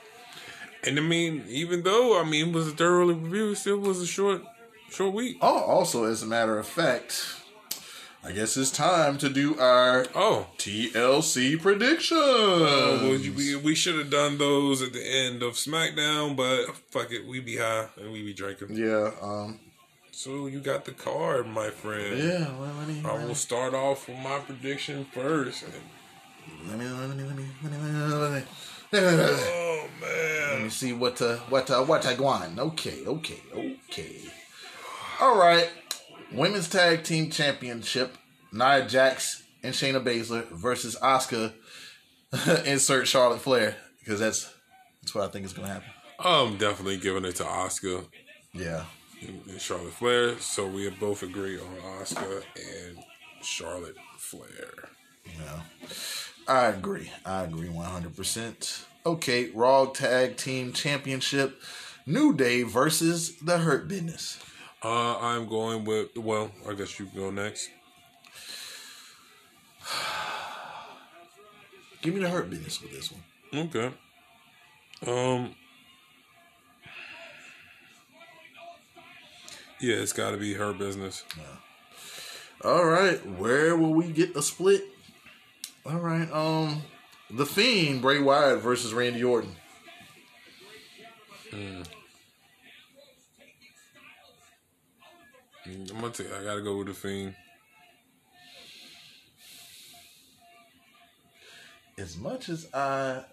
[0.84, 4.00] and I mean, even though I mean it was a thoroughly review, it still was
[4.02, 4.44] a short,
[4.94, 5.38] short week.
[5.41, 7.38] Oh, also as a matter of fact,
[8.24, 12.22] I guess it's time to do our Oh, TLC predictions.
[12.22, 17.11] Uh, well, we we should have done those at the end of SmackDown, but fuck
[17.11, 18.76] it, we be high and we be drinking.
[18.78, 19.60] yeah, um,
[20.11, 22.18] So you got the card, my friend.
[22.18, 22.48] yeah.
[22.60, 25.65] Let me, I will start off with my prediction first.
[26.68, 28.44] let me, let me, let me, let me, let me, let me, let me,
[28.94, 32.57] Oh Let man, me see what uh, what uh, what I want.
[32.60, 34.15] Okay, okay, okay.
[35.19, 35.69] All right.
[36.31, 38.18] Women's Tag Team Championship:
[38.52, 41.53] Nia Jax and Shayna Baszler versus Asuka.
[42.65, 44.52] Insert Charlotte Flair because that's
[45.02, 45.90] that's what I think is going to happen.
[46.19, 48.06] I'm definitely giving it to Asuka
[48.53, 48.85] Yeah.
[49.22, 50.40] and Charlotte Flair.
[50.40, 51.68] So we both agree on
[52.02, 52.98] Asuka and
[53.44, 54.90] Charlotte Flair.
[55.26, 55.61] Yeah.
[56.48, 57.11] I agree.
[57.26, 58.85] I agree 100%.
[59.06, 61.61] Okay, Raw Tag Team Championship:
[62.07, 64.40] New Day versus the Hurt Business.
[64.84, 66.18] Uh, I'm going with.
[66.18, 67.69] Well, I guess you go next.
[72.01, 73.23] Give me the Hurt Business with this one.
[73.68, 73.91] Okay.
[75.07, 75.55] Um.
[79.80, 81.23] Yeah, it's got to be her business.
[82.64, 84.85] All right, where will we get the split?
[85.85, 86.84] All right, um,
[87.30, 89.53] the Fiend Bray Wyatt versus Randy Orton.
[91.51, 91.85] Mm,
[95.65, 96.31] I'm gonna take.
[96.31, 97.35] I gotta go with the fiend.
[101.98, 103.23] As much as I,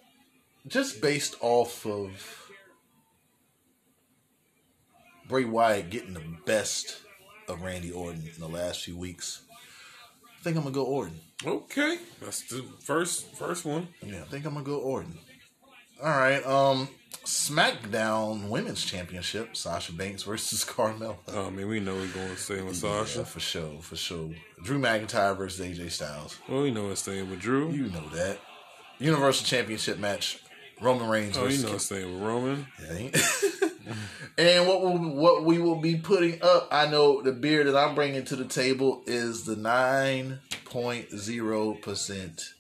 [0.66, 2.51] just based off of
[5.28, 7.01] Bray Wyatt getting the best
[7.48, 9.43] of Randy Orton in the last few weeks,
[10.23, 11.19] I think I'm gonna go Orton.
[11.44, 13.89] Okay, that's the first first one.
[14.02, 15.19] Yeah, I think I'm gonna go Orton.
[16.02, 16.89] All right, um,
[17.24, 21.18] SmackDown Women's Championship: Sasha Banks versus Carmella.
[21.28, 23.27] Oh, I mean, we know we're going to stay with Yeah, Sasha.
[23.27, 24.31] for sure, for sure.
[24.62, 26.39] Drew McIntyre versus AJ Styles.
[26.48, 27.70] Well, we know it's staying with Drew.
[27.70, 28.38] You know that.
[28.98, 30.43] Universal Championship match.
[30.80, 32.66] Roman Reigns oh, you know it's staying with Roman.
[32.80, 33.11] Yeah.
[34.38, 37.95] and what will, what we will be putting up, I know the beer that I'm
[37.95, 42.53] bringing to the table is the 9.0%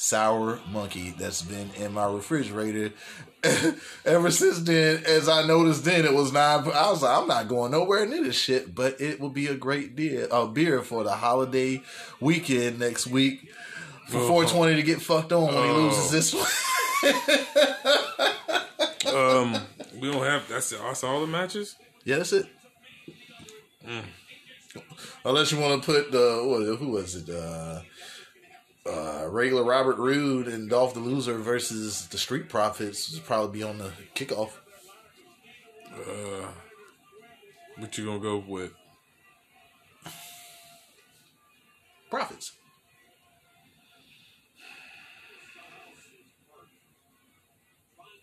[0.00, 2.92] sour monkey that's been in my refrigerator
[4.04, 5.02] ever since then.
[5.04, 6.60] As I noticed then, it was nine.
[6.72, 9.56] I was like, I'm not going nowhere near this shit, but it will be a
[9.56, 11.82] great beer, a beer for the holiday
[12.20, 13.50] weekend next week
[14.06, 16.46] for 420 to get fucked on when he loses this one.
[19.08, 19.56] Um,
[19.98, 20.46] we don't have.
[20.48, 20.80] That's it.
[20.82, 21.76] That's all the matches.
[22.04, 22.46] Yeah, that's it.
[25.24, 27.30] Unless you want to put the what, who was it?
[27.30, 27.80] Uh,
[28.88, 33.62] uh, regular Robert Roode and Dolph the Loser versus the Street Profits would probably be
[33.62, 34.50] on the kickoff.
[35.94, 36.48] Uh,
[37.76, 38.72] what you gonna go with?
[42.10, 42.52] Profits.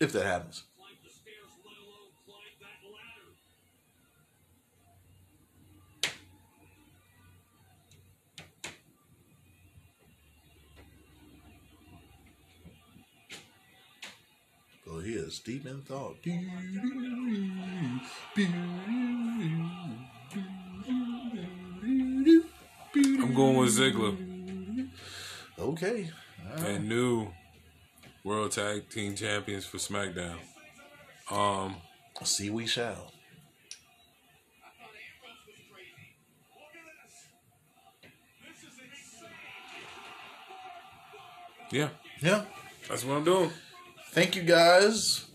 [0.00, 0.65] If that happens.
[14.96, 16.16] Go here, deep in thought.
[23.04, 24.88] I'm going with Ziggler
[25.58, 26.10] Okay.
[26.56, 27.28] and new
[28.24, 30.38] World Tag Team Champions for SmackDown.
[31.30, 31.76] Um,
[32.24, 33.12] See, we shall.
[41.70, 41.88] yeah,
[42.20, 42.44] Yeah.
[42.88, 43.50] that's what I'm doing.
[44.16, 45.26] Thank you guys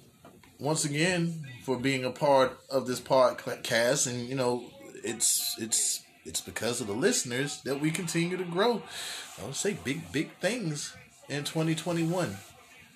[0.58, 4.64] once again for being a part of this podcast, and you know
[5.03, 8.82] it's it's it's because of the listeners that we continue to grow.
[9.40, 10.95] I would say big big things
[11.30, 12.35] in 2021.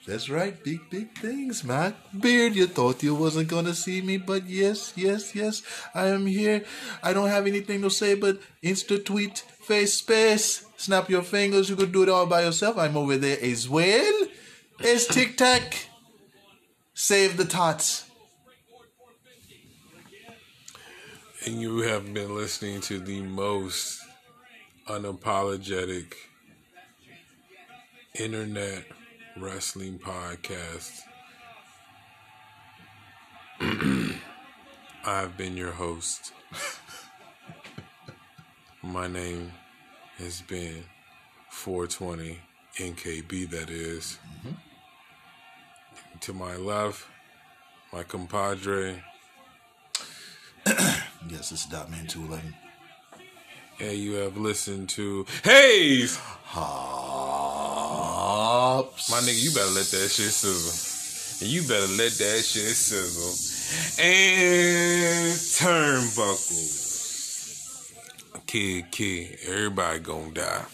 [0.08, 2.56] That's right, big big things, Mac Beard.
[2.56, 5.62] You thought you wasn't gonna see me, but yes, yes, yes,
[5.94, 6.64] I am here.
[7.04, 11.70] I don't have anything to say, but insta tweet face space, snap your fingers.
[11.70, 12.76] You could do it all by yourself.
[12.80, 14.26] I'm over there as well.
[14.80, 15.88] It's Tic Tac.
[16.94, 18.06] Save the tots.
[21.46, 24.02] And you have been listening to the most
[24.88, 26.14] unapologetic
[28.20, 28.84] internet
[29.38, 31.04] wrestling podcast.
[35.06, 36.34] I've been your host.
[38.84, 39.54] My name
[40.18, 40.84] has been
[41.50, 42.40] 420
[42.78, 44.18] NKB, that is.
[44.40, 44.65] Mm-hmm.
[46.22, 47.06] To my left,
[47.94, 49.04] my compadre,
[50.66, 52.56] Yes, this is Dotman 211.
[53.80, 56.18] and you have listened to Hayes.
[56.18, 56.72] Hops.
[59.12, 61.46] My nigga, you better let that shit sizzle.
[61.46, 63.36] And you better let that shit sizzle.
[64.04, 66.84] And turnbuckles.
[68.48, 70.66] Kid, kid, everybody gonna die.